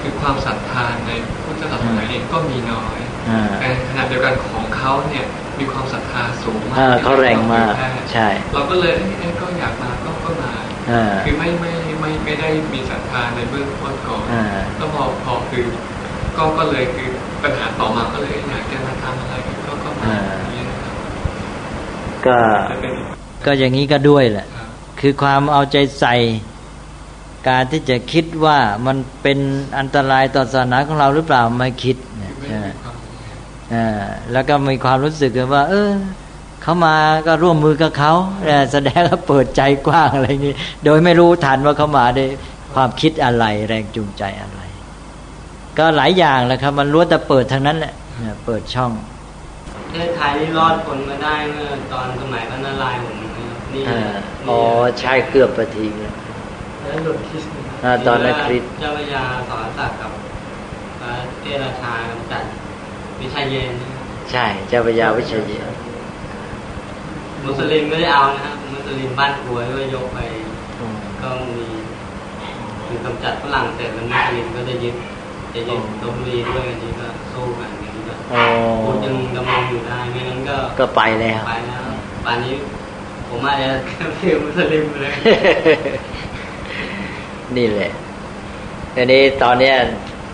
[0.00, 1.10] คืคือความศรัทธาใน
[1.44, 2.98] พุทธศาสนาเองก็มีน้อย
[3.60, 5.24] แต่ขณะเดียวกันของเขาเนี่ย
[5.58, 7.72] มีความศรัทธาสูงมากเขาแรงมาก
[8.12, 10.52] ใช่ เราก็เลยเอ้ก็อยากมาก็ก็มา
[11.24, 14.24] คือไม่ไม่ไม่ไม่ได้มีศรัทธาในเบื้องต้นก่อน
[14.76, 15.64] แล้วพอพอคือ
[16.36, 17.08] ก็ก็เลยคือ
[17.42, 19.34] ปัญหาต่อมาก็เลยอยากจะมาทำอะไร
[19.66, 20.06] ก็ก็มา
[20.38, 20.94] อย่างนี้นะครับ
[22.26, 22.36] ก็
[23.46, 24.46] ก็อย่างนี้ก็ด้วยแหละ
[25.00, 26.14] คือความเอาใจใส่
[27.48, 29.38] การที่จะคิดว่ามันเป็น
[29.78, 32.34] อันตรายต่อศาสนาของเราหรือเปล่าไม่คิดเนี่ย
[34.32, 35.90] แล้วก็มีความรู้สึกว่า เออ
[36.62, 36.96] เขามา
[37.26, 38.12] ก็ร่วมมือกับเขา
[38.72, 40.54] แสดงว่าเปิดใจกว้างอะไรอย่างนี้
[40.84, 42.24] โดยไม่รู้ทันว่าเขามาได้
[42.74, 44.60] ความคิดอะไร แรงจูงใจอะไร
[45.78, 47.92] ก็หลายอย่างแหละครับ มันล้วนแต่เปิดทางนั้นแหละ
[48.46, 48.92] เปิดช่อง
[49.90, 53.16] เทศไทยนี่รอดผลมาได้เมื่อตอนสมัยพระนารายณ์ผม
[53.74, 53.82] นี่
[54.48, 54.60] อ๋อ
[55.00, 56.02] ใช่เกือบประทีเล
[56.94, 60.12] ยตอนนั้นคริสเจ้าพระยาสอนศักดิ์กับ
[61.00, 62.42] พระเทราชากำจัด
[63.20, 63.70] วิชัยเย็น
[64.32, 65.74] ใช่ เจ้าพระยาวิชัยเย็น
[67.44, 70.18] มุสลิมไม่ได้เอานะครับ มุสลิมบ้านกลัวก็ยกไป
[71.22, 71.66] ก็มี
[72.86, 74.94] คือกำจัดฝรั่งแต่มันมุสลิมก็จะยึด
[75.54, 78.14] จะยึดตรงรีด้วยอันนี้ก็สู้กันอย่างนี้ก็
[78.84, 81.82] พูดยังดำรงอยู่ได้ไม่งั้นก็ ก็ไปแล้ว ไปแล้ว
[82.24, 82.52] ป่านนี้
[83.28, 83.68] ผมอาจจะ
[84.16, 85.12] เป็นมุสลิมเลย
[87.56, 87.90] นี่แหละ
[88.94, 89.74] อันนี้ตอนเนี้ย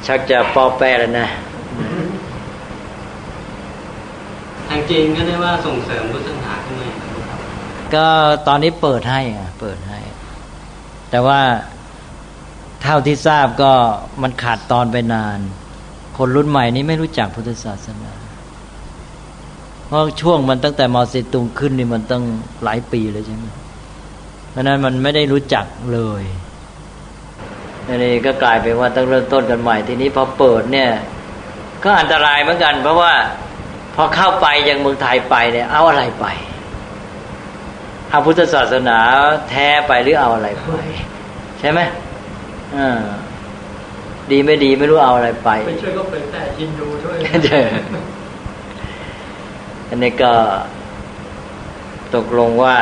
[0.06, 1.28] ชักจะป้อแป้แล้วนะ
[4.68, 6.88] ทางจีนก็ได้ว่าส่งเสริมพุทธศาสนาขึ้นมา
[7.94, 8.06] ก็
[8.46, 9.98] ตอนนี้เปิดให้อะ เปิดให้
[11.10, 11.40] แต่ว่า
[12.82, 13.72] เท่าที่ทราบก็
[14.22, 15.38] มันขาดตอนไปนาน
[16.16, 18.12] คนรุ่นใหม่นี้ไม่รู้จักพุทธศาสนา
[19.86, 22.24] เพราะช่วงมันตั้งแต่มอสิตุงขึ้นนี่มันตั้ง
[22.62, 23.46] หลายปีเลยใช่ไหม
[24.50, 26.22] เพราะนั้นมันไม่ได้รู้จักเลย
[27.88, 30.90] อันนี้ก็กลายเป็นว่าต้องเริ่มต้นกันใหม่ทีนี้พอเปิดเนี่ย
[31.84, 33.12] ก็อันตรายเหมือนกัน เพราะว่า
[33.94, 36.26] พอเข้าไปยังเมืองไทยไปเนี่ย เอาอะไรไป
[38.08, 38.98] เอาพุทธศาสนา
[39.50, 40.72] แท้ไปหรือเอาอะไรไป
[41.58, 41.80] ใช่ไหม
[42.76, 43.00] อ่า
[44.30, 47.16] ดีไม่ดีไม่รู้เอาอะไรไปไปช่วยก็เป็นแต่ยินดูช่วย
[49.88, 50.32] อันนี้ก็
[52.14, 52.76] ตกลงว่า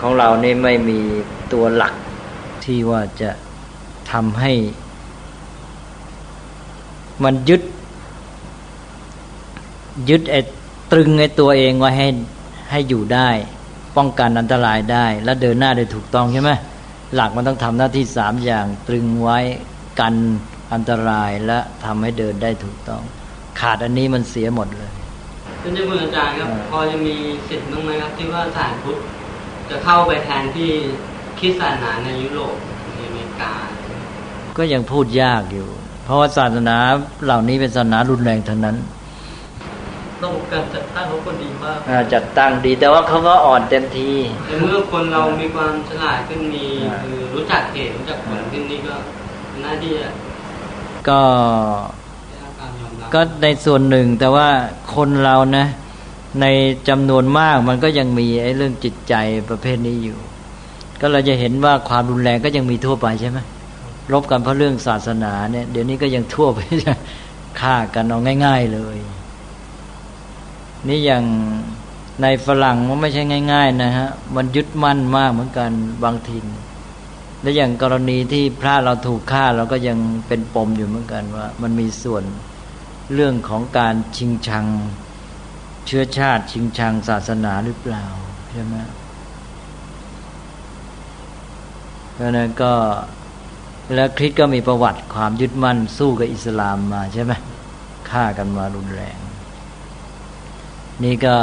[0.00, 1.00] ของเรานี่ไม่มี
[1.52, 1.94] ตัวหลัก
[2.66, 3.30] ที่ว่าจะ
[4.12, 4.52] ทำให้
[7.24, 7.62] มันยึด
[10.10, 10.40] ยึดไอ้
[10.92, 12.08] ตรึงไอ้ตัวเองไว้ให้
[12.70, 13.28] ให้อยู่ได้
[13.96, 16.50] ป้องกันอันตรายได้ และเดินหน้าได้ถูกต้องใช่ไหม
[17.14, 19.38] หลักมันต้องทำหน้าที่สามอย่างตรึงไว้
[20.00, 20.14] กัน
[20.72, 23.02] อันตรายและทำให้เดินได้ถูกต้อง
[23.60, 24.90] ขาดอันนี้มันเสียหมดเลย
[25.62, 27.14] ท่านเจ้าคุณอาจารย์ครับ พอจะมี
[27.48, 28.96] สิทธิ์บ้างไหมครับ ที่ว่าสารพุทธ
[29.70, 30.70] จะเข้าไปแทนที่
[31.40, 32.56] คิดศาสนาในยุโรป
[32.94, 33.52] ในอเมริกา
[34.56, 35.68] ก็ยังพูดยากอยู่
[36.04, 36.76] เพราะว่าศาสนา
[37.24, 38.76] เหล่านี้เป็นศาสนารุนแรงทั้งนั้น
[40.22, 41.78] ระบบการจัดตั้งเขาก็ดีมาก
[42.14, 44.10] จัดตั้งดีแต่ว่าเขาก็อ่อนเต็มที
[44.46, 46.66] แต่เมื่อคนเรามีความฉลาดขึ้นมี
[47.02, 48.94] คือรู้จักเหตุรู้จักผลขึ้นนี่ก็
[49.64, 50.12] น่าดีอะ
[51.08, 51.20] ก็
[53.14, 54.48] ก็ในส่วนหนึ่งแต่ว่า
[54.94, 55.66] คนเรานะ
[56.40, 56.46] ใน
[56.88, 59.14] จำนวนมากมันก็ยังมีไอ้เรื่องจิตใจ
[59.48, 60.18] ประเภทนี้อยู่
[61.00, 63.38] ก็เราจะเห็นว่าความรุนแรงก็ยังมีทั่วไปใช่ไหม
[64.12, 66.58] รบกันเพราะเรื่องศาสนาเนี่ยเดี๋ยวนี้ก็ยังทั่วไป
[67.60, 68.98] ฆ่ากันเอาง่าย ๆเลย
[70.88, 71.24] นี่อย่าง
[72.22, 75.70] ในฝรั่งมันไม่ใช่ง่าย ๆ นะฮะ มันยึดมั่นมากเหมือนกัน
[76.04, 76.38] บางที
[77.42, 79.98] และอย่างกรณีที่พระเราถูกฆ่าเราก็ยัง
[80.28, 82.24] เป็นปมอยู่เหมือนกันว่า มันมีส่วน
[83.14, 84.66] เรื่องของการชิงชัง
[85.86, 88.04] เชื้อชาติ ชิงชังศาสนาหรือเปล่า
[88.50, 88.74] ใช่ไหม
[92.16, 92.72] เพราะนั้นก็
[93.94, 97.32] แล้วคริสก็มีประวัติความยึดมั่นสู้กับอิสลามมาใช่ไหม
[98.10, 99.18] ฆ่ากันมารุนแรง
[101.04, 101.36] นี่ก็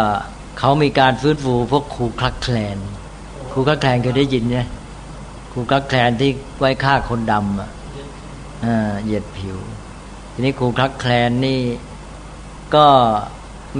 [0.60, 2.78] เขามีการฟื้นฟูพวกครูคลักแคลน
[3.52, 4.68] ครูคลักแคลนเคยได้ยินเนี่ย
[5.52, 7.70] ครูคลักแคลนที่ไว้ฆ่าคนดำอะ
[9.04, 9.58] เหยียดผิว
[10.34, 11.60] ทีนี้ครูคลักแคลนนี่
[12.76, 12.88] ก็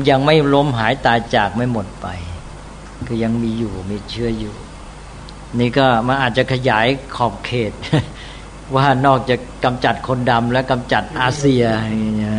[0.10, 2.08] ยังไม่ล้มหายตายจากไม่หมดไป
[3.08, 4.56] คือยังมีอยู่มีเชื่ออยู่
[5.60, 7.72] นี่ก็มันอาจจะขยายขอบเขต
[8.76, 12.38] ว่านอกจากกำจัดคนดำและกำจัดอาเซียอย่างเงี้ย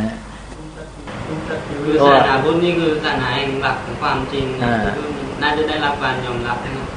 [1.84, 4.46] คือศาสนาพุทธนี่คือศาสนาแห่งหลักของความจริง
[5.42, 6.88] น่าจะได้รับการยอมรับนะ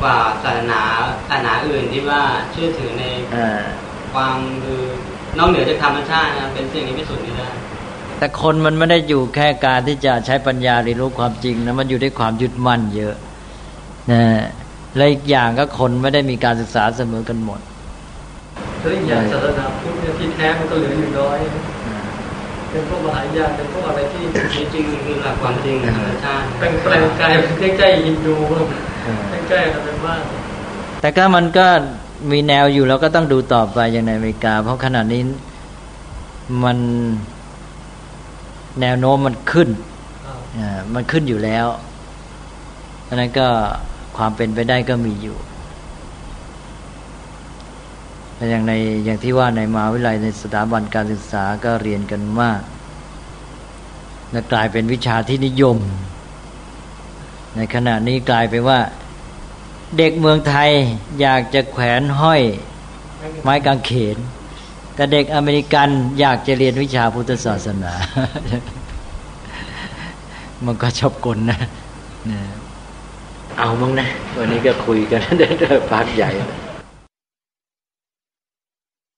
[0.00, 0.80] กว่าศาสนา
[1.28, 3.04] ศาสนาอื่นที่ว่าเชื่อถือใน
[4.14, 4.82] ความคือ
[5.38, 7.48] นอกเหนือจากธรรมชาตินะเป็นสิ่งที่ไม่สุดไม่ได้
[8.18, 13.14] แต่คนมันไม่ได้อยู่แค่การที่จะใช้ปัญญาเรียนรู้ความจริงนะมันอยู่ด้วยความยึดมั่นเยอะ
[14.12, 14.22] นะ
[14.96, 17.60] และอีกอย่างก็คนไม่ได้มีการศึกษาเสมอกันหมด
[18.80, 21.38] เรื่องอย่างศาสนาพุทธเนี่ยที่แท้มันก็เหลืออยู่น้อย
[22.70, 24.22] เป็นพวกมหายานเป็นพวกอะไรที่
[24.74, 27.32] จริงคือหลักความจริงธรรมชาติแปลงแปลงกาย
[27.78, 28.36] ใกล้ๆฮินดู
[29.48, 30.20] ใกล้ๆอะไรบ้าง
[31.00, 31.66] แต่ก็มันก็
[32.30, 35.22] มีแนวอยู่เราก็ต้องดูต่อไปอย่างในอเมริกา เพราะขณะนี้
[36.64, 36.78] มัน
[38.80, 39.68] แนวโน้มมันขึ้น
[40.94, 41.66] มันขึ้นอยู่แล้ว
[43.08, 43.48] อันนั้นก็
[44.16, 45.36] ความเป็นไปได้ก็มีอยู่
[48.36, 48.72] แต่อย่างใน
[49.04, 52.60] อย่างที่ว่าในมหาวิทยาลัยในสถาบันการศึกษาก็เรียนกันมาก
[54.30, 55.78] และกลายเป็นวิชาที่นิยม
[57.56, 58.80] ในขณะนี้กลายเป็นว่า
[59.98, 60.70] เด็กเมืองไทย
[61.20, 62.42] อยากจะแขวนห้อย
[63.42, 64.16] ไม้กางเขน
[64.94, 65.88] แต่เด็กอเมริกัน
[66.20, 67.92] อยากจะเรียนวิชาพุทธศาสนา
[70.64, 71.60] มันก็ชอบกลนะ
[73.58, 74.06] เอามั้งนะ
[74.38, 75.48] วันนี้ก็คุยกันได้
[75.90, 76.30] พักใหญ่